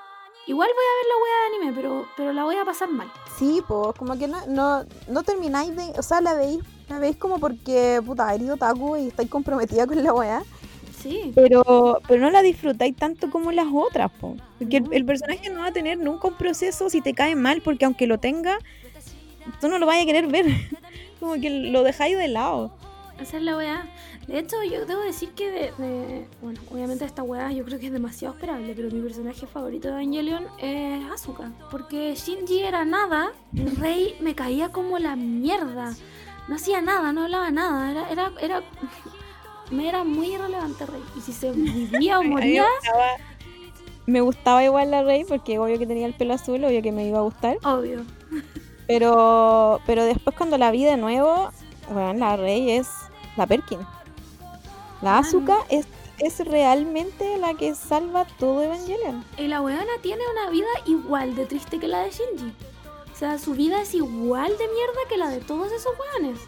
[0.46, 3.10] Igual voy a ver la wea de anime, pero, pero la voy a pasar mal.
[3.38, 5.92] Sí, pues, como que no, no, no termináis de.
[5.98, 6.58] O sea, la veis,
[6.88, 10.42] la veis como porque, puta, eres otaku y estáis comprometida con la weá.
[11.00, 11.32] Sí.
[11.34, 14.36] Pero, pero no la disfrutáis tanto como las otras, po.
[14.58, 14.92] Porque el, No.
[14.92, 18.06] el personaje no va a tener nunca un proceso si te cae mal, porque aunque
[18.06, 18.58] lo tenga,
[19.60, 20.46] tú no lo vas a querer ver.
[21.20, 22.72] como que lo dejáis de lado.
[23.20, 23.86] Esa es la weá.
[24.26, 27.86] De hecho, yo debo decir que de, de- Bueno, obviamente esta weá yo creo que
[27.86, 31.50] es demasiado esperable, pero mi personaje favorito de Evangelion es Asuka.
[31.70, 33.32] Porque Shinji era nada,
[33.78, 35.92] rey me caía como la mierda.
[36.48, 37.90] No hacía nada, no hablaba nada.
[37.90, 38.62] Era, era, era,
[39.70, 41.02] me era muy irrelevante rey.
[41.16, 42.64] Y si se vivía o moría,
[44.06, 47.06] me gustaba igual la Rey, porque obvio que tenía el pelo azul, obvio que me
[47.06, 47.56] iba a gustar.
[47.64, 48.02] obvio.
[48.86, 51.50] Pero, pero después cuando la vi de nuevo,
[51.92, 52.88] bueno, la Rey es
[53.36, 53.78] la Perkin.
[55.02, 55.86] La Ah, Asuka es,
[56.18, 59.24] es realmente la que salva todo Evangelion.
[59.36, 62.52] Y la weona tiene una vida igual de triste que la de Shinji.
[63.12, 66.40] O sea, su vida es igual de mierda que la de todos esos weones.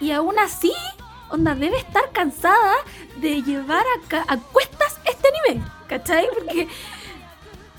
[0.00, 0.72] Y aún así,
[1.30, 2.74] onda, debe estar cansada
[3.16, 5.28] de llevar a, ca- a cuestas este
[5.88, 6.28] ¿cachai?
[6.34, 6.68] Porque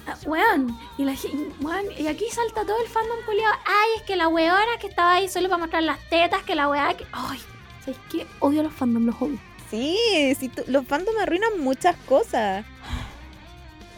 [0.08, 1.14] ah, Weón, y, la,
[1.62, 3.56] weón, y aquí salta todo el fandom culiado.
[3.66, 6.68] Ay, es que la weona que estaba ahí solo para mostrar las tetas, que la
[6.70, 7.06] weá que.
[7.12, 7.40] Ay,
[7.82, 8.26] ¿sabes qué?
[8.40, 9.40] Odio a los fandom, los odio.
[9.70, 12.66] Sí, tú- los fandom arruinan muchas cosas.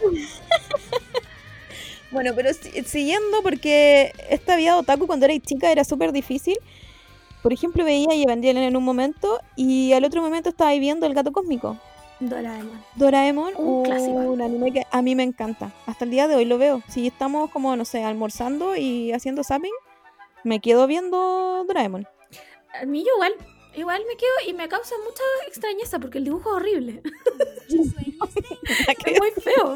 [2.12, 6.58] bueno, pero si- siguiendo, porque esta vida de otaku cuando era chica era súper difícil.
[7.42, 11.32] Por ejemplo, veía Evangelion en un momento y al otro momento estaba viendo El Gato
[11.32, 11.78] Cósmico.
[12.20, 12.84] Doraemon.
[12.96, 14.12] Doraemon, Un clásico.
[14.14, 15.72] un anime que a mí me encanta.
[15.88, 16.84] Hasta el día de hoy lo veo.
[16.88, 19.72] Si estamos como, no sé, almorzando y haciendo zapping,
[20.44, 22.08] me quedo viendo Doraemon.
[22.80, 23.34] A mí yo igual.
[23.76, 27.02] Igual me quedo y me causa mucha extrañeza porque el dibujo es horrible.
[27.70, 29.76] es muy feo.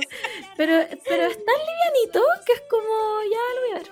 [0.58, 0.74] Pero,
[1.08, 3.92] pero es tan livianito que es como, ya lo voy a ver.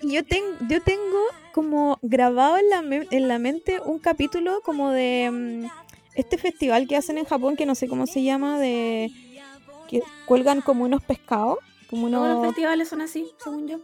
[0.02, 1.18] Yo, ten- yo tengo
[1.52, 5.66] como grabado en la, me- en la mente un capítulo como de mm,
[6.14, 9.10] este festival que hacen en Japón que no sé cómo se llama, de
[9.88, 11.58] que cuelgan como unos pescados,
[11.90, 13.78] como Todos los unos, festivales son así, según yo.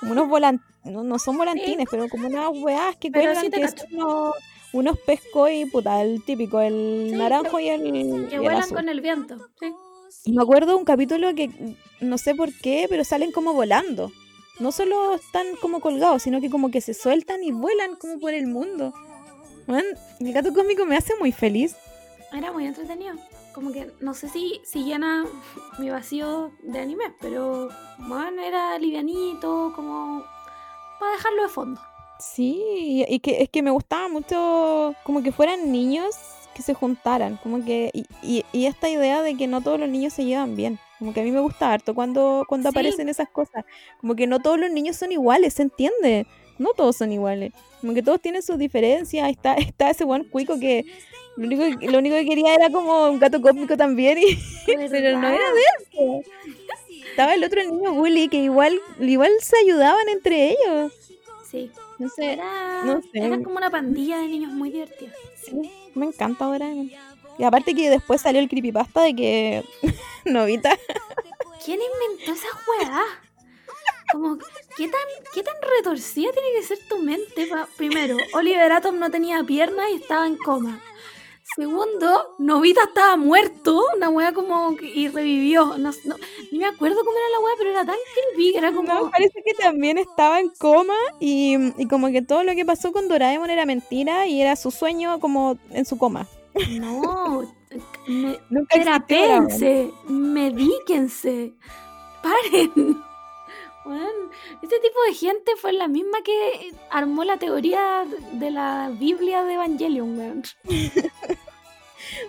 [0.00, 3.50] Como unos volan- no, no son volantines, pero como unas weas que Pero cuelgan sí
[3.50, 4.34] que son unos,
[4.72, 8.62] unos pescos y puta, el típico, el Sí, naranjo y el, y Que el vuelan
[8.62, 8.76] azul.
[8.76, 9.36] con el viento.
[9.58, 9.72] Sí.
[10.24, 11.50] Y me acuerdo de un capítulo que
[12.00, 14.12] no sé por qué, pero salen como volando.
[14.58, 18.32] No solo están como colgados, sino que como que se sueltan y vuelan como por
[18.32, 18.92] el mundo.
[19.68, 19.84] Weón,
[20.20, 21.74] el gato cósmico me hace muy feliz.
[22.32, 23.14] Era muy entretenido.
[23.56, 25.24] Como que no sé si, si llena
[25.78, 27.70] mi vacío de anime, pero
[28.06, 30.22] bueno, era livianito, como
[31.00, 31.80] para dejarlo de fondo.
[32.20, 36.14] Sí, y, que es que me gustaba mucho como que fueran niños
[36.54, 39.88] que se juntaran, como que y, y- y esta idea de que no todos los
[39.88, 42.74] niños se llevan bien, como que a mí me gusta harto cuando cuando Sí.
[42.76, 43.64] aparecen esas cosas,
[44.00, 46.26] como que no todos los niños son iguales, ¿se entiende?
[46.58, 50.58] No todos son iguales, como que todos tienen sus diferencias, está está ese buen cuico
[50.58, 50.84] que
[51.36, 55.18] lo único que, lo único que quería era como un gato cósmico también y pero
[55.18, 56.22] no era de eso.
[57.10, 60.92] Estaba el otro niño bully que igual igual se ayudaban entre ellos.
[61.50, 63.08] Sí, No sé, era, no sé.
[63.14, 65.12] era como una pandilla de niños muy divertida.
[65.42, 66.90] Sí, me encanta Doraemon.
[67.38, 69.64] Y aparte que después salió el creepypasta de que
[70.24, 70.76] Novita
[71.64, 73.02] ¿Quién inventó esa weá?
[74.12, 74.38] Como,
[74.76, 75.00] ¿qué tan,
[75.34, 77.46] ¿qué tan retorcida tiene que ser tu mente?
[77.46, 80.80] pa- Primero, Oliver Atom no tenía piernas y estaba en coma.
[81.56, 85.78] Segundo, Novita estaba muerto, una weá como que- y revivió.
[85.78, 86.16] No, no-
[86.52, 88.92] ni me acuerdo cómo era la weá, pero era tan creepy que era como.
[88.92, 92.92] no, parece que también estaba en coma y, y como que todo lo que pasó
[92.92, 96.28] con Doraemon era mentira y era su sueño como en su coma.
[96.78, 97.50] No,
[98.06, 98.76] me, Nunca
[100.08, 101.54] medíquense,
[102.22, 103.02] paren.
[103.86, 104.30] Weón,
[104.62, 109.54] este tipo de gente fue la misma que armó la teoría de la Biblia de
[109.54, 110.42] Evangelion, weón.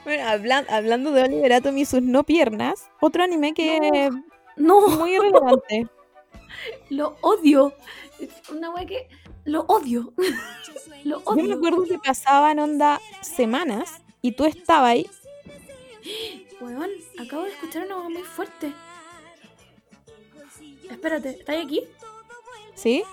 [0.03, 4.09] Bueno, hablan- hablando de Oliver Atom y sus no piernas, otro anime que
[4.55, 5.87] No, es muy relevante.
[6.89, 7.73] lo odio.
[8.51, 9.07] Una weá que
[9.45, 10.13] lo odio.
[11.03, 11.55] lo Yo me odio.
[11.55, 15.09] acuerdo que pasaban onda semanas y tú estabas ahí.
[16.59, 16.89] Weón,
[17.19, 18.73] acabo de escuchar una weá muy fuerte.
[20.89, 21.83] Espérate, ¿estás aquí?
[22.75, 23.03] ¿Sí?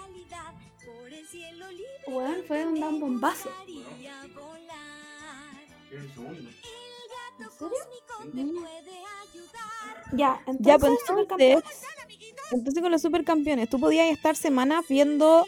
[2.07, 3.51] Weón, fue un, un bombazo.
[5.95, 8.65] ¿En serio?
[10.13, 11.57] Ya, entonces, Ya, pues supercampeones.
[11.57, 11.89] entonces,
[12.53, 15.47] entonces con los supercampeones, tú podías estar semanas viendo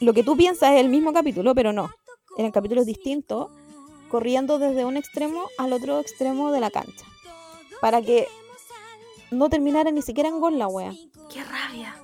[0.00, 1.90] lo que tú piensas es el mismo capítulo, pero no.
[2.36, 3.50] Eran capítulos distintos,
[4.10, 7.06] corriendo desde un extremo al otro extremo de la cancha.
[7.80, 8.28] Para que
[9.30, 10.92] no terminara ni siquiera en gol la wea.
[11.32, 11.96] ¡Qué rabia!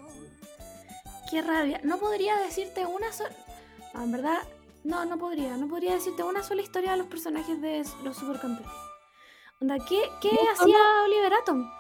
[1.30, 1.80] ¡Qué rabia!
[1.84, 3.34] No podría decirte una sola...
[3.94, 4.38] No, en verdad,
[4.84, 5.56] no, no podría.
[5.56, 8.72] No podría decirte una sola historia de los personajes de los supercampeones.
[9.60, 11.70] Onda, ¿qué, qué No, hacía Oliver Atom?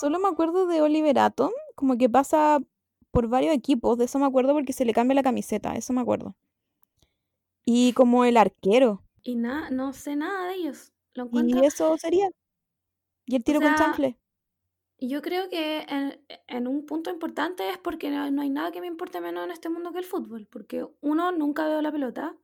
[0.00, 2.60] Solo me acuerdo de Oliver Atom, como que pasa
[3.10, 6.00] por varios equipos, de eso me acuerdo porque se le cambia la camiseta, eso me
[6.00, 6.36] acuerdo.
[7.64, 9.02] Y como el arquero.
[9.22, 10.92] Y nada, no sé nada de ellos.
[11.14, 12.30] Lo Y eso sería.
[13.26, 14.18] Y el tiro con sea, chanfle.
[15.02, 18.70] Y yo creo que en, en un punto importante es porque no, no hay nada
[18.70, 20.46] que me importe menos en este mundo que el fútbol.
[20.46, 22.36] Porque uno, nunca veo la pelota.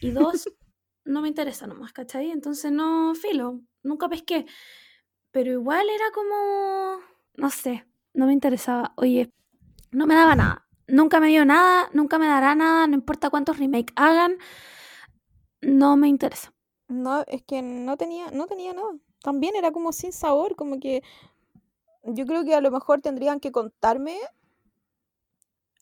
[0.00, 0.48] Y dos,
[1.04, 2.30] no me interesa nomás, ¿cachai?
[2.30, 4.46] Entonces no, filo, nunca pesqué.
[5.32, 7.00] Pero igual era como,
[7.34, 7.84] no sé,
[8.14, 8.92] no me interesaba.
[8.96, 9.32] Oye,
[9.90, 10.68] no me daba nada.
[10.86, 14.38] Nunca me dio nada, nunca me dará nada, no importa cuántos remakes hagan.
[15.60, 16.52] No me interesa.
[16.86, 18.92] No, es que no tenía, no tenía nada.
[19.22, 21.02] También era como sin sabor, como que
[22.04, 24.16] yo creo que a lo mejor tendrían que contarme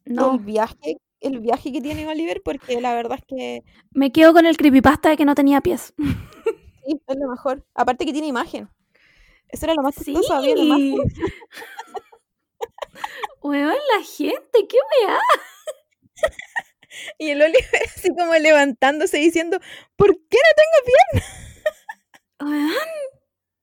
[0.05, 3.63] No, el viaje, el viaje que tiene Oliver, porque la verdad es que
[3.93, 5.93] me quedo con el creepypasta de que no tenía pies.
[6.85, 7.65] Sí, es lo mejor.
[7.75, 8.69] Aparte que tiene imagen.
[9.49, 10.05] Eso era lo más Sí.
[10.07, 10.99] chistoso, había una imagen.
[13.43, 14.77] Weón, la gente, qué
[15.07, 15.19] weá.
[17.19, 19.59] Y el Oliver así como levantándose diciendo,
[19.97, 20.39] ¿por qué
[22.41, 22.89] no Weón,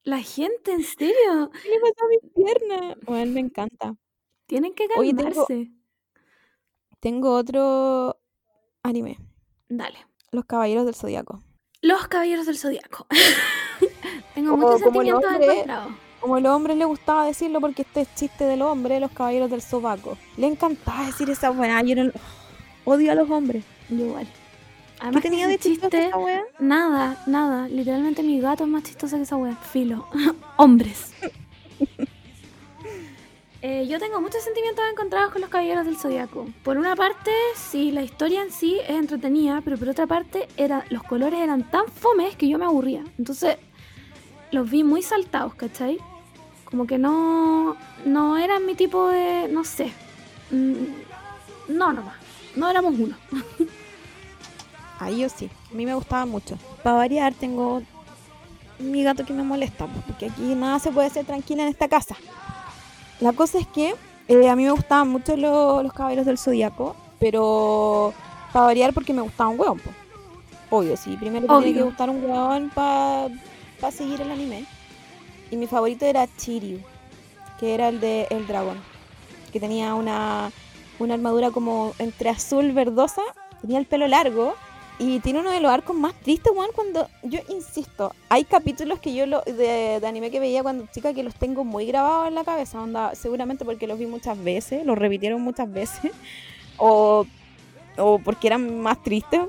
[0.06, 1.52] la gente, en serio.
[1.62, 2.96] ¿Qué le pasó a mi pierna?
[3.06, 3.96] Bueno, me encanta.
[4.48, 5.72] Tienen que Oye, tengo- calmarse.
[7.00, 8.18] Tengo otro
[8.84, 9.18] anime.
[9.70, 9.98] Dale.
[10.32, 11.44] Los Caballeros del Zodiaco.
[11.82, 13.06] Los Caballeros del Zodiaco.
[14.36, 15.94] Tengo Como- muchos como el sentimientos hombre- encontrados.
[16.22, 19.52] Como a los hombres les gustaba decirlo porque este es chiste del hombre, los caballeros
[19.52, 20.18] del sobaco.
[20.38, 21.82] Le encantaba decir esa weá.
[21.84, 22.12] Yo no-
[22.86, 23.64] odio a los hombres.
[23.90, 24.28] Yo igual.
[24.96, 26.18] ¿Qué Además que tenía de chiste, esa
[26.60, 27.68] nada, nada.
[27.68, 29.56] Literalmente mi gato es más chistoso que esa wea.
[29.56, 30.08] Filo.
[30.58, 31.14] Hombres.
[33.68, 36.46] Eh, yo tengo muchos sentimientos encontrados con los Caballeros del Zodiaco.
[36.64, 40.86] Por una parte, sí, la historia en sí es entretenida, pero por otra parte, era,
[40.92, 43.04] los colores eran tan fomes que yo me aburría.
[43.18, 43.58] Entonces,
[44.52, 45.98] los vi muy saltados, ¿cachai?
[46.66, 49.92] Como que no, no eran mi tipo de, no sé.
[50.52, 50.74] Mm,
[51.70, 52.18] No, nomás.
[52.56, 53.16] No éramos uno.
[55.00, 55.50] Ahí yo sí.
[55.72, 56.58] A mí me gustaba mucho.
[56.84, 57.82] Para variar, tengo
[58.80, 62.16] mi gato que me molesta, porque aquí nada se puede hacer tranquila en esta casa.
[63.20, 63.96] La cosa es que
[64.28, 68.14] eh, a mí me gustaban mucho lo- los caballeros del zodiaco, pero
[68.52, 69.82] para variar porque me gustaba un hueón.
[70.70, 71.86] Obvio, sí, primero te tiene que Obvio.
[71.86, 73.30] gustar un hueón para
[73.92, 74.66] seguir el anime.
[75.52, 76.80] Y mi favorito era Chiryu,
[77.60, 78.82] que era el de El Dragón,
[79.54, 80.52] que tenía una,
[81.00, 83.22] una armadura como entre azul verdosa,
[83.62, 84.56] tenía el pelo largo
[84.98, 89.14] y tiene uno de los arcos más tristes, weón, cuando yo insisto, hay capítulos que
[89.14, 92.36] yo lo, de, de anime que veía cuando chica que los tengo muy grabados en
[92.36, 96.12] la cabeza, onda, seguramente porque los vi muchas veces, los repitieron muchas veces,
[96.78, 97.26] o,
[97.98, 99.42] o porque eran más tristes.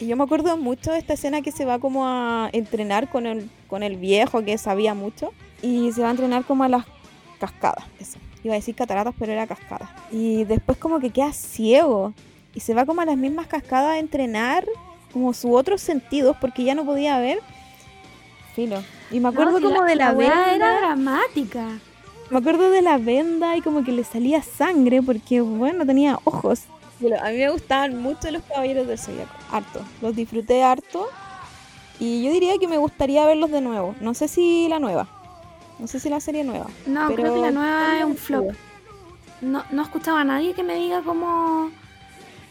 [0.00, 3.26] Y yo me acuerdo mucho de esta escena que se va como a entrenar con
[3.26, 6.86] el, con el viejo que sabía mucho y se va a entrenar como a las
[7.38, 8.18] cascadas, eso.
[8.42, 9.90] Iba a decir cataratas, pero era cascadas.
[10.10, 12.14] Y después como que queda ciego
[12.60, 14.66] y se va como a las mismas cascadas a entrenar
[15.14, 17.38] como sus otros sentidos porque ya no podía ver.
[18.54, 18.82] Filo.
[19.10, 20.54] Y me acuerdo No, si como de la, venda.
[20.54, 21.66] era dramática.
[22.28, 26.64] Me acuerdo de la venda y como que le salía sangre porque, bueno, tenía ojos.
[26.98, 29.34] Filo, A mí me gustaban mucho los caballeros del zodiaco.
[29.50, 29.80] Harto.
[30.02, 31.08] Los disfruté harto.
[31.98, 33.94] Y yo diría que me gustaría verlos de nuevo.
[34.00, 35.08] No sé si la nueva.
[35.78, 36.66] No sé si la serie nueva.
[36.86, 38.52] No, Pero- creo que la nueva es un flop.
[39.40, 41.70] No, no escuchaba a nadie que me diga como.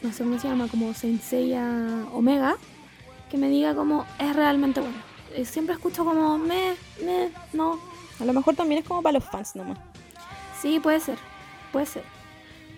[0.01, 2.55] No sé cómo se llama, como Senseiya Omega.
[3.29, 4.97] Que me diga como es realmente bueno.
[5.35, 7.79] Eh, Siempre escucho como me, me, no.
[8.19, 9.77] A lo mejor también es como para los fans nomás.
[10.61, 11.17] Sí, puede ser,
[11.71, 12.03] puede ser.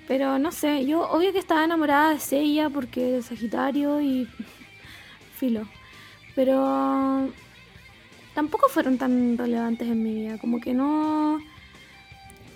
[0.08, 4.28] Pero no sé, yo obvio que estaba enamorada de Seiya porque es Sagitario y
[5.36, 5.68] filo.
[6.36, 7.30] Pero
[8.34, 11.40] tampoco fueron tan relevantes en mi vida, como que no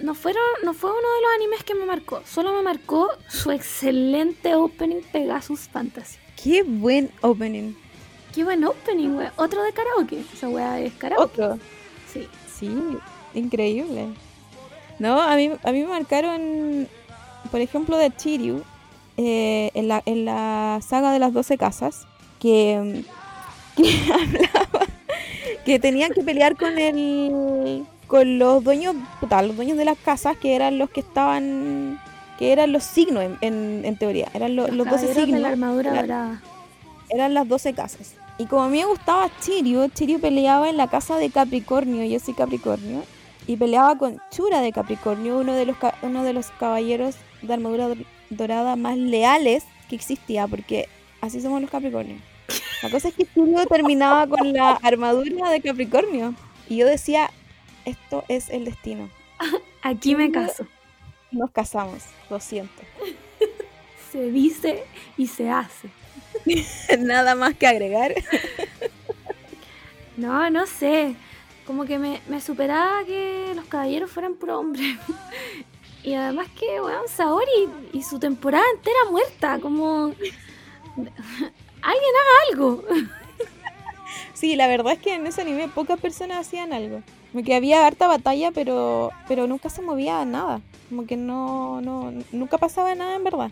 [0.01, 3.51] no fueron no fue uno de los animes que me marcó, solo me marcó su
[3.51, 6.17] excelente opening Pegasus Fantasy.
[6.41, 7.73] Qué buen opening.
[8.33, 9.33] Qué buen opening, wea.
[9.37, 10.23] Otro de karaoke.
[10.33, 11.41] Esa wea es karaoke.
[11.41, 11.59] Otro.
[12.11, 12.27] Sí.
[12.59, 12.69] Sí,
[13.33, 14.09] increíble.
[14.99, 16.87] No, a mí, a mí me marcaron,
[17.51, 18.63] por ejemplo, de Chiryu,
[19.17, 22.07] eh, en, la, en la saga de las 12 casas,
[22.39, 23.03] que,
[23.75, 24.85] que hablaba
[25.65, 30.37] que tenían que pelear con el con los dueños, puta, los dueños de las casas,
[30.37, 31.99] que eran los que estaban,
[32.39, 35.39] que eran los signos en, en- en teoría, eran lo- los, 12 caballeros signos de
[35.41, 36.41] la armadura dorada.
[37.09, 38.15] eran las 12 casas.
[38.37, 42.19] Y como a mí me gustaba Chirio, Chirio peleaba en la casa de Capricornio, yo
[42.19, 43.03] soy Capricornio,
[43.47, 47.87] y peleaba con Chura de Capricornio, uno de los, uno de los caballeros de armadura
[47.89, 50.89] dor- dorada más leales que existía, porque
[51.21, 52.19] así somos los Capricornios.
[52.83, 56.33] La cosa es que Chirio terminaba con la armadura de Capricornio,
[56.67, 57.29] y yo decía,
[57.85, 59.09] esto es el destino.
[59.81, 60.65] Aquí me caso.
[61.31, 62.81] Nos casamos, lo siento.
[64.11, 64.85] Se dice
[65.17, 65.89] y se hace.
[66.99, 68.15] Nada más que agregar.
[70.15, 71.15] No, no sé.
[71.67, 74.97] Como que me, me superaba que los caballeros fueran puro hombre.
[76.01, 79.59] y además que, weón, Saori y su temporada entera muerta.
[79.59, 80.13] Como.
[80.95, 82.83] Alguien haga algo.
[84.33, 87.01] Sí, la verdad es que en ese anime pocas personas hacían algo.
[87.35, 90.61] Como que había harta batalla, pero, pero nunca se movía nada.
[90.87, 93.51] Como que no, no, nunca pasaba nada en verdad.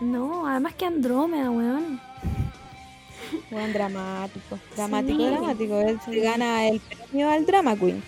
[0.00, 2.00] No, además que Andrómeda, weón.
[3.50, 5.26] Bueno, dramático, dramático, Sí.
[5.26, 5.78] dramático.
[5.78, 8.02] Él se gana el premio al Drama Queen.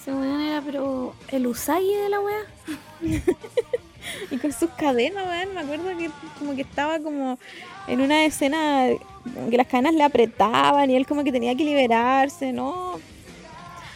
[0.00, 1.14] Ese weón era, pero.
[1.28, 2.40] El Usagi de la wea.
[4.30, 5.52] y con sus cadenas, weón.
[5.52, 7.38] Me acuerdo que como que estaba como
[7.86, 8.86] en una escena
[9.50, 12.98] que las cadenas le apretaban y él como que tenía que liberarse, ¿no?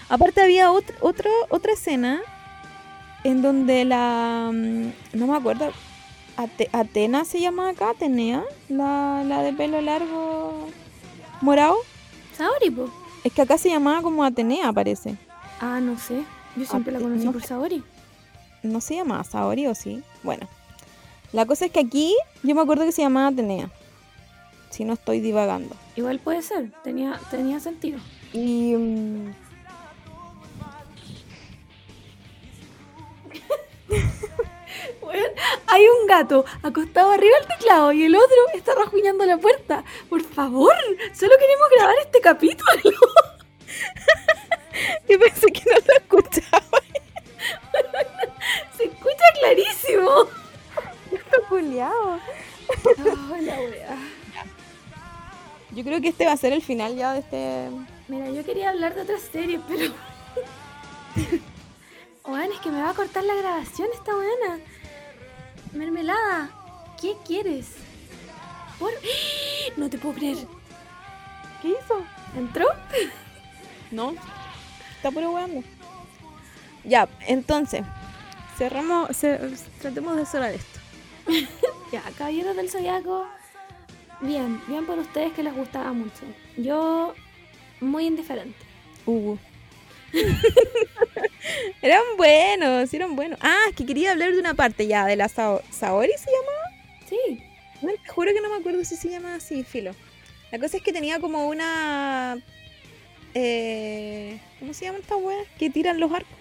[0.08, 2.20] Aparte había otro, otro, otra escena
[3.24, 4.50] en donde la...
[4.52, 5.70] Mm, no me acuerdo.
[6.72, 10.68] Atena se llama acá, Atenea, la, la de pelo largo
[11.40, 11.76] morado.
[12.36, 12.88] Saori, po.
[13.24, 15.16] Es que acá se llamaba como Atenea, parece.
[15.60, 16.22] Ah, no sé.
[16.54, 17.82] Yo siempre la conocí por Saori.
[18.62, 20.02] ¿No se llamaba Saori o sí?
[20.22, 20.48] Bueno.
[21.32, 23.68] La cosa es que aquí yo me acuerdo que se llamaba Atenea.
[24.70, 25.74] Si no estoy divagando.
[25.96, 27.98] Igual puede ser, tenía, tenía sentido.
[28.32, 28.74] Y.
[28.76, 29.32] Mm,
[35.66, 39.84] hay un gato acostado arriba del teclado y el otro está rasguñando la puerta.
[40.08, 40.72] Por favor,
[41.12, 42.82] solo queremos grabar este capítulo.
[45.08, 46.62] Yo pensé que no lo escuchaba.
[48.76, 50.28] Se escucha clarísimo.
[51.12, 52.20] Está culiado.
[55.70, 57.68] Yo creo que este va a ser el final ya de este.
[58.08, 59.92] Mira, yo quería hablar de otra serie, pero.
[62.24, 64.60] Oan, es que me va a cortar la grabación esta buena.
[65.72, 66.50] Mermelada,
[67.00, 67.66] ¿qué quieres?
[68.78, 68.92] ¿Por?
[69.76, 70.38] No te puedo creer.
[71.62, 72.02] ¿Qué hizo?
[72.36, 72.66] ¿Entró?
[73.90, 74.12] No,
[74.96, 75.64] está puro weando.
[76.84, 77.86] Ya, entonces,
[78.58, 79.08] cerramos,
[79.80, 80.78] tratemos de cerrar esto.
[81.90, 83.26] ya, caballeros del zodiaco.
[84.20, 86.20] Bien, bien por ustedes que les gustaba mucho.
[86.58, 87.14] Yo,
[87.80, 88.58] muy indiferente.
[89.06, 89.38] Uh.
[91.82, 93.38] eran buenos, eran buenos.
[93.42, 96.68] Ah, es que quería hablar de una parte ya, de la Saori, se llamaba.
[97.08, 97.42] Sí.
[97.80, 99.92] te juro que no me acuerdo si se llama así, filo.
[100.50, 102.38] La cosa es que tenía como una.
[103.34, 105.38] Eh, ¿Cómo se llama esta wea?
[105.58, 106.32] Que tiran los arcos.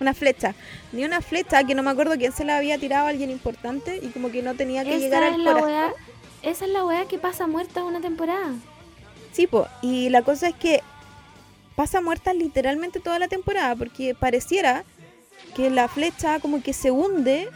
[0.00, 0.54] Una flecha.
[0.92, 3.98] Ni una flecha que no me acuerdo quién se la había tirado a alguien importante
[4.02, 5.92] y como que no tenía que llegar al corazón.
[6.42, 8.52] esa es la wea que pasa muerta una temporada.
[9.32, 9.66] Sí, po.
[9.82, 10.82] Y la cosa es que
[11.76, 14.84] pasa muerta literalmente toda la temporada, porque pareciera
[15.54, 17.48] que la flecha como que se hunde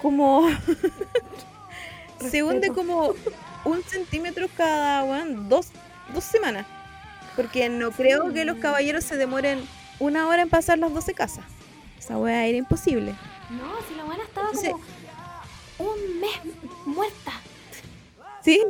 [0.00, 0.48] como...
[2.30, 3.14] se hunde como
[3.64, 5.02] un centímetro cada
[5.48, 5.68] dos,
[6.12, 6.66] dos semanas.
[7.36, 9.66] Porque no creo que los caballeros se demoren
[9.98, 11.44] una hora en pasar las 12 casas.
[11.98, 13.14] Esa weá era imposible.
[13.50, 14.80] No, si la buena estaba como
[15.78, 16.40] un mes
[16.84, 17.32] muerta.
[18.42, 18.60] Sí,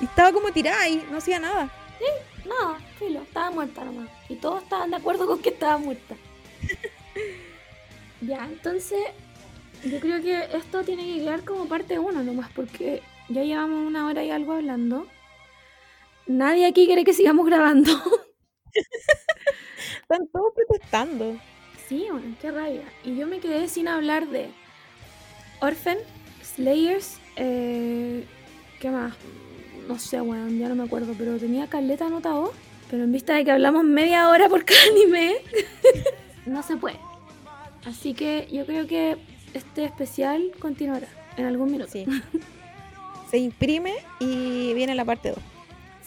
[0.00, 1.70] y estaba como tirada ahí, no hacía nada.
[1.98, 4.19] Sí, no, filo, estaba muerta nomás.
[4.30, 6.16] Y todos estaban de acuerdo con que estaba muerta.
[8.22, 8.98] ya, entonces
[9.84, 14.06] yo creo que esto tiene que quedar como parte uno nomás, porque ya llevamos una
[14.06, 15.06] hora y algo hablando.
[16.26, 17.90] Nadie aquí quiere que sigamos grabando.
[20.02, 21.36] Están todos protestando.
[21.88, 22.84] Sí, bueno, qué rabia.
[23.04, 24.48] Y yo me quedé sin hablar de
[25.60, 25.98] Orphan,
[26.42, 28.24] Slayers, eh,
[28.78, 29.14] ¿qué más?
[29.90, 32.52] no sé, weón, ya no me acuerdo, pero tenía caleta anotado.
[32.90, 35.36] Pero en vista de que hablamos media hora por cada anime,
[36.46, 36.98] no se puede.
[37.86, 39.16] Así que yo creo que
[39.54, 41.06] este especial continuará
[41.36, 41.90] en algún minuto.
[41.90, 42.06] Sí.
[43.30, 45.38] se imprime y viene la parte 2.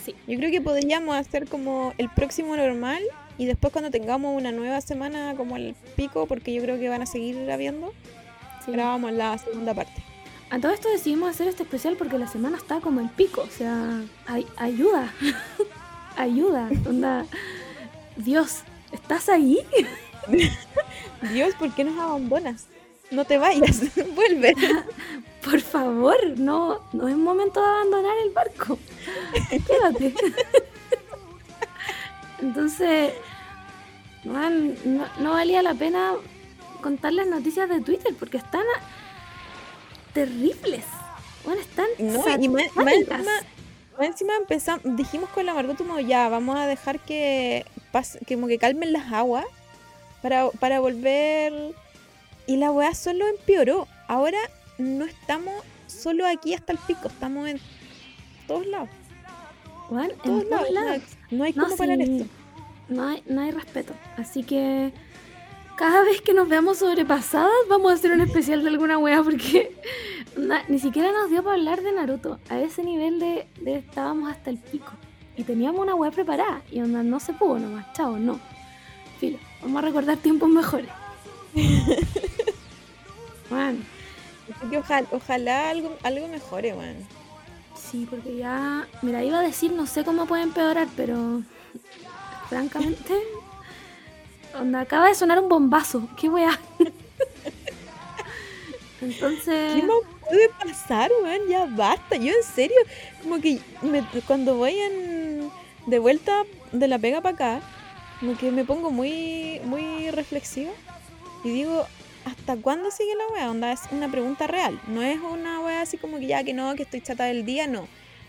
[0.04, 0.16] Sí.
[0.28, 3.02] Yo creo que podríamos hacer como el próximo normal
[3.38, 7.02] y después cuando tengamos una nueva semana como el pico, porque yo creo que van
[7.02, 7.94] a seguir habiendo,
[8.68, 10.04] grabamos la segunda parte.
[10.50, 13.50] A todo esto decidimos hacer este especial porque la semana está como el pico, o
[13.50, 14.02] sea,
[14.58, 15.12] ayuda,
[16.18, 17.26] ayuda, onda,
[18.16, 18.62] Dios,
[18.92, 19.60] ¿estás ahí?
[21.34, 22.68] Dios, ¿por qué nos abandonas?
[23.12, 23.82] No te vayas,
[24.16, 24.56] vuelve.
[25.44, 28.80] Por favor, no, no es momento de abandonar el barco.
[29.68, 30.14] Quédate.
[32.42, 33.14] Entonces,
[34.24, 36.14] no, no valía la pena
[36.82, 38.64] contar las noticias de Twitter porque están
[40.14, 40.86] terribles.
[41.44, 42.68] Bueno, están no, y más,
[44.00, 47.66] encima, empezamos, dijimos con la Margot como ya, vamos a dejar que,
[48.28, 49.46] como que calmen las aguas
[50.22, 51.74] para, para volver.
[52.46, 53.88] Y la weá solo empeoró.
[54.08, 54.40] Ahora
[54.78, 55.54] no estamos
[55.88, 57.60] solo aquí hasta el pico, estamos en
[58.48, 58.90] todos lados.
[59.90, 61.04] Bueno, todos, lados.
[61.30, 62.26] No hay, como parar esto.
[62.90, 63.94] No hay, no hay respeto.
[64.18, 64.92] Así que
[65.76, 69.76] cada vez que nos veamos sobrepasadas vamos a hacer un especial de alguna wea porque
[70.68, 72.40] ni siquiera nos dio para hablar de Naruto.
[72.50, 74.92] A ese nivel de, estábamos hasta el pico.
[75.36, 78.40] Y teníamos una wea preparada y onda no se pudo nomás, chao, no.
[79.20, 80.90] Filo, vamos a recordar tiempos mejores.
[83.50, 83.80] bueno.
[84.78, 86.96] ojalá, ojalá algo, algo mejore, man.
[87.76, 91.42] Sí, porque ya, mira, iba a decir no sé cómo puede empeorar, pero
[92.48, 93.16] francamente
[94.60, 96.08] Onda, acaba de sonar un bombazo.
[96.20, 96.60] ¿Qué weá?
[99.02, 99.74] Entonces.
[99.76, 101.48] ¿Qué más puede pasar, weón?
[101.50, 102.16] Ya basta.
[102.16, 102.78] Yo en serio,
[103.22, 105.52] como que me- cuando voy en,
[105.88, 107.62] de vuelta de la pega para acá,
[108.20, 110.72] como que me pongo muy, muy reflexiva
[111.44, 111.86] y digo,
[112.26, 113.52] ¿hasta cuándo sigue la wea?
[113.52, 114.80] Onda, es una pregunta real.
[114.88, 117.68] No es una wea así como que ya que no, que estoy chata del día,
[117.68, 117.88] no.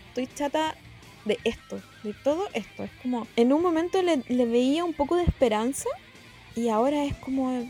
[0.09, 0.75] Estoy chata
[1.23, 2.83] de esto, de todo esto.
[2.83, 5.87] Es como, en un momento le, le veía un poco de esperanza
[6.55, 7.67] y ahora es como,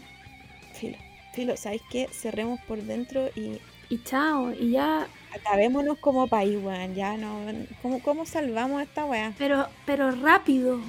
[0.73, 0.97] filo,
[1.33, 2.07] filo, ¿sabes qué?
[2.11, 3.59] Cerremos por dentro y
[3.89, 4.51] Y chao.
[4.51, 5.07] Y ya.
[5.33, 6.95] acabémonos como país, weón.
[6.95, 7.39] Ya no,
[7.81, 9.33] ¿cómo, cómo salvamos esta wea?
[9.37, 10.79] Pero, pero rápido.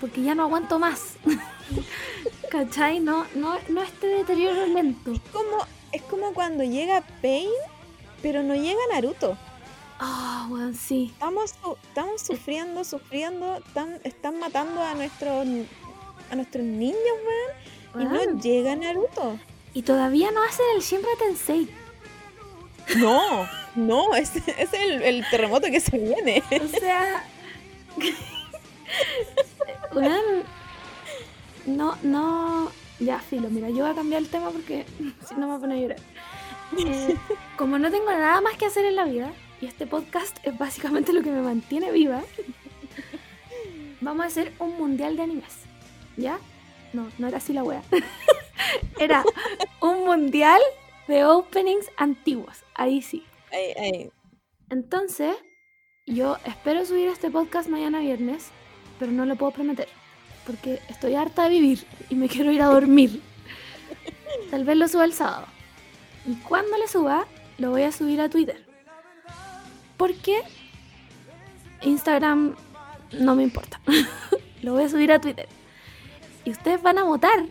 [0.00, 1.16] Porque ya no aguanto más.
[2.50, 3.00] ¿Cachai?
[3.00, 5.12] No, no, no este deterioro lento.
[5.32, 7.48] Como, es como cuando llega Pain,
[8.22, 9.36] pero no llega Naruto.
[10.00, 11.10] Ah, weón, sí.
[11.12, 11.54] Estamos,
[11.84, 15.46] estamos sufriendo, sufriendo, están, están matando a nuestros
[16.32, 16.96] a nuestros niños,
[17.94, 18.34] weón, y Weón.
[18.34, 19.38] no llega Naruto.
[19.74, 21.68] Y todavía no hacen el Shinra Tensei.
[22.96, 26.42] No, no, es, es el, el terremoto que se viene.
[26.50, 27.24] O sea.
[29.94, 30.42] weón,
[31.66, 32.72] no, no.
[32.98, 34.86] Ya, filo, mira, yo voy a cambiar el tema porque
[35.28, 35.98] si no me pone a llorar.
[36.78, 37.16] Eh,
[37.58, 41.12] como no tengo nada más que hacer en la vida, y este podcast es básicamente
[41.12, 42.22] lo que me mantiene viva,
[44.00, 45.62] vamos a hacer un mundial de animes.
[46.16, 46.38] ¿Ya?
[46.92, 47.82] No, no era así la wea.
[48.98, 49.24] era
[49.80, 50.60] un mundial
[51.08, 52.62] de openings antiguos.
[52.74, 53.24] Ahí sí.
[53.50, 54.10] Ay, ay,
[54.70, 55.36] Entonces,
[56.06, 58.48] yo espero subir este podcast mañana viernes,
[58.98, 59.88] pero no lo puedo prometer,
[60.46, 63.20] porque estoy harta de vivir y me quiero ir a dormir.
[64.50, 65.46] Tal vez lo suba el sábado.
[66.26, 67.26] Y cuando le suba,
[67.58, 68.64] lo voy a subir a Twitter.
[69.96, 70.42] Porque
[71.82, 72.56] Instagram
[73.12, 73.80] no me importa.
[74.62, 75.48] lo voy a subir a Twitter.
[76.44, 77.46] Y ustedes van a votar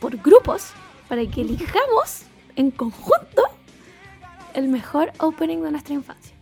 [0.00, 0.70] por grupos
[1.08, 2.22] para que elijamos
[2.56, 3.42] en conjunto
[4.54, 6.34] el mejor opening de nuestra infancia.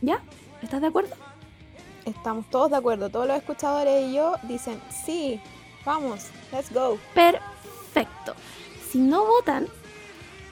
[0.00, 0.20] ¿Ya?
[0.62, 1.14] ¿Estás de acuerdo?
[2.04, 5.40] Estamos todos de acuerdo, todos los escuchadores y yo dicen, sí,
[5.84, 6.98] vamos, let's go.
[7.14, 8.34] Perfecto.
[8.90, 9.66] Si no votan,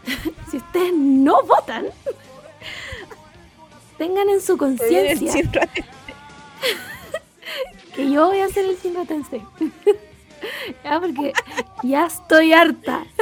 [0.50, 1.86] si ustedes no votan,
[3.98, 5.32] tengan en su conciencia
[7.94, 9.42] que yo voy a hacer el Shinra Tensei.
[10.84, 11.32] ya, porque
[11.82, 13.04] ya estoy harta.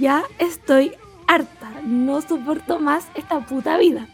[0.00, 0.92] Ya estoy
[1.26, 1.70] harta.
[1.84, 4.08] No soporto más esta puta vida.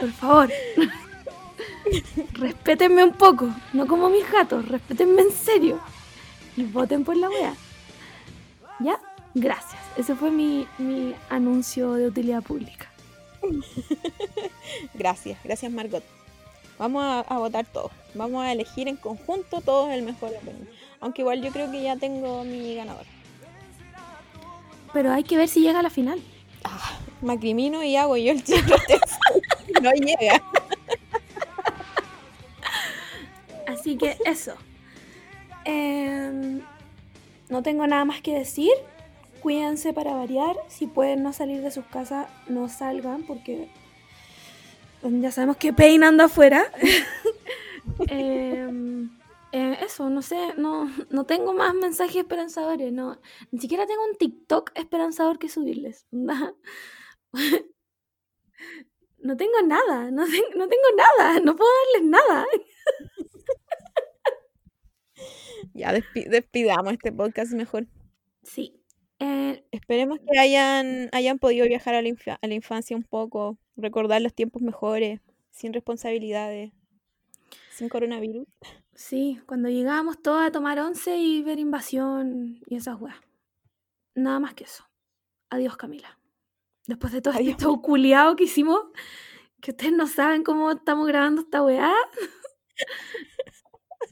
[0.00, 0.50] Por favor.
[2.32, 3.50] Respétenme un poco.
[3.72, 4.66] No como mis gatos.
[4.66, 5.78] Respétenme en serio.
[6.56, 7.54] Y voten por la wea.
[8.80, 8.98] ¿Ya?
[9.34, 9.80] Gracias.
[9.96, 12.90] Ese fue mi, mi anuncio de utilidad pública.
[14.94, 16.02] Gracias, gracias Margot.
[16.78, 17.92] Vamos a, a votar todos.
[18.14, 20.66] Vamos a elegir en conjunto todos el mejor opening.
[21.00, 23.06] Aunque igual yo creo que ya tengo mi ganador.
[24.92, 26.22] Pero hay que ver si llega a la final.
[26.64, 28.62] Ah, me acrimino y hago yo el Tensei.
[29.82, 30.42] No llega.
[33.66, 34.54] Así que eso.
[35.64, 36.62] Em,
[37.48, 38.72] no tengo nada más que decir.
[39.42, 40.56] Cuídense para variar.
[40.68, 43.68] Si pueden no salir de sus casas, no salgan porque
[45.10, 46.70] ya sabemos que Pain anda afuera.
[48.10, 49.08] Em,
[49.52, 52.92] eh, eso, no sé, no, no tengo más mensajes esperanzadores.
[52.92, 53.18] No,
[53.50, 56.06] ni siquiera tengo un TikTok esperanzador que subirles.
[59.18, 62.46] No tengo nada, no, no tengo nada, no puedo darles nada.
[65.74, 67.86] Ya despi- despidamos este podcast mejor.
[68.42, 68.80] Sí.
[69.18, 73.58] Eh, Esperemos que hayan, hayan podido viajar a la, infa- a la infancia un poco,
[73.76, 75.20] recordar los tiempos mejores,
[75.50, 76.72] sin responsabilidades,
[77.70, 78.46] sin coronavirus.
[78.94, 83.16] sí, cuando llegábamos todos a tomar once y ver invasión y esas weas.
[84.14, 84.84] Nada más que eso.
[85.50, 86.18] Adiós, Camila.
[86.86, 87.62] Después de todo este Adiós.
[87.62, 88.80] show culiado que hicimos,
[89.60, 91.92] que ustedes no saben cómo estamos grabando esta weá.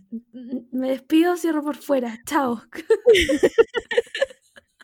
[0.73, 2.19] Me despido, cierro por fuera.
[2.27, 2.63] Chao.